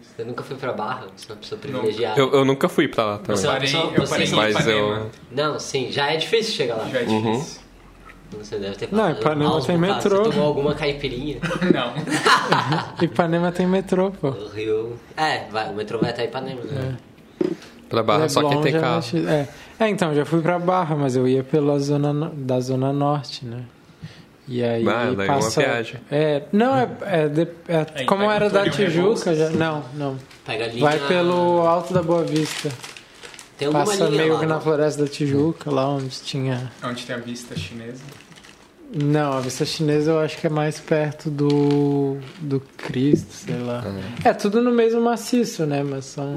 Você 0.00 0.24
nunca 0.24 0.42
foi 0.42 0.56
pra 0.56 0.72
Barra? 0.72 1.06
Você 1.14 1.30
é 1.30 1.34
uma 1.34 1.40
pessoa 1.42 1.60
privilegiada. 1.60 2.18
Eu, 2.18 2.32
eu 2.32 2.44
nunca 2.46 2.66
fui 2.66 2.88
pra 2.88 3.04
lá 3.04 3.18
também. 3.18 3.36
Você 3.36 3.46
é 3.46 3.50
uma 3.50 3.56
parei- 3.56 3.70
pessoa- 3.72 3.92
eu 3.92 4.00
você 4.00 4.10
parei 4.10 4.26
é 4.26 4.32
uma- 4.32 4.42
Mas 4.42 4.54
Ipanema. 4.56 4.96
eu- 4.96 5.10
Não, 5.30 5.58
sim, 5.60 5.92
já 5.92 6.10
é 6.10 6.16
difícil 6.16 6.54
chegar 6.54 6.76
lá. 6.76 6.88
Já 6.88 7.00
é 7.00 7.04
Uhum. 7.04 7.32
difícil. 7.32 7.60
Você 8.38 8.58
deve 8.58 8.76
ter 8.76 8.88
Não, 8.90 9.10
Ipanema 9.10 9.60
tem 9.60 9.76
metrô. 9.76 10.24
Você 10.24 10.30
tomou 10.30 10.46
alguma 10.46 10.74
caipirinha 10.74 11.36
Não. 11.74 11.92
Ipanema 13.04 13.52
tem 13.52 13.66
metrô, 13.66 14.10
pô. 14.12 14.30
no 14.30 14.48
Rio. 14.48 14.98
É, 15.14 15.46
vai, 15.50 15.70
o 15.70 15.74
metrô 15.74 15.98
vai 15.98 16.08
até 16.08 16.24
Ipanema, 16.24 16.62
né? 16.62 16.96
Pra 17.90 18.02
Barra, 18.02 18.30
só 18.30 18.40
quem 18.40 18.48
Leblon 18.48 18.62
tem 18.62 18.80
carro. 18.80 19.04
É. 19.28 19.48
é, 19.78 19.88
então, 19.90 20.14
já 20.14 20.24
fui 20.24 20.40
pra 20.40 20.58
Barra, 20.58 20.96
mas 20.96 21.16
eu 21.16 21.28
ia 21.28 21.44
pela 21.44 21.78
zona 21.78 22.32
da 22.34 22.58
Zona 22.60 22.90
Norte, 22.94 23.44
né? 23.44 23.64
E 24.48 24.62
aí 24.62 24.86
Ah, 24.88 25.12
daí 25.16 25.28
é 25.28 25.30
uma 25.30 25.38
passa... 25.40 25.60
viagem. 25.60 26.00
É, 26.10 26.42
não, 26.52 26.74
é, 26.76 26.88
é, 27.02 27.28
de- 27.28 27.48
é- 27.68 27.86
Aí 27.94 28.06
como 28.06 28.24
era 28.30 28.50
da 28.50 28.68
Tijuca, 28.68 29.34
já, 29.34 29.50
não, 29.50 29.84
não. 29.94 30.18
Pega 30.44 30.64
a 30.64 30.68
linha... 30.68 30.80
Vai 30.80 30.98
pelo 31.06 31.60
Alto 31.66 31.94
da 31.94 32.02
Boa 32.02 32.24
Vista. 32.24 32.68
Tem 33.56 33.66
alguma 33.66 33.84
Passa 33.84 34.04
linha 34.06 34.22
meio 34.22 34.34
lá, 34.34 34.40
que 34.40 34.46
na? 34.46 34.60
Floresta 34.60 35.02
da 35.04 35.08
Tijuca, 35.08 35.70
lá 35.70 35.88
onde 35.88 36.08
tinha... 36.22 36.72
Onde 36.82 37.04
tem 37.06 37.14
a 37.14 37.18
vista 37.20 37.56
chinesa. 37.56 38.02
Não, 38.94 39.32
a 39.32 39.40
vista 39.40 39.64
chinesa 39.64 40.10
eu 40.10 40.18
acho 40.18 40.36
que 40.36 40.46
é 40.46 40.50
mais 40.50 40.78
perto 40.80 41.30
do, 41.30 42.18
do 42.40 42.60
Cristo, 42.76 43.32
sei 43.32 43.56
lá. 43.58 43.82
É, 44.24 44.34
tudo 44.34 44.60
no 44.60 44.70
mesmo 44.72 45.00
maciço, 45.00 45.64
né? 45.64 45.82
Mas 45.82 46.04
são... 46.06 46.36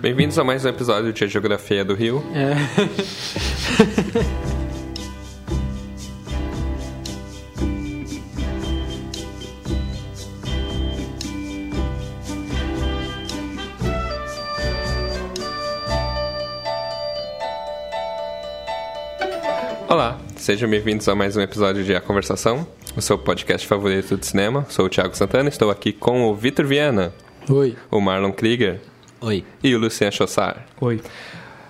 Bem-vindos 0.00 0.38
a 0.38 0.44
mais 0.44 0.64
um 0.64 0.68
episódio 0.68 1.12
de 1.12 1.26
Geografia 1.28 1.84
do 1.84 1.94
Rio. 1.94 2.24
É. 2.34 2.54
Olá, 19.92 20.18
sejam 20.36 20.70
bem-vindos 20.70 21.06
a 21.06 21.14
mais 21.14 21.36
um 21.36 21.42
episódio 21.42 21.84
de 21.84 21.94
A 21.94 22.00
Conversação, 22.00 22.66
o 22.96 23.02
seu 23.02 23.18
podcast 23.18 23.66
favorito 23.66 24.16
de 24.16 24.24
cinema. 24.24 24.64
Sou 24.70 24.86
o 24.86 24.88
Thiago 24.88 25.14
Santana, 25.14 25.50
estou 25.50 25.70
aqui 25.70 25.92
com 25.92 26.30
o 26.30 26.34
Vitor 26.34 26.64
Viana, 26.64 27.12
Oi. 27.46 27.76
o 27.90 28.00
Marlon 28.00 28.32
Krieger 28.32 28.80
Oi. 29.20 29.44
e 29.62 29.74
o 29.74 29.78
Lucian 29.78 30.10
Chossar. 30.10 30.64
Oi. 30.80 30.98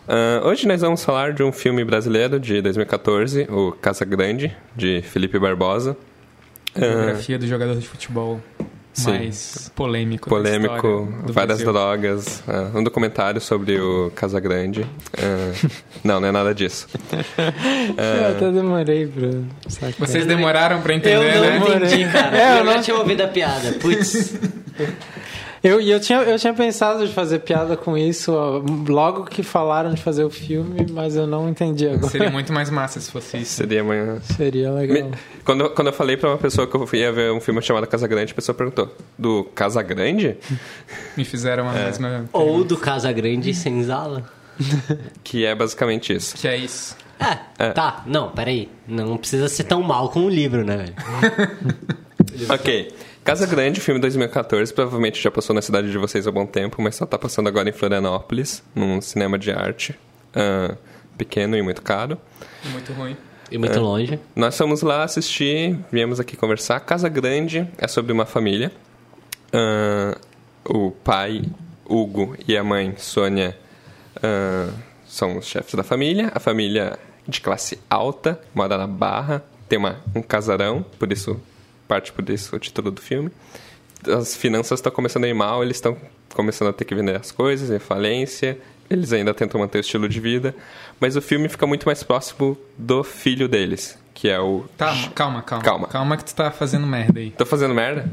Ah, 0.06 0.41
hoje 0.45 0.69
nós 0.69 0.83
vamos 0.83 1.05
falar 1.05 1.33
de 1.33 1.43
um 1.43 1.50
filme 1.50 1.84
brasileiro 1.84 2.39
de 2.39 2.62
2014, 2.62 3.48
o 3.50 3.73
Casa 3.73 4.05
Grande, 4.05 4.56
de 4.77 5.03
Felipe 5.03 5.37
Barbosa. 5.41 5.97
Ah, 6.77 6.78
Biografia 6.78 7.37
do 7.41 7.47
jogador 7.48 7.75
de 7.75 7.89
futebol 7.89 8.41
Sim. 8.93 9.11
mais 9.11 9.71
polêmico. 9.75 10.29
polêmico, 10.29 11.09
várias 11.25 11.62
Brasil. 11.62 11.73
drogas, 11.73 12.43
ah, 12.47 12.71
um 12.75 12.83
documentário 12.85 13.41
sobre 13.41 13.81
o 13.81 14.11
Casagrande. 14.15 14.87
Ah, 15.17 15.53
não, 16.05 16.21
não 16.21 16.29
é 16.29 16.33
nada 16.33 16.55
disso. 16.55 16.87
Eu 17.97 18.29
até 18.37 18.51
demorei 18.51 19.07
pra 19.07 19.31
sacar. 19.69 19.95
Vocês 19.99 20.27
demoraram 20.27 20.81
pra 20.83 20.95
entender, 20.95 21.37
Eu 21.37 21.59
não 21.61 21.69
né? 21.69 21.77
entendi, 21.87 22.05
cara. 22.12 22.37
É, 22.39 22.53
eu 22.55 22.59
eu 22.59 22.65
não- 22.65 22.73
já 22.75 22.83
tinha 22.83 22.97
ouvido 22.97 23.23
a 23.23 23.29
piada. 23.29 23.73
Putz. 23.81 24.34
Eu, 25.63 25.81
eu, 25.81 26.01
tinha, 26.01 26.19
eu 26.23 26.37
tinha 26.39 26.53
pensado 26.53 27.07
de 27.07 27.13
fazer 27.13 27.39
piada 27.39 27.77
com 27.77 27.97
isso 27.97 28.33
ó, 28.35 28.61
logo 28.89 29.25
que 29.25 29.45
falaram 29.45 29.95
de 29.95 30.03
fazer 30.03 30.25
o 30.25 30.31
filme, 30.31 30.87
mas 30.91 31.15
eu 31.15 31.25
não 31.27 31.49
entendi 31.49 31.87
agora. 31.87 32.09
Seria 32.11 32.31
muito 32.31 32.53
mais 32.53 32.69
massa 32.69 32.99
se 33.01 33.11
fosse 33.11 33.37
isso. 33.39 33.53
Seria 33.53 33.81
amanhã. 33.83 34.19
Seria 34.23 34.73
legal. 34.73 35.09
Me- 35.11 35.17
Quando, 35.45 35.61
eu- 35.65 35.71
quando 35.71 35.87
eu 35.87 35.93
falei 35.93 36.17
pra 36.17 36.31
uma 36.31 36.39
pessoa 36.39 36.67
que 36.67 36.75
eu 36.75 36.89
ia 36.95 37.13
ver 37.13 37.31
um 37.33 37.41
filme 37.41 37.63
chamado 37.63 37.87
Casa 37.87 38.09
Grande, 38.09 38.33
a 38.33 38.35
pessoa 38.35 38.55
perguntou: 38.57 38.93
Do 39.17 39.45
Casa 39.55 39.81
Grande? 39.83 40.37
Me 41.17 41.25
fizeram 41.25 41.69
a 41.69 41.73
mesma. 41.73 42.25
Ou 42.33 42.65
do 42.65 42.77
Casa 42.77 43.13
Grande 43.13 43.55
sem 43.55 43.83
Zala. 43.85 44.25
Que 45.23 45.45
é 45.45 45.55
basicamente 45.55 46.13
isso. 46.13 46.35
Que 46.37 46.49
é 46.49 46.57
isso. 46.57 46.97
É, 47.57 47.71
tá. 47.71 48.03
Não, 48.05 48.31
peraí. 48.31 48.69
Não 48.87 49.17
precisa 49.17 49.49
ser 49.49 49.62
tão 49.65 49.81
mal 49.81 50.09
como 50.09 50.27
o 50.27 50.28
livro, 50.28 50.65
né, 50.65 50.77
velho? 50.77 50.95
Ok. 52.51 52.93
Casa 53.25 53.47
Grande, 53.47 53.81
filme 53.81 54.00
2014, 54.00 54.75
provavelmente 54.75 55.22
já 55.22 55.31
passou 55.31 55.55
na 55.55 55.62
cidade 55.62 55.91
de 55.91 55.97
vocês 55.97 56.27
há 56.27 56.33
bom 56.33 56.44
tempo, 56.44 56.83
mas 56.83 56.97
só 56.97 57.06
tá 57.06 57.16
passando 57.16 57.49
agora 57.49 57.69
em 57.69 57.72
Florianópolis, 57.72 58.65
num 58.75 59.00
cinema 59.00 59.38
de 59.38 59.53
arte. 59.53 59.99
ah, 60.34 60.77
pequeno 61.16 61.56
e 61.56 61.62
muito 61.62 61.83
caro. 61.83 62.19
Muito 62.72 62.93
ruim. 62.93 63.16
E 63.49 63.59
muito 63.59 63.78
longe. 63.78 64.19
Nós 64.34 64.56
fomos 64.56 64.83
lá 64.83 65.05
assistir, 65.05 65.78
viemos 65.93 66.19
aqui 66.19 66.37
conversar. 66.37 66.81
Casa 66.81 67.09
Grande 67.09 67.69
é 67.78 67.87
sobre 67.87 68.12
uma 68.12 68.27
família. 68.27 68.72
Ah, 69.53 70.19
o 70.65 70.91
pai, 70.91 71.43
Hugo, 71.87 72.37
e 72.49 72.56
a 72.56 72.65
mãe, 72.65 72.94
Sônia, 72.97 73.56
ah, 74.21 74.69
são 75.06 75.39
os 75.39 75.47
chefes 75.47 75.75
da 75.75 75.84
família. 75.84 76.33
A 76.34 76.41
família 76.41 76.99
de 77.28 77.41
classe 77.41 77.78
alta, 77.89 78.41
mora 78.53 78.77
na 78.77 78.87
Barra, 78.89 79.44
tem 79.69 79.78
uma, 79.78 80.00
um 80.12 80.22
casarão, 80.22 80.84
por 80.99 81.12
isso, 81.12 81.41
parte 81.92 82.10
por 82.10 82.26
isso 82.30 82.56
o 82.56 82.58
título 82.58 82.91
do 82.91 83.03
filme. 83.03 83.30
As 84.08 84.34
finanças 84.34 84.78
estão 84.78 84.91
começando 84.91 85.25
a 85.25 85.28
ir 85.28 85.34
mal, 85.34 85.62
eles 85.62 85.76
estão 85.76 85.94
começando 86.34 86.69
a 86.69 86.72
ter 86.72 86.86
que 86.86 86.94
vender 86.94 87.14
as 87.14 87.30
coisas, 87.30 87.70
em 87.70 87.78
falência. 87.78 88.58
Eles 88.88 89.12
ainda 89.12 89.34
tentam 89.34 89.60
manter 89.60 89.78
o 89.78 89.80
estilo 89.82 90.08
de 90.08 90.19
vida, 90.19 90.54
mas 90.98 91.16
o 91.16 91.20
filme 91.20 91.48
fica 91.50 91.66
muito 91.66 91.84
mais 91.84 92.03
próximo 92.03 92.56
do 92.78 93.04
filho 93.04 93.47
deles, 93.47 93.98
que 94.14 94.28
é 94.28 94.41
o 94.41 94.64
Tá, 94.76 94.94
calma, 95.14 95.42
calma. 95.42 95.64
Calma. 95.64 95.88
Calma 95.88 96.16
que 96.16 96.25
tu 96.25 96.34
tá 96.34 96.50
fazendo 96.50 96.86
merda 96.86 97.20
aí. 97.20 97.30
Tô 97.30 97.44
fazendo 97.44 97.75
merda? 97.75 98.10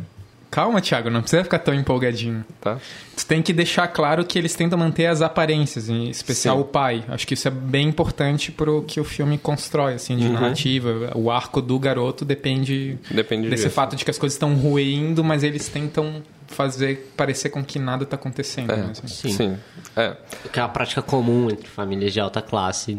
Calma, 0.51 0.81
Thiago, 0.81 1.11
não 1.11 1.21
precisa 1.21 1.43
ficar 1.43 1.59
tão 1.59 1.73
empolgadinho. 1.75 2.43
Tá. 2.59 2.77
Tu 3.15 3.23
tem 3.25 3.39
que 3.41 3.53
deixar 3.53 3.87
claro 3.87 4.25
que 4.25 4.37
eles 4.39 4.55
tentam 4.55 4.79
manter 4.79 5.05
as 5.05 5.21
aparências, 5.21 5.89
em 5.89 6.09
especial 6.09 6.55
Sim. 6.55 6.61
o 6.61 6.65
pai. 6.65 7.03
Acho 7.07 7.27
que 7.27 7.35
isso 7.35 7.47
é 7.47 7.51
bem 7.51 7.87
importante 7.87 8.51
pro 8.51 8.81
que 8.83 8.99
o 8.99 9.03
filme 9.03 9.37
constrói, 9.37 9.93
assim, 9.93 10.13
Uhum. 10.13 10.19
de 10.19 10.29
narrativa. 10.29 11.11
O 11.15 11.29
arco 11.29 11.61
do 11.61 11.77
garoto 11.77 12.25
depende 12.25 12.97
Depende 13.11 13.47
desse 13.47 13.63
disso. 13.65 13.75
fato 13.75 13.95
de 13.95 14.03
que 14.03 14.09
as 14.09 14.17
coisas 14.17 14.33
estão 14.35 14.55
ruindo, 14.55 15.23
mas 15.23 15.43
eles 15.43 15.67
tentam 15.69 16.23
fazer 16.47 17.11
parecer 17.15 17.49
com 17.49 17.63
que 17.63 17.77
nada 17.77 18.03
tá 18.05 18.15
acontecendo. 18.15 18.75
né, 18.75 18.87
assim. 18.91 19.07
Sim. 19.07 19.29
Sim. 19.31 19.57
É. 19.95 20.15
Que 20.51 20.59
é 20.59 20.63
uma 20.63 20.69
prática 20.69 21.01
comum 21.03 21.47
entre 21.51 21.67
famílias 21.67 22.11
de 22.11 22.19
alta 22.19 22.41
classe 22.41 22.97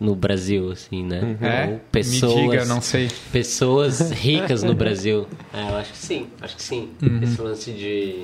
no 0.00 0.14
Brasil, 0.16 0.72
assim, 0.72 1.04
né? 1.04 1.36
É? 1.42 1.66
Ou 1.72 1.80
pessoas, 1.92 2.34
Me 2.34 2.42
diga, 2.50 2.64
não 2.64 2.80
sei. 2.80 3.10
pessoas 3.30 4.00
ricas 4.10 4.62
no 4.62 4.74
Brasil. 4.74 5.26
É, 5.52 5.70
eu 5.70 5.76
acho 5.76 5.92
que 5.92 5.98
sim, 5.98 6.26
acho 6.40 6.56
que 6.56 6.62
sim. 6.62 6.88
Uhum. 7.02 7.20
Esse 7.22 7.40
lance 7.42 7.70
de. 7.72 8.22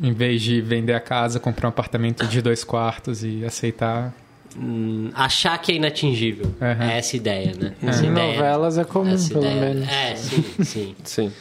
Em 0.00 0.12
vez 0.12 0.40
de 0.40 0.60
vender 0.60 0.94
a 0.94 1.00
casa, 1.00 1.38
comprar 1.38 1.68
um 1.68 1.70
apartamento 1.70 2.26
de 2.26 2.40
dois 2.40 2.64
quartos 2.64 3.22
e 3.24 3.44
aceitar. 3.44 4.14
hum, 4.56 5.10
achar 5.14 5.58
que 5.58 5.72
é 5.72 5.74
inatingível. 5.74 6.46
Uhum. 6.60 6.82
É 6.88 6.98
essa 6.98 7.16
ideia, 7.16 7.52
né? 7.54 7.74
Uhum. 7.82 7.88
Essa 7.88 8.06
Em 8.06 8.10
ideia, 8.10 8.32
novelas 8.36 8.78
é 8.78 8.84
comum, 8.84 9.12
essa 9.12 9.28
pelo 9.28 9.44
ideia- 9.44 9.60
menos. 9.60 9.88
É, 9.88 10.14
sim, 10.16 10.44
sim. 10.64 10.94
Sim. 11.04 11.32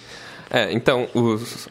É, 0.49 0.71
então, 0.71 1.07
os, 1.13 1.67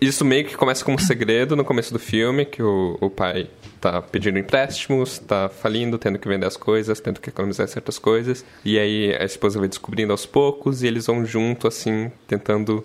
isso 0.00 0.24
meio 0.24 0.44
que 0.44 0.56
começa 0.56 0.84
como 0.84 0.96
um 0.96 1.00
segredo 1.00 1.56
no 1.56 1.64
começo 1.64 1.92
do 1.92 1.98
filme, 1.98 2.44
que 2.44 2.62
o, 2.62 2.96
o 3.00 3.10
pai 3.10 3.48
tá 3.80 4.02
pedindo 4.02 4.38
empréstimos, 4.38 5.18
tá 5.18 5.48
falindo, 5.48 5.98
tendo 5.98 6.18
que 6.18 6.26
vender 6.26 6.46
as 6.46 6.56
coisas, 6.56 7.00
tendo 7.00 7.20
que 7.20 7.28
economizar 7.28 7.68
certas 7.68 7.98
coisas. 7.98 8.44
E 8.64 8.78
aí 8.78 9.14
a 9.14 9.24
esposa 9.24 9.58
vai 9.58 9.68
descobrindo 9.68 10.12
aos 10.12 10.26
poucos 10.26 10.82
e 10.82 10.86
eles 10.86 11.06
vão 11.06 11.24
junto, 11.24 11.68
assim, 11.68 12.10
tentando 12.26 12.84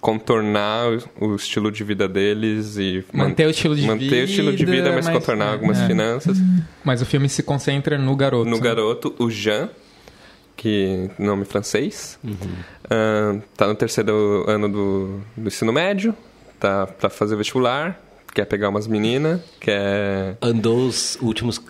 contornar 0.00 0.90
o, 1.20 1.36
estilo 1.36 1.70
de 1.70 1.84
vida 1.84 2.08
deles 2.08 2.76
e 2.76 3.04
Manter 3.12 3.46
o 3.46 3.50
estilo 3.50 3.76
de 3.76 3.86
manter 3.86 4.22
o 4.22 4.24
estilo 4.24 4.50
de 4.50 4.64
vida, 4.64 4.76
vida, 4.78 4.92
mas, 4.92 5.06
mas- 5.06 5.14
contornar 5.14 5.52
algumas 5.52 5.78
é. 5.78 5.86
finanças. 5.86 6.38
Mas 6.82 7.00
o 7.00 7.06
filme 7.06 7.28
se 7.28 7.42
concentra 7.44 7.96
no 7.96 8.16
garoto. 8.16 8.50
No 8.50 8.56
né? 8.56 8.62
garoto, 8.62 9.14
o 9.16 9.30
Jean, 9.30 9.70
que 10.62 11.10
nome 11.18 11.44
francês, 11.44 12.18
ah, 12.88 13.36
tá 13.56 13.66
no 13.66 13.74
terceiro 13.74 14.44
ano 14.48 14.68
do, 14.68 15.20
do 15.36 15.48
ensino 15.48 15.72
médio, 15.72 16.14
tá 16.60 16.86
pra 16.86 17.10
fazer 17.10 17.34
vestibular, 17.34 18.00
quer 18.32 18.44
pegar 18.44 18.68
umas 18.68 18.86
meninas, 18.86 19.40
quer 19.58 20.36
Andou 20.40 20.86
os 20.86 21.18
últimos 21.20 21.60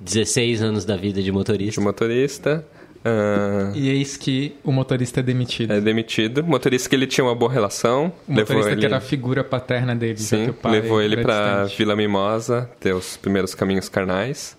16 0.00 0.60
anos 0.62 0.84
da 0.84 0.96
vida 0.96 1.22
de 1.22 1.32
motorista. 1.32 1.80
de 1.80 1.84
motorista, 1.84 2.62
ah, 3.02 3.72
E 3.74 3.88
eis 3.88 4.18
que 4.18 4.54
o 4.62 4.70
motorista 4.70 5.20
é 5.20 5.22
demitido. 5.22 5.72
é 5.72 5.80
demitido. 5.80 6.44
Motorista 6.44 6.90
que 6.90 6.94
ele 6.94 7.06
tinha 7.06 7.24
uma 7.24 7.34
boa 7.34 7.50
relação, 7.50 8.12
o 8.28 8.34
levou 8.34 8.40
motorista 8.56 8.70
ele, 8.72 8.80
que 8.80 8.86
era 8.86 8.98
a 8.98 9.00
figura 9.00 9.42
paterna 9.42 9.96
dele. 9.96 10.18
sim, 10.18 10.44
que 10.44 10.50
o 10.50 10.54
pai 10.54 10.72
levou 10.72 11.00
ele 11.00 11.16
distante. 11.16 11.78
Vila 11.78 11.96
Mimosa, 11.96 12.70
ter 12.78 12.92
os 12.94 13.16
primeiros 13.16 13.54
caminhos 13.54 13.88
carnais. 13.88 14.54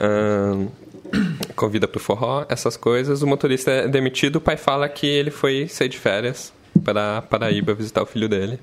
Ah, 0.00 0.66
convida 1.56 1.86
pro 1.88 2.00
forró, 2.00 2.44
essas 2.48 2.76
coisas. 2.76 3.22
O 3.22 3.26
motorista 3.26 3.70
é 3.70 3.88
demitido, 3.88 4.36
o 4.36 4.40
pai 4.40 4.56
fala 4.56 4.88
que 4.88 5.06
ele 5.06 5.30
foi 5.30 5.68
sair 5.68 5.88
de 5.88 5.98
férias 5.98 6.52
para 6.84 7.22
Paraíba 7.22 7.74
visitar 7.74 8.02
o 8.02 8.06
filho 8.06 8.28
dele. 8.28 8.58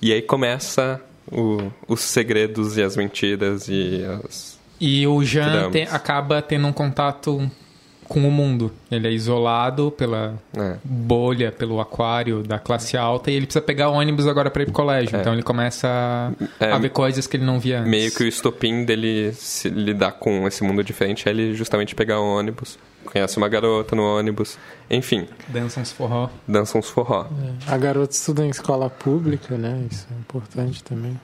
E 0.00 0.12
aí 0.12 0.22
começa 0.22 1.00
o- 1.30 1.70
os 1.88 2.00
segredos 2.00 2.76
e 2.76 2.82
as 2.82 2.96
mentiras 2.96 3.66
e 3.68 4.02
as... 4.24 4.56
E 4.80 5.06
o 5.06 5.22
Jean 5.24 5.70
te- 5.70 5.82
acaba 5.90 6.42
tendo 6.42 6.66
um 6.66 6.72
contato 6.72 7.50
com 8.08 8.20
o 8.26 8.30
mundo. 8.30 8.72
Ele 8.90 9.06
é 9.08 9.10
isolado 9.10 9.90
pela 9.90 10.34
É. 10.56 10.76
bolha, 10.84 11.50
pelo 11.52 11.80
aquário 11.80 12.42
da 12.42 12.58
classe 12.58 12.96
alta 12.96 13.30
e 13.30 13.34
ele 13.34 13.46
precisa 13.46 13.62
pegar 13.64 13.88
ônibus 13.90 14.26
agora 14.26 14.50
para 14.50 14.62
ir 14.62 14.66
pro 14.66 14.74
colégio. 14.74 15.18
Então 15.18 15.32
ele 15.32 15.42
começa 15.42 15.88
a, 15.88 16.32
É. 16.64 16.72
a 16.72 16.78
ver 16.78 16.90
coisas 16.90 17.26
que 17.26 17.36
ele 17.36 17.44
não 17.44 17.58
via 17.58 17.78
antes. 17.80 17.90
Meio 17.90 18.12
que 18.12 18.22
o 18.22 18.26
estopim 18.28 18.84
dele 18.84 19.32
se 19.34 19.68
lidar 19.68 20.12
com 20.12 20.46
esse 20.46 20.62
mundo 20.62 20.82
diferente 20.84 21.28
é 21.28 21.30
ele 21.32 21.54
justamente 21.54 21.94
pegar 21.94 22.20
o 22.20 22.24
ônibus, 22.38 22.78
conhece 23.04 23.36
uma 23.36 23.48
garota 23.48 23.94
no 23.96 24.02
ônibus, 24.02 24.58
enfim, 24.90 25.26
Dança 25.48 25.80
uns 25.80 25.92
forró. 25.92 26.28
dança 26.46 26.76
uns 26.78 26.88
forró. 26.88 27.26
A 27.66 27.76
garota 27.76 28.12
estuda 28.12 28.44
em 28.44 28.50
escola 28.50 28.88
pública, 28.90 29.56
né? 29.56 29.84
Isso 29.90 30.06
é 30.10 30.18
importante 30.20 30.82
também. 30.84 31.18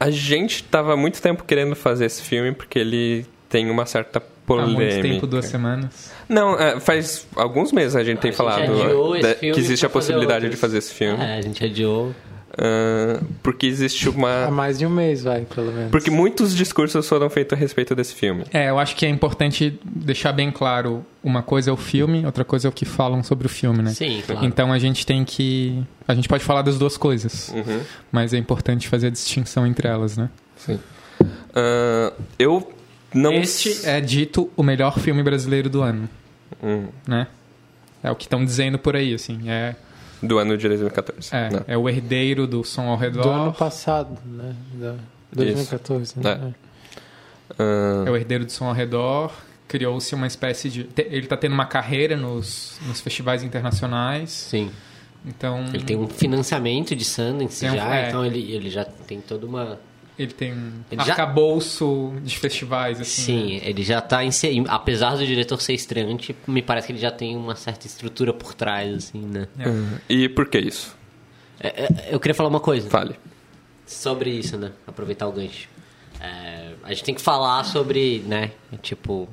A 0.00 0.10
gente 0.10 0.62
tava 0.64 0.92
há 0.92 0.96
muito 0.96 1.20
tempo 1.20 1.42
querendo 1.44 1.74
fazer 1.74 2.04
esse 2.06 2.22
filme 2.22 2.52
porque 2.52 2.78
ele 2.78 3.26
tem 3.48 3.68
uma 3.70 3.84
certa 3.86 4.22
Há 4.54 4.62
polêmica. 4.64 4.80
muito 4.80 5.02
tempo, 5.02 5.26
duas 5.26 5.46
semanas. 5.46 6.10
Não, 6.28 6.58
é, 6.58 6.78
faz 6.80 7.26
alguns 7.36 7.72
meses 7.72 7.94
a 7.96 8.04
gente 8.04 8.18
tem 8.18 8.28
A 8.28 8.32
gente 8.32 8.36
falado 8.36 9.16
esse 9.16 9.22
da- 9.22 9.34
que 9.34 9.46
existe 9.48 9.84
a 9.86 9.88
fazer 9.88 9.92
possibilidade 10.12 10.44
outros. 10.46 10.50
de 10.54 10.56
fazer 10.60 10.78
esse 10.78 10.92
filme. 10.94 11.22
É, 11.22 11.38
a 11.38 11.42
gente 11.42 11.64
adiou. 11.64 12.14
Ah, 12.60 13.20
porque 13.40 13.66
existe 13.66 14.08
Há 14.08 14.10
uma. 14.10 14.50
mais 14.50 14.78
de 14.78 14.84
um 14.86 14.90
mês, 14.90 15.22
vai, 15.22 15.42
pelo 15.42 15.70
menos. 15.70 15.90
Porque 15.92 16.10
muitos 16.10 16.56
discursos 16.56 17.08
foram 17.08 17.30
feitos 17.30 17.56
a 17.56 17.60
respeito 17.60 17.94
desse 17.94 18.14
filme. 18.14 18.44
É, 18.52 18.68
eu 18.70 18.78
acho 18.80 18.96
que 18.96 19.06
é 19.06 19.08
importante 19.08 19.78
deixar 19.84 20.32
bem 20.32 20.50
claro 20.50 21.04
uma 21.22 21.40
coisa 21.40 21.70
é 21.70 21.72
o 21.72 21.76
filme, 21.76 22.26
outra 22.26 22.44
coisa 22.44 22.66
é 22.66 22.70
o 22.70 22.72
que 22.72 22.84
falam 22.84 23.22
sobre 23.22 23.46
o 23.46 23.50
filme, 23.50 23.80
né? 23.82 23.90
Sim, 23.90 24.22
claro. 24.26 24.44
Então 24.44 24.72
a 24.72 24.78
gente 24.78 25.06
tem 25.06 25.24
que. 25.24 25.80
A 26.08 26.14
gente 26.14 26.28
pode 26.28 26.42
falar 26.42 26.62
das 26.62 26.78
duas 26.78 26.96
coisas, 26.96 27.50
Uhum. 27.54 27.80
mas 28.10 28.34
é 28.34 28.38
importante 28.38 28.88
fazer 28.88 29.06
a 29.06 29.10
distinção 29.10 29.64
entre 29.64 29.86
elas, 29.86 30.16
né? 30.16 30.28
Sim. 30.56 30.80
Ah, 31.54 32.12
eu 32.38 32.72
não. 33.14 33.32
Este 33.32 33.86
é 33.86 34.00
dito 34.00 34.50
o 34.56 34.62
melhor 34.62 34.98
filme 34.98 35.22
brasileiro 35.22 35.68
do 35.70 35.82
ano, 35.82 36.08
Hum, 36.62 36.88
né? 37.06 37.26
É 38.02 38.10
o 38.10 38.16
que 38.16 38.24
estão 38.24 38.44
dizendo 38.44 38.78
por 38.78 38.94
aí, 38.96 39.12
assim. 39.14 39.48
É, 39.50 39.74
do 40.22 40.38
ano 40.38 40.56
de 40.56 40.66
2014. 40.68 41.28
é, 41.34 41.50
né? 41.50 41.60
é 41.68 41.76
o 41.76 41.88
herdeiro 41.88 42.46
do 42.46 42.64
som 42.64 42.88
ao 42.88 42.96
redor. 42.96 43.22
Do 43.22 43.30
ano 43.30 43.52
passado, 43.52 44.18
né? 44.24 44.54
Da 44.74 44.94
2014, 45.32 46.14
né? 46.18 46.30
É. 46.30 46.68
Ah, 47.58 48.04
É 48.06 48.10
o 48.10 48.16
herdeiro 48.16 48.44
do 48.44 48.52
som 48.52 48.66
ao 48.66 48.72
redor. 48.74 49.32
Criou-se 49.66 50.14
uma 50.14 50.26
espécie 50.26 50.70
de. 50.70 50.88
Ele 50.96 51.24
está 51.24 51.36
tendo 51.36 51.52
uma 51.52 51.66
carreira 51.66 52.16
nos, 52.16 52.78
nos 52.86 53.00
festivais 53.00 53.42
internacionais. 53.42 54.30
Sim. 54.30 54.70
Então. 55.26 55.66
Ele 55.74 55.84
tem 55.84 55.96
um 55.96 56.08
financiamento 56.08 56.96
de 56.96 57.04
Sundance 57.04 57.60
Tem 57.60 57.70
um- 57.70 57.76
já, 57.76 57.94
é. 57.96 58.08
então 58.08 58.24
ele, 58.24 58.52
ele 58.52 58.70
já 58.70 58.84
tem 58.84 59.20
toda 59.20 59.44
uma... 59.46 59.78
Ele 60.18 60.32
tem 60.32 60.52
um 60.52 60.72
Ele 60.90 61.04
já- 61.04 61.12
arcabouço 61.12 62.12
de 62.24 62.36
festivais, 62.36 63.00
assim. 63.00 63.22
Sim, 63.22 63.54
né? 63.56 63.60
ele 63.64 63.82
já 63.84 64.00
tá 64.00 64.24
inserido. 64.24 64.66
Apesar 64.68 65.16
do 65.16 65.24
diretor 65.24 65.60
ser 65.62 65.74
estreante, 65.74 66.34
me 66.46 66.60
parece 66.60 66.88
que 66.88 66.92
ele 66.92 66.98
já 67.00 67.10
tem 67.10 67.36
uma 67.36 67.54
certa 67.54 67.86
estrutura 67.86 68.32
por 68.32 68.52
trás, 68.54 68.92
assim, 68.94 69.20
né? 69.20 69.46
E 70.08 70.28
por 70.28 70.48
que 70.48 70.58
isso? 70.58 70.96
É, 71.60 71.84
é, 71.84 71.88
eu 72.10 72.18
queria 72.18 72.34
falar 72.34 72.48
uma 72.48 72.60
coisa 72.60 72.88
Fale. 72.90 73.14
sobre 73.86 74.30
isso, 74.30 74.56
né? 74.56 74.72
Aproveitar 74.86 75.26
o 75.28 75.32
gancho. 75.32 75.68
É, 76.20 76.72
a 76.82 76.88
gente 76.88 77.04
tem 77.04 77.14
que 77.14 77.20
falar 77.22 77.62
sobre, 77.64 78.18
né? 78.26 78.50
Tipo, 78.82 79.28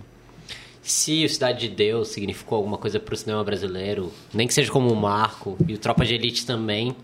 se 0.84 1.26
o 1.26 1.30
Cidade 1.30 1.68
de 1.68 1.76
Deus 1.76 2.10
significou 2.10 2.58
alguma 2.58 2.78
coisa 2.78 3.00
pro 3.00 3.16
cinema 3.18 3.44
brasileiro, 3.44 4.14
nem 4.32 4.46
que 4.48 4.54
seja 4.54 4.72
como 4.72 4.92
um 4.92 4.96
marco, 4.96 5.58
e 5.68 5.74
o 5.74 5.78
Tropa 5.80 6.06
de 6.06 6.14
Elite 6.14 6.46
também, 6.46 6.96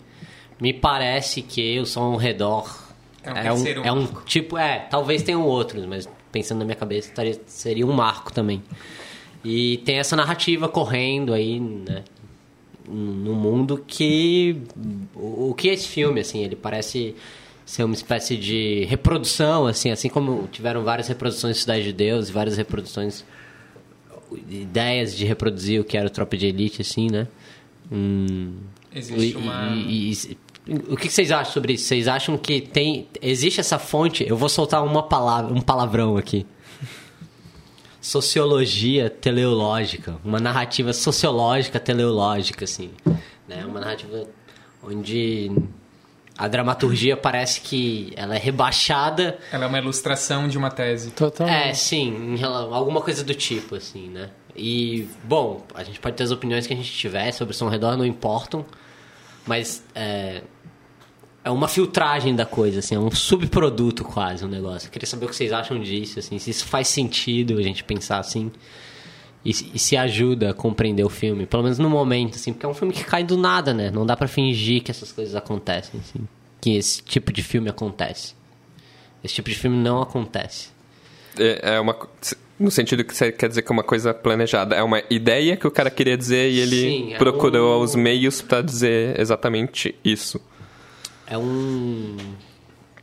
me 0.60 0.72
parece 0.72 1.42
que 1.42 1.80
o 1.80 1.84
Som 1.86 2.12
ao 2.12 2.16
Redor 2.16 2.81
É 3.24 3.32
um 3.32 3.36
é 3.36 3.52
um, 3.52 3.84
é 3.84 3.92
um 3.92 4.00
marco. 4.02 4.22
tipo, 4.26 4.56
é, 4.58 4.80
talvez 4.90 5.22
tenham 5.22 5.42
outros, 5.46 5.84
mas 5.86 6.08
pensando 6.30 6.58
na 6.60 6.64
minha 6.64 6.76
cabeça, 6.76 7.08
estaria- 7.08 7.40
seria 7.46 7.86
um 7.86 7.92
marco 7.92 8.32
também. 8.32 8.62
E 9.44 9.78
tem 9.84 9.98
essa 9.98 10.14
narrativa 10.16 10.68
correndo 10.68 11.32
aí, 11.32 11.58
né? 11.60 12.02
no 12.88 13.32
mundo 13.34 13.82
que 13.86 14.56
o 15.14 15.50
o 15.50 15.54
que 15.54 15.70
é 15.70 15.72
esse 15.72 15.86
filme 15.86 16.18
assim 16.20 16.42
ele 16.42 16.56
parece 16.56 17.14
ser 17.64 17.84
uma 17.84 17.94
espécie 17.94 18.36
de 18.36 18.84
reprodução 18.86 19.68
assim 19.68 19.92
assim 19.92 20.08
como 20.08 20.48
tiveram 20.50 20.82
várias 20.82 21.06
reproduções 21.06 21.54
de 21.56 21.60
Cidade 21.62 21.84
de 21.84 21.92
Deus 21.92 22.28
e 22.28 22.32
várias 22.32 22.56
reproduções 22.56 23.24
ideias 24.50 25.14
de 25.16 25.24
reproduzir 25.24 25.80
o 25.80 25.84
que 25.84 25.96
era 25.96 26.06
o 26.08 26.10
Tropa 26.10 26.36
de 26.36 26.46
Elite 26.46 26.82
assim 26.82 27.08
né 27.10 27.28
Hum, 27.90 28.54
Existe 28.94 29.32
e- 29.32 29.36
uma- 29.36 29.68
e- 29.74 30.10
e- 30.12 30.38
o 30.88 30.96
que 30.96 31.08
vocês 31.08 31.32
acham 31.32 31.52
sobre 31.52 31.72
isso 31.72 31.86
vocês 31.86 32.06
acham 32.06 32.38
que 32.38 32.60
tem 32.60 33.08
existe 33.20 33.58
essa 33.60 33.78
fonte 33.78 34.24
eu 34.28 34.36
vou 34.36 34.48
soltar 34.48 34.84
uma 34.84 35.02
palavra 35.02 35.52
um 35.52 35.60
palavrão 35.60 36.16
aqui 36.16 36.46
sociologia 38.02 39.08
teleológica, 39.08 40.16
uma 40.24 40.40
narrativa 40.40 40.92
sociológica 40.92 41.78
teleológica, 41.78 42.64
assim, 42.64 42.90
né? 43.46 43.64
Uma 43.64 43.78
narrativa 43.78 44.26
onde 44.82 45.52
a 46.36 46.48
dramaturgia 46.48 47.16
parece 47.16 47.60
que 47.60 48.12
ela 48.16 48.34
é 48.34 48.38
rebaixada. 48.38 49.38
Ela 49.52 49.66
é 49.66 49.68
uma 49.68 49.78
ilustração 49.78 50.48
de 50.48 50.58
uma 50.58 50.68
tese. 50.68 51.12
Totalmente. 51.12 51.68
É, 51.68 51.72
sim, 51.72 52.36
alguma 52.42 53.00
coisa 53.00 53.22
do 53.22 53.34
tipo, 53.34 53.76
assim, 53.76 54.08
né? 54.08 54.30
E, 54.56 55.08
bom, 55.22 55.64
a 55.72 55.84
gente 55.84 56.00
pode 56.00 56.16
ter 56.16 56.24
as 56.24 56.32
opiniões 56.32 56.66
que 56.66 56.74
a 56.74 56.76
gente 56.76 56.92
tiver 56.92 57.30
sobre 57.30 57.54
o 57.54 57.56
som 57.56 57.66
ao 57.66 57.70
redor, 57.70 57.96
não 57.96 58.04
importam, 58.04 58.66
mas 59.46 59.82
é, 59.94 60.42
é 61.44 61.50
uma 61.50 61.68
filtragem 61.68 62.34
da 62.36 62.46
coisa, 62.46 62.78
assim, 62.80 62.94
é 62.94 62.98
um 62.98 63.10
subproduto 63.10 64.04
quase 64.04 64.44
o 64.44 64.48
negócio. 64.48 64.86
Eu 64.88 64.90
queria 64.92 65.06
saber 65.06 65.26
o 65.26 65.28
que 65.28 65.36
vocês 65.36 65.52
acham 65.52 65.80
disso, 65.80 66.18
assim, 66.18 66.38
se 66.38 66.50
isso 66.50 66.64
faz 66.66 66.88
sentido 66.88 67.58
a 67.58 67.62
gente 67.62 67.82
pensar 67.84 68.18
assim 68.18 68.50
e, 69.44 69.52
se- 69.52 69.70
e 69.74 69.78
se 69.78 69.96
ajuda 69.96 70.50
a 70.50 70.54
compreender 70.54 71.02
o 71.04 71.08
filme, 71.08 71.46
pelo 71.46 71.64
menos 71.64 71.78
no 71.78 71.90
momento, 71.90 72.36
assim, 72.36 72.52
porque 72.52 72.64
é 72.64 72.68
um 72.68 72.74
filme 72.74 72.92
que 72.94 73.04
cai 73.04 73.24
do 73.24 73.36
nada, 73.36 73.74
né? 73.74 73.90
Não 73.90 74.06
dá 74.06 74.16
pra 74.16 74.28
fingir 74.28 74.82
que 74.82 74.90
essas 74.90 75.10
coisas 75.10 75.34
acontecem, 75.34 75.98
assim, 76.00 76.26
que 76.60 76.76
esse 76.76 77.02
tipo 77.02 77.32
de 77.32 77.42
filme 77.42 77.68
acontece. 77.68 78.34
Esse 79.24 79.34
tipo 79.34 79.48
de 79.50 79.56
filme 79.56 79.76
não 79.76 80.00
acontece. 80.02 80.68
É, 81.38 81.74
é 81.76 81.80
uma. 81.80 81.96
No 82.62 82.70
sentido 82.70 83.04
que 83.04 83.14
você 83.14 83.32
quer 83.32 83.48
dizer 83.48 83.62
que 83.62 83.72
é 83.72 83.74
uma 83.74 83.82
coisa 83.82 84.14
planejada. 84.14 84.74
É 84.76 84.82
uma 84.82 85.02
ideia 85.10 85.56
que 85.56 85.66
o 85.66 85.70
cara 85.70 85.90
queria 85.90 86.16
dizer 86.16 86.50
e 86.50 86.60
ele 86.60 86.76
Sim, 86.80 87.14
é 87.14 87.18
procurou 87.18 87.80
um- 87.80 87.84
os 87.84 87.94
meios 87.94 88.40
pra 88.40 88.62
dizer 88.62 89.18
exatamente 89.20 89.94
isso. 90.04 90.40
É 91.26 91.36
um 91.36 92.16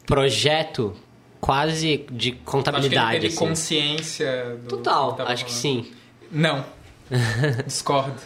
projeto 0.05 0.95
quase 1.41 2.05
de 2.11 2.29
Acho 2.29 2.37
que 2.37 2.43
contabilidade. 2.45 3.11
ele 3.11 3.19
teve 3.21 3.27
assim. 3.27 3.35
consciência 3.47 4.57
do 4.63 4.77
Total, 4.77 5.11
que 5.11 5.17
tava 5.17 5.31
acho 5.31 5.45
que 5.45 5.51
sim. 5.51 5.91
Não. 6.31 6.65
Discordo. 7.65 8.19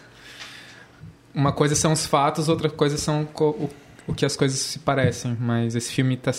Uma 1.34 1.52
coisa 1.52 1.74
são 1.76 1.94
os 1.94 2.06
fatos, 2.06 2.48
outra 2.50 2.70
coisa 2.70 2.98
são 2.98 3.28
o, 3.40 3.70
o 4.08 4.14
que 4.14 4.26
as 4.26 4.36
coisas 4.36 4.60
se 4.60 4.80
parecem. 4.80 5.36
Mas 5.40 5.76
esse 5.76 5.92
filme 5.92 6.14
está 6.16 6.32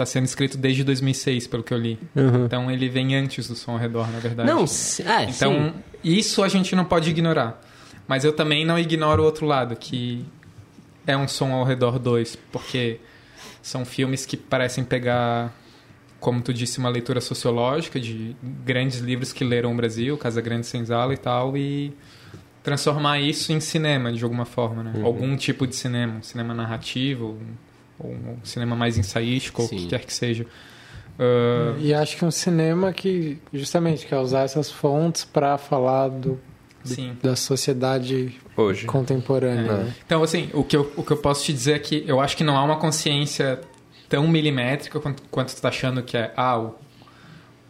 tá 0.00 0.06
sendo 0.06 0.24
escrito 0.24 0.56
desde 0.56 0.82
2006, 0.82 1.46
pelo 1.46 1.62
que 1.62 1.74
eu 1.74 1.78
li. 1.78 1.98
Então 2.46 2.70
ele 2.70 2.88
vem 2.88 3.14
antes 3.14 3.46
do 3.46 3.54
som 3.54 3.72
ao 3.72 3.78
redor, 3.78 4.10
na 4.10 4.18
verdade. 4.18 4.48
Não, 4.48 4.60
é, 4.60 5.24
Então, 5.24 5.52
sim. 5.52 5.72
isso 6.02 6.42
a 6.42 6.48
gente 6.48 6.74
não 6.74 6.86
pode 6.86 7.10
ignorar. 7.10 7.60
Mas 8.08 8.24
eu 8.24 8.32
também 8.32 8.64
não 8.64 8.78
ignoro 8.78 9.22
o 9.22 9.26
outro 9.26 9.46
lado, 9.46 9.76
que 9.76 10.24
é 11.06 11.16
um 11.16 11.28
som 11.28 11.52
ao 11.52 11.64
redor 11.64 11.98
2, 11.98 12.36
porque 12.50 12.98
são 13.62 13.84
filmes 13.84 14.24
que 14.24 14.36
parecem 14.38 14.82
pegar, 14.82 15.54
como 16.18 16.40
tu 16.40 16.52
disse, 16.52 16.78
uma 16.78 16.88
leitura 16.88 17.20
sociológica 17.20 18.00
de 18.00 18.34
grandes 18.42 19.00
livros 19.00 19.32
que 19.34 19.44
leram 19.44 19.72
o 19.72 19.76
Brasil, 19.76 20.16
Casa 20.16 20.40
Grande 20.40 20.66
Senzala 20.66 21.12
e 21.12 21.18
tal, 21.18 21.56
e 21.56 21.92
transformar 22.62 23.20
isso 23.20 23.52
em 23.52 23.60
cinema, 23.60 24.12
de 24.12 24.24
alguma 24.24 24.46
forma, 24.46 24.82
né? 24.82 24.92
Algum 25.04 25.36
tipo 25.36 25.66
de 25.66 25.76
cinema, 25.76 26.18
um 26.18 26.22
cinema 26.22 26.54
narrativo, 26.54 27.38
ou 28.02 28.10
um 28.10 28.36
cinema 28.44 28.74
mais 28.74 28.96
ensaístico, 28.98 29.62
ou 29.62 29.68
o 29.68 29.70
que 29.70 29.80
Sim. 29.80 29.88
quer 29.88 30.04
que 30.04 30.12
seja. 30.12 30.46
Ah, 31.18 31.76
E 31.78 31.92
acho 31.92 32.16
que 32.16 32.24
um 32.24 32.30
cinema 32.30 32.92
que 32.92 33.38
justamente 33.52 34.06
quer 34.06 34.18
usar 34.18 34.42
essas 34.42 34.70
fontes 34.70 35.24
para 35.24 35.58
falar 35.58 36.08
do, 36.08 36.40
sim. 36.82 37.16
da 37.22 37.36
sociedade 37.36 38.34
Hoje. 38.56 38.86
contemporânea. 38.86 39.72
né? 39.84 39.94
Então, 40.06 40.22
assim, 40.22 40.48
o 40.54 40.64
que, 40.64 40.76
eu, 40.76 40.90
o 40.96 41.02
que 41.02 41.10
eu 41.12 41.18
posso 41.18 41.44
te 41.44 41.52
dizer 41.52 41.72
é 41.74 41.78
que 41.78 42.04
eu 42.06 42.20
acho 42.20 42.36
que 42.36 42.44
não 42.44 42.56
há 42.56 42.64
uma 42.64 42.76
consciência 42.76 43.60
tão 44.08 44.26
milimétrica 44.26 44.98
quanto, 44.98 45.22
quanto 45.30 45.54
tu 45.54 45.60
tá 45.60 45.68
achando 45.68 46.02
que 46.02 46.16
é, 46.16 46.32
ah, 46.36 46.58
o, 46.58 46.74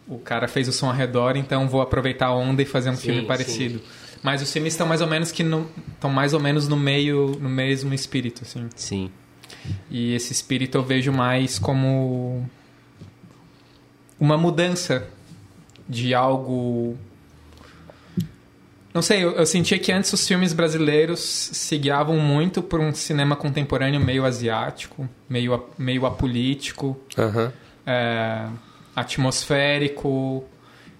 o 0.07 0.17
cara 0.17 0.47
fez 0.47 0.67
o 0.67 0.71
som 0.73 0.87
ao 0.87 0.93
redor, 0.93 1.35
então 1.35 1.67
vou 1.67 1.81
aproveitar 1.81 2.27
a 2.27 2.33
onda 2.35 2.61
e 2.61 2.65
fazer 2.65 2.89
um 2.89 2.95
Sim, 2.95 3.01
filme 3.01 3.21
sim. 3.21 3.27
parecido. 3.27 3.81
Mas 4.23 4.41
os 4.41 4.51
filmes 4.51 4.73
estão 4.73 4.85
mais 4.87 5.01
ou 5.01 5.07
menos 5.07 5.31
que 5.31 5.43
no, 5.43 5.67
estão 5.93 6.09
mais 6.09 6.33
ou 6.33 6.39
menos 6.39 6.67
no 6.67 6.77
meio, 6.77 7.35
no 7.39 7.49
mesmo 7.49 7.93
espírito, 7.93 8.43
assim. 8.43 8.69
Sim. 8.75 9.11
E 9.89 10.13
esse 10.13 10.31
espírito 10.31 10.77
eu 10.77 10.83
vejo 10.83 11.11
mais 11.11 11.59
como 11.59 12.47
uma 14.19 14.37
mudança 14.37 15.07
de 15.87 16.13
algo. 16.13 16.97
Não 18.93 19.01
sei, 19.01 19.23
eu, 19.23 19.31
eu 19.31 19.45
sentia 19.45 19.79
que 19.79 19.91
antes 19.91 20.11
os 20.11 20.27
filmes 20.27 20.53
brasileiros 20.53 21.19
se 21.19 21.77
guiavam 21.77 22.17
muito 22.17 22.61
por 22.61 22.79
um 22.79 22.93
cinema 22.93 23.35
contemporâneo 23.35 23.99
meio 23.99 24.25
asiático, 24.25 25.07
meio, 25.29 25.65
meio 25.77 26.05
apolítico, 26.05 26.99
Aham. 27.17 27.53
é, 27.85 28.47
atmosférico, 28.95 30.43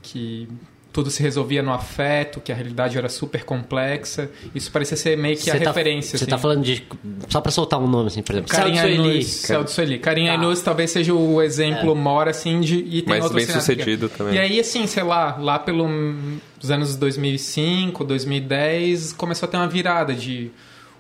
que 0.02 0.48
tudo 0.94 1.10
se 1.10 1.22
resolvia 1.24 1.64
no 1.64 1.72
afeto, 1.72 2.42
que 2.42 2.52
a 2.52 2.56
realidade 2.56 2.98
era 2.98 3.08
super 3.08 3.44
complexa. 3.46 4.30
Isso 4.54 4.70
parecia 4.72 4.98
ser 4.98 5.18
meio 5.18 5.38
que 5.38 5.50
a 5.50 5.54
Você 5.54 5.60
tá- 5.60 5.70
referência. 5.72 6.18
Você 6.18 6.24
assim. 6.26 6.30
tá 6.32 6.38
falando 6.38 6.64
de. 6.64 6.84
Só 7.30 7.40
pra 7.40 7.52
soltar 7.52 7.80
um 7.80 7.88
nome, 7.88 8.08
assim, 8.08 8.22
por 8.22 8.34
exemplo. 8.34 8.52
Carinha. 8.52 8.88
Inus, 8.88 9.26
Celso 9.28 9.74
Sueli. 9.74 10.00
Carinha 10.00 10.34
Tá. 10.34 10.44
Inus 10.44 10.62
talvez 10.62 10.92
seja 10.92 11.14
o 11.14 11.42
exemplo 11.42 11.92
É. 11.92 11.96
maior, 11.96 12.28
assim, 12.28 12.60
de... 12.60 12.78
E 12.80 13.02
tem 13.02 13.10
Mais 13.10 13.24
outros 13.24 13.46
bem 13.46 13.56
sucedido 13.56 14.10
também. 14.10 14.36
E 14.36 14.40
aí, 14.40 14.60
assim, 14.60 14.86
sei 14.86 15.04
lá, 15.04 15.38
lá 15.40 15.58
pelos 15.58 15.90
anos 16.70 16.96
2005, 16.98 18.04
2010, 18.04 19.14
começou 19.14 19.48
a 19.48 19.50
ter 19.52 19.58
uma 19.58 19.68
virada 19.68 20.14
de... 20.14 20.52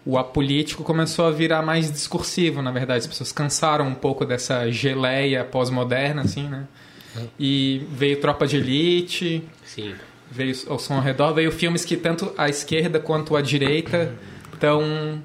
O 0.03 0.17
apolítico 0.17 0.83
começou 0.83 1.25
a 1.27 1.31
virar 1.31 1.61
mais 1.61 1.91
discursivo, 1.91 2.61
na 2.61 2.71
verdade. 2.71 3.01
As 3.01 3.07
pessoas 3.07 3.31
cansaram 3.31 3.87
um 3.87 3.93
pouco 3.93 4.25
dessa 4.25 4.71
geleia 4.71 5.43
pós-moderna, 5.43 6.23
assim, 6.23 6.47
né? 6.47 6.63
E 7.39 7.85
veio 7.91 8.19
Tropa 8.19 8.47
de 8.47 8.57
Elite, 8.57 9.43
Sim. 9.65 9.93
veio 10.29 10.55
o 10.67 10.77
som 10.77 10.95
ao 10.95 11.01
redor, 11.01 11.33
veio 11.33 11.51
filmes 11.51 11.83
que 11.83 11.97
tanto 11.97 12.33
a 12.37 12.49
esquerda 12.49 12.99
quanto 12.99 13.35
a 13.35 13.41
direita 13.41 14.13
estão 14.53 15.21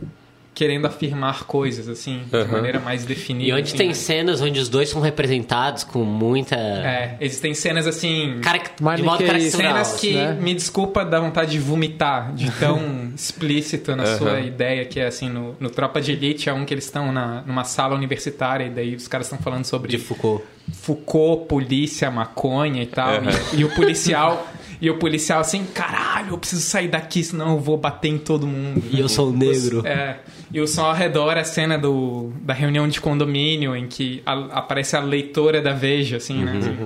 querendo 0.57 0.87
afirmar 0.87 1.45
coisas, 1.45 1.87
assim, 1.87 2.25
de 2.31 2.51
maneira 2.51 2.81
mais 2.81 3.05
definida. 3.05 3.51
E 3.51 3.53
onde 3.53 3.69
assim, 3.69 3.77
tem 3.77 3.89
né? 3.89 3.95
cenas 3.95 4.41
onde 4.41 4.59
os 4.59 4.71
dois 4.71 4.89
são 4.89 5.03
representados 5.03 5.85
com 5.85 6.03
muita. 6.03 6.57
É, 6.57 7.19
existem 7.21 7.53
cenas 7.53 7.87
assim. 7.87 8.39
Cara, 8.41 8.63
de 8.97 9.03
modo 9.03 9.23
caricatural. 9.23 9.51
Cenas 9.51 10.01
que, 10.01 10.15
né? 10.15 10.33
me 10.33 10.55
desculpa, 10.55 11.05
dá 11.05 11.21
vontade 11.21 11.51
de 11.51 11.59
vomitar, 11.59 12.33
de 12.33 12.51
tão 12.53 13.13
explícita 13.15 13.95
na 13.95 14.17
sua 14.17 14.41
ideia, 14.41 14.87
que 14.87 14.99
é 14.99 15.07
assim, 15.07 15.29
no, 15.29 15.55
no 15.61 15.69
Tropa 15.69 16.01
de 16.01 16.13
Elite 16.13 16.49
é 16.49 16.55
um 16.55 16.65
que 16.65 16.73
eles 16.73 16.87
estão 16.87 17.13
na, 17.13 17.43
numa 17.43 17.65
sala 17.65 17.95
universitária 17.95 18.65
e 18.65 18.71
daí 18.71 18.95
os 18.95 19.07
caras 19.07 19.27
estão 19.27 19.39
falando 19.39 19.67
sobre 19.67 19.91
De 19.91 19.99
Foucault. 19.99 20.43
Foucault, 20.73 21.47
polícia, 21.49 22.11
maconha 22.11 22.83
e 22.83 22.87
tal. 22.87 23.11
E, 23.53 23.61
e 23.61 23.65
o 23.65 23.75
policial. 23.75 24.47
E 24.81 24.91
o 24.91 24.99
policial 24.99 25.41
assim, 25.41 25.65
caralho, 25.65 26.31
eu 26.31 26.39
preciso 26.39 26.63
sair 26.63 26.89
daqui, 26.89 27.23
senão 27.25 27.53
eu 27.53 27.59
vou 27.61 27.77
bater 27.77 28.09
em 28.09 28.19
todo 28.19 28.47
mundo. 28.47 28.83
E 28.91 29.01
eu 29.01 29.09
sou 29.09 29.33
negro. 29.33 29.87
É, 29.87 30.19
e 30.53 30.61
o 30.61 30.67
som 30.67 30.85
ao 30.85 30.95
redor 30.95 31.33
é 31.37 31.41
a 31.41 31.45
cena 31.45 31.79
do, 31.79 32.33
da 32.43 32.53
reunião 32.55 32.87
de 32.89 33.01
condomínio 33.01 33.75
em 33.75 33.87
que 33.87 34.23
a- 34.27 34.59
aparece 34.59 34.97
a 34.97 35.01
leitora 35.01 35.61
da 35.63 35.73
Veja, 35.73 36.19
assim, 36.19 36.45
né? 36.45 36.59
Assim, 36.59 36.77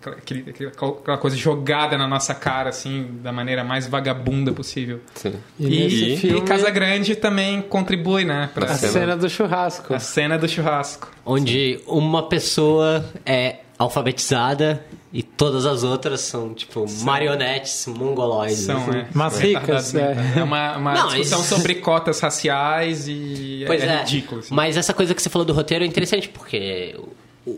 aquela- 0.00 0.16
aquele- 0.16 0.50
aquela, 0.68 0.92
aquela 0.92 1.18
coisa 1.18 1.36
jogada 1.36 1.98
na 1.98 2.06
nossa 2.08 2.34
cara, 2.34 2.70
assim, 2.70 3.06
da 3.22 3.32
maneira 3.32 3.62
mais 3.64 3.86
vagabunda 3.86 4.52
possível. 4.52 5.00
Sim. 5.14 5.34
E, 5.58 5.66
E, 5.66 6.14
e 6.14 6.16
filme, 6.16 6.40
Casa 6.42 6.70
Grande 6.70 7.14
também 7.16 7.60
contribui, 7.62 8.24
né? 8.24 8.48
Pra 8.54 8.66
a 8.66 8.74
cena- 8.74 8.92
cena 8.92 9.16
do 9.16 9.28
churrasco. 9.28 9.92
a 9.94 9.98
cena 9.98 10.38
do 10.38 10.48
churrasco. 10.48 11.10
Onde 11.26 11.80
uma 11.86 12.28
pessoa 12.28 13.04
é 13.26 13.56
alfabetizada 13.78 14.84
e 15.12 15.22
todas 15.22 15.66
as 15.66 15.82
outras 15.82 16.20
são, 16.20 16.54
tipo, 16.54 16.86
marionetes 17.02 17.86
mongoloides. 17.88 18.58
São, 18.58 18.76
assim. 18.88 18.98
é, 18.98 19.08
Mas 19.12 19.32
são 19.32 19.42
ricas, 19.42 19.94
é. 19.94 20.14
né? 20.14 20.34
É 20.38 20.42
uma, 20.42 20.76
uma 20.76 20.94
Não, 20.94 21.08
discussão 21.08 21.40
isso- 21.40 21.54
sobre 21.56 21.74
cotas 21.76 22.20
raciais 22.20 23.08
e 23.08 23.64
Pois 23.66 23.82
é, 23.82 23.86
é, 23.86 23.98
ridículo. 24.00 24.40
assim. 24.40 24.54
Mas 24.54 24.76
essa 24.76 24.94
coisa 24.94 25.14
que 25.14 25.20
você 25.20 25.28
falou 25.28 25.44
do 25.44 25.52
roteiro 25.52 25.82
é 25.84 25.86
interessante, 25.86 26.28
porque 26.28 26.94
o, 27.44 27.50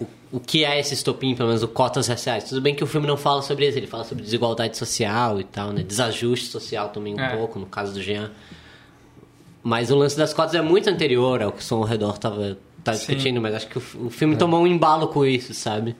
o, 0.00 0.06
o 0.32 0.40
que 0.40 0.64
é 0.64 0.80
esse 0.80 0.94
estopim, 0.94 1.34
pelo 1.34 1.48
menos 1.48 1.62
o 1.62 1.68
cotas 1.68 2.08
raciais? 2.08 2.44
Tudo 2.44 2.62
bem 2.62 2.74
que 2.74 2.82
o 2.82 2.86
filme 2.86 3.06
não 3.06 3.16
fala 3.18 3.42
sobre 3.42 3.68
isso, 3.68 3.76
ele 3.76 3.86
fala 3.86 4.04
sobre 4.04 4.24
desigualdade 4.24 4.76
social 4.78 5.38
e 5.38 5.44
tal, 5.44 5.72
né? 5.72 5.82
Desajuste 5.82 6.46
social 6.46 6.88
também 6.88 7.14
um 7.14 7.20
É. 7.20 7.36
pouco, 7.36 7.58
no 7.58 7.66
caso 7.66 7.92
do 7.92 8.00
Jean. 8.02 8.30
Mas 9.62 9.90
o 9.90 9.96
lance 9.96 10.16
das 10.16 10.32
cotas 10.32 10.54
é 10.54 10.62
muito 10.62 10.88
anterior 10.88 11.42
ao 11.42 11.52
que 11.52 11.60
o 11.60 11.62
Som 11.62 11.76
ao 11.76 11.84
Redor 11.84 12.16
tava, 12.16 12.56
tá 12.82 12.92
discutindo, 12.92 13.38
mas 13.38 13.54
acho 13.54 13.66
que 13.68 13.76
o, 13.76 13.82
o 14.06 14.08
filme 14.10 14.34
tomou 14.34 14.62
um 14.62 14.66
embalo 14.66 15.08
com 15.08 15.26
isso, 15.26 15.52
sabe? 15.52 15.94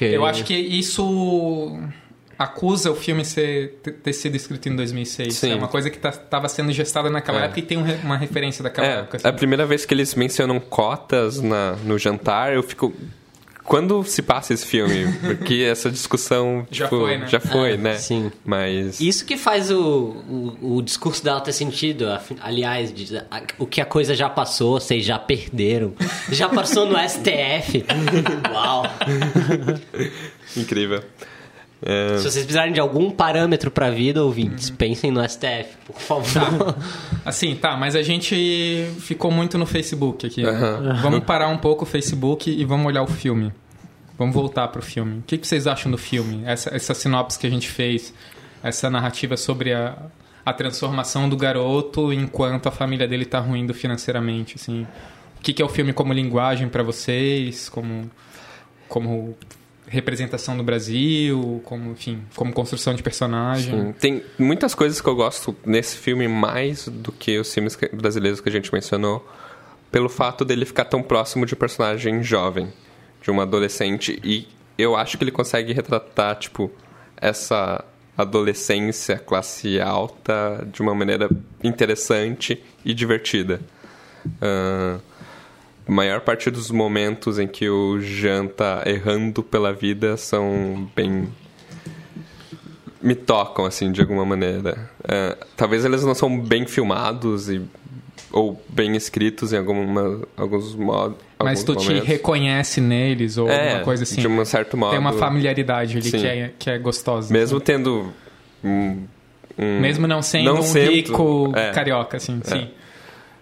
Porque... 0.00 0.16
Eu 0.16 0.24
acho 0.24 0.44
que 0.44 0.54
isso 0.54 1.78
acusa 2.38 2.90
o 2.90 2.94
filme 2.96 3.22
ser, 3.22 3.80
ter- 4.02 4.12
sido 4.14 4.34
escrito 4.34 4.66
em 4.66 4.74
2006. 4.74 5.34
Sim. 5.34 5.52
É 5.52 5.54
uma 5.54 5.68
coisa 5.68 5.90
que 5.90 5.98
estava 5.98 6.48
sendo 6.48 6.72
gestada 6.72 7.10
naquela 7.10 7.42
É. 7.42 7.44
época 7.44 7.60
e 7.60 7.62
tem 7.62 7.76
um 7.76 7.84
uma 8.02 8.16
referência 8.16 8.62
daquela 8.62 8.86
É, 8.86 8.98
época. 9.00 9.18
assim. 9.18 9.28
a 9.28 9.32
primeira 9.32 9.66
vez 9.66 9.84
que 9.84 9.92
eles 9.92 10.14
mencionam 10.14 10.58
cotas 10.58 11.38
na, 11.42 11.72
no 11.84 11.98
jantar, 11.98 12.54
eu 12.54 12.62
fico. 12.62 12.94
Quando 13.70 14.02
se 14.02 14.20
passa 14.20 14.52
esse 14.52 14.66
filme? 14.66 15.06
Porque 15.20 15.62
essa 15.70 15.88
discussão 15.92 16.66
Já 16.72 16.86
tipo, 16.86 16.98
foi, 16.98 17.18
né? 17.18 17.26
já 17.28 17.38
foi, 17.38 17.72
É, 17.74 17.76
né? 17.76 17.94
sim. 17.94 18.32
Mas. 18.44 19.00
Isso 19.00 19.24
que 19.24 19.36
faz 19.36 19.70
o, 19.70 19.80
o, 20.60 20.76
o 20.78 20.82
discurso 20.82 21.22
dela 21.22 21.40
ter 21.40 21.52
sentido. 21.52 22.06
Aliás, 22.40 22.92
de- 22.92 23.16
a- 23.16 23.42
o 23.60 23.66
que 23.66 23.80
a 23.80 23.84
coisa 23.84 24.16
já 24.16 24.28
passou, 24.28 24.80
vocês 24.80 25.04
já 25.04 25.20
perderam. 25.20 25.92
Já 26.32 26.48
passou 26.48 26.84
no 26.84 26.96
STF. 26.98 27.84
Uau! 28.52 28.82
Incrível. 30.56 31.04
É, 31.82 32.18
Se 32.18 32.24
vocês 32.24 32.44
precisarem 32.44 32.72
de 32.72 32.80
algum 32.80 33.10
parâmetro 33.10 33.70
pra 33.70 33.90
vida, 33.90 34.22
ouvintes, 34.22 34.68
pensem 34.68 35.10
no 35.10 35.26
STF, 35.26 35.76
por 35.86 35.98
favor. 35.98 36.76
Assim, 37.24 37.54
tá, 37.54 37.76
mas 37.76 37.96
a 37.96 38.02
gente 38.02 38.86
ficou 39.00 39.30
muito 39.30 39.56
no 39.56 39.64
Facebook 39.64 40.26
aqui. 40.26 40.44
Aham. 40.44 40.98
Vamos 41.00 41.24
parar 41.24 41.48
um 41.48 41.56
pouco 41.56 41.84
o 41.84 41.86
Facebook 41.86 42.50
e 42.50 42.64
vamos 42.64 42.86
olhar 42.86 43.02
o 43.02 43.06
filme. 43.06 43.52
Vamos 44.18 44.34
voltar 44.34 44.68
pro 44.68 44.82
filme. 44.82 45.20
O 45.20 45.22
que, 45.22 45.38
que 45.38 45.46
vocês 45.46 45.66
acham 45.66 45.90
do 45.90 45.96
filme? 45.96 46.42
Essa, 46.44 46.74
essa 46.74 46.92
sinopse 46.92 47.38
que 47.38 47.46
a 47.46 47.50
gente 47.50 47.68
fez, 47.68 48.12
essa 48.62 48.90
narrativa 48.90 49.34
sobre 49.34 49.72
a, 49.72 49.96
a 50.44 50.52
transformação 50.52 51.28
do 51.28 51.36
garoto 51.36 52.12
enquanto 52.12 52.66
a 52.68 52.70
família 52.70 53.08
dele 53.08 53.24
tá 53.24 53.40
ruindo 53.40 53.72
financeiramente, 53.72 54.56
assim. 54.56 54.86
O 55.38 55.42
que, 55.42 55.54
que 55.54 55.62
é 55.62 55.64
o 55.64 55.68
filme 55.70 55.94
como 55.94 56.12
linguagem 56.12 56.68
pra 56.68 56.82
vocês, 56.82 57.70
como 57.70 58.10
como 58.90 59.36
representação 59.90 60.56
do 60.56 60.62
Brasil, 60.62 61.60
como, 61.64 61.90
enfim, 61.90 62.22
como 62.36 62.52
construção 62.52 62.94
de 62.94 63.02
personagem. 63.02 63.86
Sim. 63.86 63.94
Tem 63.98 64.22
muitas 64.38 64.72
coisas 64.72 65.00
que 65.00 65.08
eu 65.08 65.16
gosto 65.16 65.54
nesse 65.66 65.96
filme 65.96 66.28
mais 66.28 66.86
do 66.86 67.10
que 67.10 67.36
os 67.38 67.52
filmes 67.52 67.76
brasileiros 67.92 68.40
que 68.40 68.48
a 68.48 68.52
gente 68.52 68.72
mencionou, 68.72 69.28
pelo 69.90 70.08
fato 70.08 70.44
dele 70.44 70.64
ficar 70.64 70.84
tão 70.84 71.02
próximo 71.02 71.44
de 71.44 71.54
um 71.54 71.58
personagem 71.58 72.22
jovem, 72.22 72.72
de 73.20 73.32
uma 73.32 73.42
adolescente, 73.42 74.18
e 74.22 74.46
eu 74.78 74.94
acho 74.94 75.18
que 75.18 75.24
ele 75.24 75.32
consegue 75.32 75.72
retratar, 75.72 76.36
tipo, 76.36 76.70
essa 77.16 77.84
adolescência 78.16 79.18
classe 79.18 79.80
alta 79.80 80.66
de 80.72 80.80
uma 80.80 80.94
maneira 80.94 81.28
interessante 81.64 82.62
e 82.84 82.94
divertida. 82.94 83.60
Ah, 84.40 84.98
a 85.90 85.92
maior 85.92 86.20
parte 86.20 86.50
dos 86.52 86.70
momentos 86.70 87.36
em 87.40 87.48
que 87.48 87.68
o 87.68 87.98
Jean 88.00 88.46
tá 88.46 88.84
errando 88.86 89.42
pela 89.42 89.72
vida 89.72 90.16
são 90.16 90.88
bem 90.94 91.28
me 93.02 93.14
tocam, 93.14 93.64
assim, 93.64 93.90
de 93.90 94.00
alguma 94.00 94.24
maneira. 94.24 94.88
É, 95.08 95.36
talvez 95.56 95.84
eles 95.84 96.04
não 96.04 96.14
são 96.14 96.38
bem 96.38 96.66
filmados 96.66 97.48
e, 97.48 97.60
ou 98.30 98.62
bem 98.68 98.94
escritos 98.94 99.52
em 99.52 99.56
alguma, 99.56 100.20
alguns 100.36 100.74
modos. 100.76 101.16
Mas 101.42 101.64
tu 101.64 101.74
te 101.74 101.92
reconhece 102.00 102.80
neles 102.80 103.36
ou 103.38 103.48
é, 103.48 103.68
alguma 103.70 103.84
coisa 103.84 104.02
assim. 104.02 104.20
de 104.20 104.28
um 104.28 104.44
certo 104.44 104.76
modo. 104.76 104.90
Tem 104.90 104.98
uma 105.00 105.14
familiaridade 105.14 105.96
ali 105.96 106.10
Sim. 106.10 106.18
que 106.20 106.26
é, 106.26 106.52
que 106.58 106.70
é 106.70 106.78
gostosa. 106.78 107.32
Mesmo 107.32 107.58
tendo 107.58 108.12
um, 108.62 108.98
um- 109.58 109.80
Mesmo 109.80 110.06
não 110.06 110.20
sendo 110.20 110.44
não 110.52 110.60
um 110.60 110.62
sendo- 110.62 110.90
rico 110.92 111.52
é. 111.56 111.70
carioca, 111.72 112.18
assim, 112.18 112.38
sim. 112.44 112.68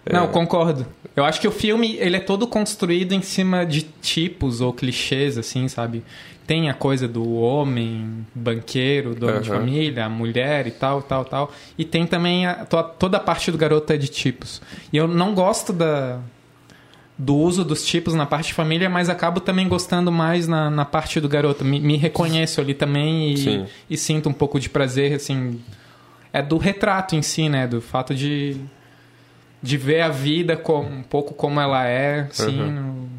É. 0.05 0.13
Não, 0.13 0.27
concordo. 0.27 0.85
Eu 1.15 1.25
acho 1.25 1.39
que 1.41 1.47
o 1.47 1.51
filme, 1.51 1.95
ele 1.99 2.15
é 2.17 2.19
todo 2.19 2.47
construído 2.47 3.13
em 3.13 3.21
cima 3.21 3.65
de 3.65 3.81
tipos 3.83 4.61
ou 4.61 4.71
clichês, 4.73 5.37
assim, 5.37 5.67
sabe? 5.67 6.03
Tem 6.47 6.67
a 6.69 6.73
coisa 6.73 7.07
do 7.07 7.33
homem 7.35 8.25
banqueiro, 8.33 9.13
dono 9.13 9.39
de 9.41 9.49
Aham. 9.51 9.59
família, 9.59 10.05
a 10.05 10.09
mulher 10.09 10.65
e 10.65 10.71
tal, 10.71 11.01
tal, 11.01 11.23
tal. 11.25 11.51
E 11.77 11.85
tem 11.85 12.07
também 12.07 12.47
a, 12.47 12.65
to- 12.65 12.83
toda 12.97 13.17
a 13.17 13.19
parte 13.19 13.51
do 13.51 13.57
garoto 13.57 13.93
é 13.93 13.97
de 13.97 14.07
tipos. 14.07 14.61
E 14.91 14.97
eu 14.97 15.07
não 15.07 15.35
gosto 15.35 15.71
da, 15.71 16.19
do 17.17 17.35
uso 17.35 17.63
dos 17.63 17.85
tipos 17.85 18.15
na 18.15 18.25
parte 18.25 18.47
de 18.47 18.53
família, 18.55 18.89
mas 18.89 19.09
acabo 19.09 19.39
também 19.39 19.67
gostando 19.67 20.11
mais 20.11 20.47
na, 20.47 20.71
na 20.71 20.85
parte 20.85 21.19
do 21.19 21.29
garoto. 21.29 21.63
Me, 21.63 21.79
me 21.79 21.97
reconheço 21.97 22.59
ali 22.61 22.73
também 22.73 23.33
e, 23.35 23.65
e 23.89 23.97
sinto 23.97 24.27
um 24.29 24.33
pouco 24.33 24.59
de 24.59 24.69
prazer, 24.69 25.13
assim. 25.13 25.59
É 26.33 26.41
do 26.41 26.57
retrato 26.57 27.15
em 27.15 27.21
si, 27.21 27.47
né? 27.47 27.67
Do 27.67 27.79
fato 27.81 28.15
de, 28.15 28.57
de 29.61 29.77
ver 29.77 30.01
a 30.01 30.09
vida 30.09 30.55
como, 30.55 30.89
um 30.89 31.03
pouco 31.03 31.33
como 31.33 31.59
ela 31.59 31.85
é, 31.87 32.27
assim. 32.29 32.57
no- 32.71 33.09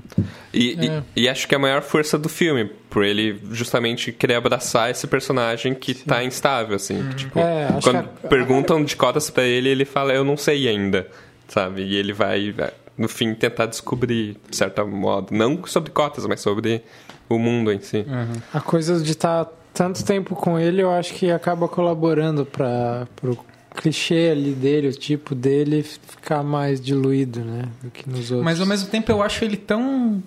E, 0.53 0.73
e- 1.17 1.23
e 1.23 1.29
acho 1.29 1.47
que 1.47 1.55
é 1.55 1.57
a 1.57 1.61
maior 1.61 1.81
força 1.83 2.19
do 2.19 2.29
filme, 2.29 2.65
por 2.91 3.05
ele 3.05 3.41
justamente 3.53 4.11
querer 4.11 4.35
abraçar 4.35 4.91
esse 4.91 5.07
personagem 5.07 5.75
que 5.75 5.95
tá 5.95 6.25
instável, 6.25 6.75
assim. 6.77 7.09
que, 7.11 7.15
tipo, 7.17 7.39
É, 7.39 7.69
quando 7.83 7.97
a- 7.99 8.03
perguntam 8.29 8.83
de 8.85 8.97
cotas 8.97 9.31
pra 9.31 9.45
ele, 9.45 9.69
ele 9.69 9.85
fala, 9.85 10.13
eu 10.13 10.25
não 10.25 10.37
sei 10.37 10.67
ainda, 10.69 11.07
sabe? 11.47 11.83
E 11.83 11.95
ele 11.95 12.13
vai, 12.13 12.51
vai, 12.51 12.71
no 12.99 13.09
fim, 13.09 13.33
tentar 13.35 13.67
descobrir, 13.67 14.37
de 14.51 14.57
certo 14.57 14.85
modo. 14.87 15.29
Não 15.33 15.65
sobre 15.67 15.91
cotas, 15.93 16.27
mas 16.27 16.41
sobre 16.41 16.83
o 17.29 17.39
mundo 17.39 17.73
em 17.73 17.81
si. 17.81 17.99
Uhum. 17.99 18.41
A 18.53 18.61
coisa 18.61 19.01
de 19.01 19.13
estar 19.13 19.47
tanto 19.73 20.05
tempo 20.05 20.35
com 20.35 20.59
ele, 20.59 20.83
eu 20.83 20.91
acho 20.91 21.15
que 21.15 21.31
acaba 21.31 21.69
colaborando 21.69 22.45
para 22.45 23.07
pro 23.15 23.39
clichê 23.75 24.31
ali 24.31 24.53
dele, 24.53 24.89
o 24.89 24.93
tipo 24.93 25.35
dele 25.35 25.83
ficar 25.83 26.43
mais 26.43 26.81
diluído, 26.81 27.41
né, 27.41 27.69
do 27.83 27.91
que 27.91 28.09
nos 28.09 28.31
outros. 28.31 28.45
Mas 28.45 28.61
ao 28.61 28.67
mesmo 28.67 28.89
tempo 28.89 29.11
eu 29.11 29.23
acho 29.23 29.45
ele 29.45 29.57
tão 29.57 30.23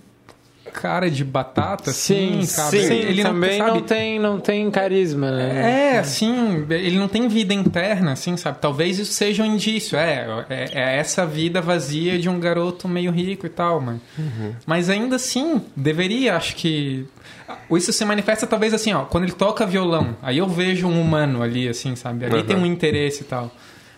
cara 0.73 1.09
de 1.09 1.23
batata, 1.23 1.91
Sim, 1.93 2.39
assim, 2.39 2.45
sabe? 2.45 2.79
sim. 2.83 2.93
Ele 2.93 3.21
também 3.23 3.59
não, 3.59 3.65
sabe? 3.67 3.79
não 3.79 3.85
tem, 3.87 4.19
não 4.19 4.39
tem 4.39 4.71
carisma, 4.71 5.31
né? 5.31 5.93
É, 5.93 5.99
assim, 5.99 6.65
ele 6.69 6.97
não 6.97 7.07
tem 7.07 7.27
vida 7.27 7.53
interna, 7.53 8.11
assim, 8.13 8.35
sabe? 8.35 8.57
Talvez 8.59 8.99
isso 8.99 9.13
seja 9.13 9.43
um 9.43 9.45
indício. 9.45 9.97
É, 9.97 10.45
é, 10.49 10.69
é 10.73 10.97
essa 10.97 11.25
vida 11.25 11.61
vazia 11.61 12.17
de 12.19 12.27
um 12.27 12.39
garoto 12.39 12.87
meio 12.87 13.11
rico 13.11 13.45
e 13.45 13.49
tal, 13.49 13.79
mas, 13.79 13.99
mas 14.65 14.89
ainda 14.89 15.15
assim, 15.15 15.61
deveria, 15.75 16.35
acho 16.35 16.55
que. 16.55 17.05
Isso 17.71 17.93
se 17.93 18.03
manifesta 18.05 18.47
talvez 18.47 18.73
assim, 18.73 18.93
ó, 18.93 19.05
quando 19.05 19.25
ele 19.25 19.33
toca 19.33 19.65
violão, 19.65 20.15
aí 20.21 20.37
eu 20.37 20.47
vejo 20.47 20.87
um 20.87 20.99
humano 20.99 21.41
ali, 21.43 21.67
assim, 21.67 21.95
sabe? 21.95 22.25
Ali 22.25 22.37
Uhum. 22.37 22.43
tem 22.43 22.55
um 22.55 22.65
interesse 22.65 23.21
e 23.21 23.25
tal. 23.25 23.51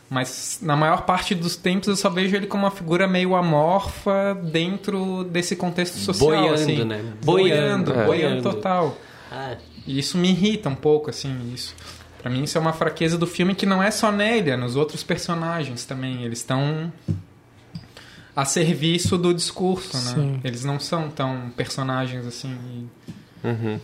Mas 0.10 0.60
na 0.62 0.76
maior 0.76 1.02
parte 1.02 1.34
dos 1.34 1.56
tempos 1.56 1.88
eu 1.88 1.96
só 1.96 2.10
vejo 2.10 2.36
ele 2.36 2.46
como 2.48 2.64
uma 2.64 2.72
figura 2.72 3.08
meio 3.08 3.36
amorfa 3.36 4.36
dentro 4.52 5.24
desse 5.24 5.56
contexto 5.56 5.98
social. 5.98 6.30
Boiando, 6.30 6.54
assim. 6.54 6.84
né? 6.84 6.98
Boiando, 7.24 7.24
Boiando, 7.24 7.94
boiando, 7.94 8.06
boiando. 8.06 8.42
total. 8.44 8.98
Ah, 9.32 9.56
E 9.88 9.98
isso 9.98 10.18
me 10.18 10.30
irrita 10.30 10.70
um 10.70 10.76
pouco, 10.76 11.10
assim, 11.10 11.52
isso. 11.54 11.76
Pra 12.22 12.30
mim 12.32 12.44
isso 12.44 12.58
é 12.58 12.62
uma 12.62 12.74
fraqueza 12.74 13.18
do 13.18 13.28
filme 13.28 13.54
que 13.56 13.66
não 13.66 13.82
é 13.84 13.90
só 13.92 14.12
nele, 14.12 14.50
é 14.52 14.58
nos 14.58 14.76
outros 14.76 15.04
personagens 15.04 15.86
também. 15.86 16.24
Eles 16.24 16.40
estão 16.40 16.92
a 18.36 18.46
serviço 18.46 19.18
do 19.18 19.34
discurso, 19.34 19.96
né? 19.98 20.14
Sim. 20.16 20.40
Eles 20.44 20.64
não 20.64 20.80
são 20.80 21.10
tão 21.10 21.50
personagens 21.56 22.26
assim. 22.26 22.56
e 23.44 23.48
Uhum. 23.48 23.80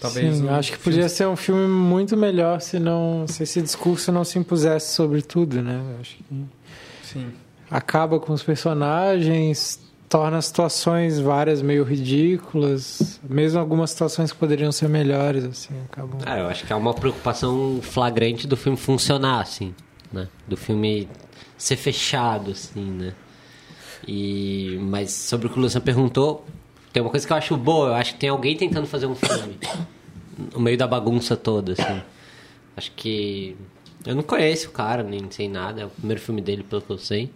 Talvez 0.00 0.36
Sim, 0.36 0.44
o 0.46 0.50
acho 0.50 0.72
que 0.72 0.78
filme- 0.78 0.96
podia 0.96 1.08
ser 1.08 1.26
um 1.26 1.36
filme 1.36 1.66
muito 1.66 2.16
melhor 2.16 2.60
se 2.60 2.78
não 2.78 3.26
se 3.26 3.42
esse 3.42 3.60
discurso 3.62 4.10
não 4.12 4.24
se 4.24 4.38
impusesse 4.38 4.94
sobre 4.94 5.22
tudo, 5.22 5.62
né? 5.62 5.80
Acho 6.00 6.16
que 6.16 6.44
Sim. 7.02 7.32
acaba 7.70 8.18
com 8.20 8.32
os 8.32 8.42
personagens, 8.42 9.80
torna 10.08 10.38
as 10.38 10.46
situações 10.46 11.18
várias 11.18 11.60
meio 11.62 11.82
ridículas, 11.82 13.20
mesmo 13.28 13.58
algumas 13.58 13.90
situações 13.90 14.30
que 14.32 14.38
poderiam 14.38 14.70
ser 14.70 14.88
melhores, 14.88 15.44
assim, 15.44 15.74
acabam. 15.90 16.18
Ah, 16.24 16.38
eu 16.38 16.46
acho 16.46 16.64
que 16.66 16.72
é 16.72 16.76
uma 16.76 16.94
preocupação 16.94 17.80
flagrante 17.82 18.46
do 18.46 18.56
filme 18.56 18.78
funcionar, 18.78 19.40
assim, 19.40 19.74
né? 20.12 20.28
Do 20.46 20.56
filme 20.56 21.08
ser 21.58 21.76
fechado, 21.76 22.52
assim, 22.52 22.84
né? 22.84 23.14
E... 24.06 24.78
Mas 24.82 25.10
sobre 25.10 25.46
o 25.46 25.50
que 25.50 25.58
o 25.58 25.62
Luciano 25.62 25.84
perguntou, 25.84 26.44
tem 26.96 27.02
uma 27.02 27.10
coisa 27.10 27.26
que 27.26 27.32
eu 27.34 27.36
acho 27.36 27.54
boa, 27.58 27.88
eu 27.88 27.94
acho 27.94 28.14
que 28.14 28.20
tem 28.20 28.30
alguém 28.30 28.56
tentando 28.56 28.86
fazer 28.86 29.04
um 29.04 29.14
filme 29.14 29.58
no 30.54 30.58
meio 30.58 30.78
da 30.78 30.86
bagunça 30.86 31.36
toda, 31.36 31.72
assim. 31.72 32.00
Acho 32.74 32.90
que... 32.96 33.54
Eu 34.06 34.14
não 34.14 34.22
conheço 34.22 34.68
o 34.68 34.70
cara, 34.70 35.02
nem 35.02 35.20
sei 35.28 35.46
nada, 35.46 35.82
é 35.82 35.84
o 35.84 35.90
primeiro 35.90 36.22
filme 36.22 36.40
dele, 36.40 36.62
pelo 36.62 36.80
que 36.80 36.88
eu 36.90 36.96
sei. 36.96 37.28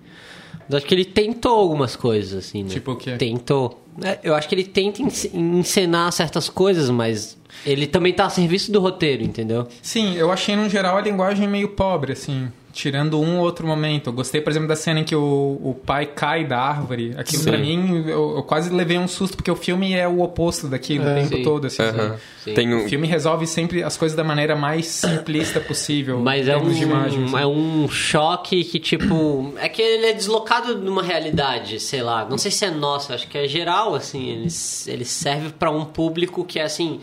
Mas 0.66 0.76
acho 0.76 0.86
que 0.86 0.94
ele 0.94 1.04
tentou 1.04 1.58
algumas 1.58 1.94
coisas, 1.94 2.32
assim, 2.46 2.62
né? 2.62 2.70
Tipo 2.70 2.92
o 2.92 2.96
quê? 2.96 3.16
Tentou. 3.18 3.84
É, 4.02 4.18
Eu 4.22 4.34
acho 4.34 4.48
que 4.48 4.54
ele 4.54 4.64
tenta 4.64 5.02
ence- 5.02 5.30
encenar 5.36 6.10
certas 6.10 6.48
coisas, 6.48 6.88
mas 6.88 7.36
ele 7.66 7.86
também 7.86 8.14
tá 8.14 8.24
a 8.24 8.30
serviço 8.30 8.72
do 8.72 8.80
roteiro, 8.80 9.22
entendeu? 9.22 9.68
Sim, 9.82 10.14
eu 10.14 10.32
achei 10.32 10.56
no 10.56 10.70
geral 10.70 10.96
a 10.96 11.02
linguagem 11.02 11.46
meio 11.46 11.68
pobre, 11.68 12.12
assim. 12.14 12.50
Tirando 12.72 13.20
um 13.20 13.38
ou 13.38 13.44
outro 13.44 13.66
momento. 13.66 14.08
Eu 14.08 14.12
gostei, 14.12 14.40
por 14.40 14.50
exemplo, 14.50 14.68
da 14.68 14.76
cena 14.76 15.00
em 15.00 15.04
que 15.04 15.14
o, 15.14 15.60
o 15.62 15.74
pai 15.74 16.06
cai 16.06 16.44
da 16.46 16.58
árvore. 16.58 17.14
Aquilo 17.16 17.42
Sim. 17.42 17.50
pra 17.50 17.58
mim, 17.58 18.04
eu, 18.06 18.36
eu 18.36 18.42
quase 18.42 18.70
levei 18.72 18.96
um 18.98 19.08
susto, 19.08 19.36
porque 19.36 19.50
o 19.50 19.56
filme 19.56 19.92
é 19.92 20.06
o 20.06 20.20
oposto 20.20 20.68
daquilo 20.68 21.04
É. 21.08 21.12
o 21.12 21.14
tempo 21.22 21.36
Sim. 21.36 21.42
todo, 21.42 21.66
assim. 21.66 21.76
Sabe? 21.78 22.18
Sim. 22.44 22.54
Tem 22.54 22.72
O 22.72 22.84
um, 22.84 22.88
filme 22.88 23.06
resolve 23.06 23.46
sempre 23.46 23.82
as 23.82 23.96
coisas 23.96 24.16
da 24.16 24.22
maneira 24.24 24.54
mais 24.54 24.86
simplista 24.86 25.60
possível. 25.60 26.18
Mas 26.22 26.46
em 26.46 26.50
é 26.50 26.54
termos 26.54 26.74
um, 26.74 26.78
de 26.78 26.82
imagem, 26.84 27.24
assim. 27.24 27.36
é 27.36 27.46
um 27.46 27.88
choque 27.88 28.62
que, 28.64 28.78
tipo. 28.78 29.52
É 29.58 29.68
que 29.68 29.82
ele 29.82 30.06
é 30.06 30.12
deslocado 30.12 30.78
numa 30.78 31.02
realidade, 31.02 31.80
sei 31.80 32.02
lá. 32.02 32.24
Não 32.28 32.38
sei 32.38 32.50
se 32.50 32.64
é 32.64 32.70
nossa, 32.70 33.14
acho 33.14 33.26
que 33.28 33.36
é 33.36 33.48
geral, 33.48 33.94
assim. 33.94 34.28
Ele, 34.28 34.48
ele 34.86 35.04
serve 35.04 35.50
pra 35.58 35.70
um 35.70 35.84
público 35.84 36.44
que 36.44 36.58
é 36.58 36.62
assim. 36.62 37.00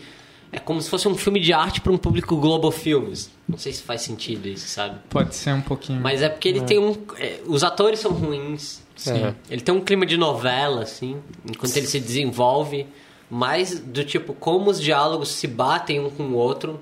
É 0.50 0.58
como 0.58 0.80
se 0.80 0.88
fosse 0.88 1.06
um 1.06 1.14
filme 1.14 1.40
de 1.40 1.52
arte 1.52 1.80
pra 1.80 1.92
um 1.92 1.98
público 1.98 2.34
Global 2.36 2.70
Filmes. 2.70 3.30
Não 3.46 3.58
sei 3.58 3.72
se 3.72 3.82
faz 3.82 4.00
sentido 4.02 4.46
isso, 4.48 4.66
sabe? 4.68 4.98
Pode 5.10 5.34
ser 5.34 5.52
um 5.52 5.60
pouquinho. 5.60 6.00
Mas 6.00 6.22
é 6.22 6.28
porque 6.28 6.48
ele 6.48 6.62
tem 6.62 6.78
um. 6.78 6.96
é, 7.18 7.40
os 7.46 7.62
atores 7.62 7.98
são 8.00 8.12
ruins. 8.12 8.80
Sim. 8.96 9.34
Ele 9.50 9.60
tem 9.60 9.74
um 9.74 9.80
clima 9.80 10.04
de 10.06 10.16
novela, 10.16 10.82
assim, 10.82 11.16
enquanto 11.48 11.76
ele 11.76 11.86
se 11.86 12.00
desenvolve. 12.00 12.86
Mais 13.30 13.78
do 13.78 14.02
tipo, 14.04 14.32
como 14.32 14.70
os 14.70 14.80
diálogos 14.80 15.28
se 15.28 15.46
batem 15.46 16.00
um 16.00 16.08
com 16.08 16.22
o 16.24 16.34
outro. 16.34 16.80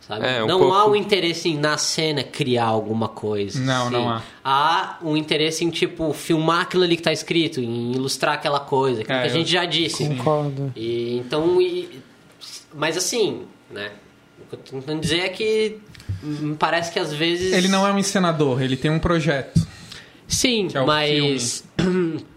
Sabe? 0.00 0.26
É, 0.26 0.42
um 0.42 0.46
não 0.46 0.58
pouco- 0.58 0.74
há 0.74 0.86
um 0.88 0.96
interesse 0.96 1.50
em, 1.50 1.56
na 1.58 1.76
cena, 1.76 2.24
criar 2.24 2.64
alguma 2.64 3.06
coisa. 3.08 3.60
Não, 3.60 3.82
assim. 3.82 3.92
não 3.92 4.08
há. 4.08 4.22
Há 4.42 4.98
um 5.04 5.16
interesse 5.16 5.64
em, 5.64 5.70
tipo, 5.70 6.12
filmar 6.14 6.62
aquilo 6.62 6.82
ali 6.82 6.96
que 6.96 7.02
tá 7.02 7.12
escrito, 7.12 7.60
em 7.60 7.92
ilustrar 7.92 8.34
aquela 8.34 8.58
coisa, 8.58 9.02
aquilo 9.02 9.18
É, 9.18 9.20
que 9.22 9.26
a 9.28 9.30
gente 9.32 9.50
já 9.50 9.64
disse. 9.66 10.08
Concordo. 10.08 10.72
E, 10.74 11.18
então, 11.18 11.60
e- 11.60 12.00
mas 12.74 12.96
assim, 12.96 13.42
né? 13.70 13.92
O 14.40 14.48
que 14.48 14.54
eu 14.54 14.58
tô 14.58 14.72
tentando 14.72 15.00
dizer 15.00 15.20
é 15.20 15.28
que 15.28 15.78
parece 16.58 16.92
que 16.92 16.98
às 16.98 17.12
vezes. 17.12 17.52
Ele 17.52 17.68
não 17.68 17.86
é 17.86 17.92
um 17.92 17.98
encenador, 17.98 18.62
ele 18.62 18.76
tem 18.76 18.90
um 18.90 18.98
projeto. 18.98 19.66
Sim, 20.26 20.68
que 20.68 20.76
é 20.76 20.80
o 20.80 20.86
mas. 20.86 21.64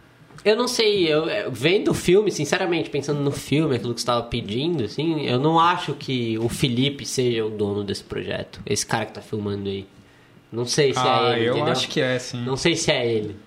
Eu 0.45 0.57
não 0.57 0.67
sei, 0.67 1.07
eu, 1.07 1.29
eu- 1.29 1.49
vendo 1.49 1.91
o 1.91 1.93
filme, 1.93 2.29
sinceramente, 2.29 2.89
pensando 2.89 3.21
no 3.21 3.31
filme, 3.31 3.77
aquilo 3.77 3.93
que 3.93 4.01
você 4.01 4.03
estava 4.03 4.23
pedindo, 4.23 4.83
assim, 4.83 5.21
eu 5.25 5.39
não 5.39 5.57
acho 5.57 5.93
que 5.93 6.37
o 6.37 6.49
Felipe 6.49 7.05
seja 7.05 7.45
o 7.45 7.49
dono 7.49 7.81
desse 7.81 8.03
projeto. 8.03 8.59
Esse 8.65 8.85
cara 8.85 9.05
que 9.05 9.13
tá 9.13 9.21
filmando 9.21 9.69
aí. 9.69 9.87
Não 10.51 10.65
sei 10.65 10.93
se 10.93 10.99
ah, 10.99 11.29
é 11.31 11.37
ele. 11.37 11.45
eu 11.47 11.53
entendeu? 11.53 11.71
acho 11.71 11.87
que 11.87 12.01
é, 12.01 12.19
sim. 12.19 12.43
Não 12.43 12.57
sei 12.57 12.75
se 12.75 12.91
é 12.91 13.07
ele. 13.09 13.37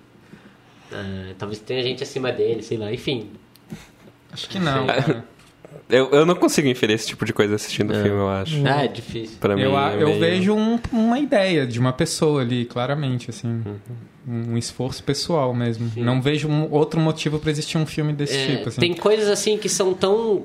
Ah, 0.91 1.35
talvez 1.37 1.61
tenha 1.61 1.83
gente 1.83 2.03
acima 2.03 2.33
dele, 2.33 2.63
sei 2.63 2.79
lá, 2.79 2.91
enfim. 2.91 3.29
Acho 4.33 4.49
que 4.49 4.59
não, 4.59 4.87
cara. 4.87 5.25
Eu, 5.89 6.11
eu 6.11 6.27
não 6.27 6.35
consigo 6.35 6.67
inferir 6.69 6.95
esse 6.95 7.07
tipo 7.09 7.25
de 7.25 7.33
coisa 7.33 7.55
assistindo 7.55 7.91
o 7.91 7.95
É. 7.97 8.03
filme, 8.03 8.19
eu 8.19 8.29
acho. 8.29 8.63
Ah, 8.67 8.85
é 8.85 8.89
difícil. 8.89 9.37
Pra 9.41 9.55
mim, 9.55 9.63
Eu, 9.63 9.77
a- 9.77 9.93
é 9.93 10.03
eu 10.03 10.09
meio- 10.09 10.21
vejo 10.21 10.55
um- 10.55 10.79
uma 10.93 11.19
ideia 11.19 11.67
de 11.67 11.79
uma 11.79 11.93
pessoa 11.93 12.41
ali, 12.43 12.65
claramente, 12.65 13.31
assim. 13.31 13.63
Um 14.29 14.57
esforço 14.59 15.03
pessoal 15.05 15.55
mesmo. 15.55 15.91
Não 15.97 16.21
vejo 16.21 16.49
um 16.49 16.69
outro 16.73 16.99
motivo 17.01 17.39
pra 17.39 17.51
existir 17.51 17.79
um 17.79 17.87
filme 17.87 18.13
desse 18.13 18.37
É, 18.37 18.57
tipo, 18.57 18.69
assim. 18.69 18.81
Tem 18.81 18.93
coisas 18.95 19.29
assim 19.29 19.57
que 19.57 19.69
são 19.69 19.95
tão. 19.95 20.45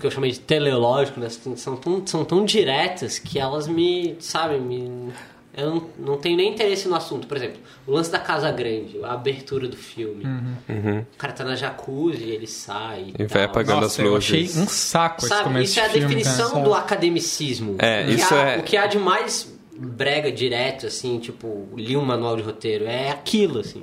que 0.00 0.06
eu 0.06 0.10
chamei 0.12 0.30
de 0.30 0.38
teleológico, 0.40 1.18
né? 1.20 1.28
São 1.28 1.76
tão, 1.76 2.06
são 2.06 2.24
tão 2.24 2.44
diretas 2.44 3.18
que 3.18 3.38
elas 3.38 3.66
me. 3.68 4.14
sabe, 4.20 4.58
me. 4.58 5.10
Eu 5.54 5.70
não, 5.70 5.86
não 5.98 6.16
tenho 6.16 6.36
nem 6.36 6.50
interesse 6.52 6.88
no 6.88 6.94
assunto. 6.94 7.26
Por 7.26 7.36
exemplo, 7.36 7.58
o 7.86 7.92
lance 7.92 8.10
da 8.10 8.18
Casa 8.18 8.50
Grande, 8.50 8.98
a 9.04 9.12
abertura 9.12 9.68
do 9.68 9.76
filme. 9.76 10.24
Uhum. 10.24 11.00
O 11.00 11.16
cara 11.18 11.32
tá 11.34 11.44
na 11.44 11.54
jacuzzi, 11.54 12.24
ele 12.24 12.46
sai. 12.46 13.12
E 13.18 13.26
vai 13.26 13.42
tal. 13.42 13.42
apagando 13.44 13.80
Nossa, 13.82 14.00
as 14.00 14.06
eu 14.06 14.14
luzes. 14.14 14.28
achei 14.28 14.62
um 14.62 14.66
saco 14.66 15.18
esse 15.20 15.28
Sabe, 15.28 15.44
começo 15.44 15.64
isso 15.72 15.80
é 15.80 15.84
a 15.86 15.90
filme, 15.90 16.06
definição 16.06 16.50
cara. 16.52 16.64
do 16.64 16.74
academicismo. 16.74 17.76
É, 17.78 18.02
o 18.02 18.06
que 18.06 18.12
isso 18.14 18.34
há, 18.34 18.38
é- 18.38 18.58
O 18.58 18.62
que 18.62 18.76
há 18.78 18.86
de 18.86 18.98
mais 18.98 19.52
brega 19.76 20.32
direto, 20.32 20.86
assim, 20.86 21.18
tipo, 21.18 21.68
li 21.76 21.96
um 21.98 22.04
manual 22.04 22.36
de 22.36 22.42
roteiro, 22.42 22.86
é 22.86 23.10
aquilo, 23.10 23.60
assim. 23.60 23.82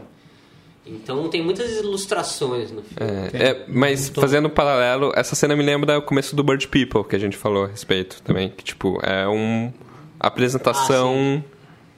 Então 0.88 1.28
tem 1.30 1.44
muitas 1.44 1.70
ilustrações 1.78 2.72
no 2.72 2.82
filme. 2.82 3.30
É, 3.34 3.50
é, 3.50 3.66
mas 3.68 4.10
fazendo 4.10 4.48
um 4.48 4.50
paralelo, 4.50 5.12
essa 5.16 5.36
cena 5.36 5.56
me 5.56 5.62
lembra 5.64 6.00
o 6.00 6.02
começo 6.02 6.36
do 6.36 6.44
Bird 6.44 6.68
People, 6.68 7.04
que 7.08 7.16
a 7.16 7.20
gente 7.20 7.38
falou 7.38 7.66
a 7.66 7.68
respeito 7.68 8.24
também. 8.24 8.50
Que, 8.50 8.64
tipo, 8.64 8.98
é 9.04 9.28
um 9.28 9.72
apresentação 10.20 11.44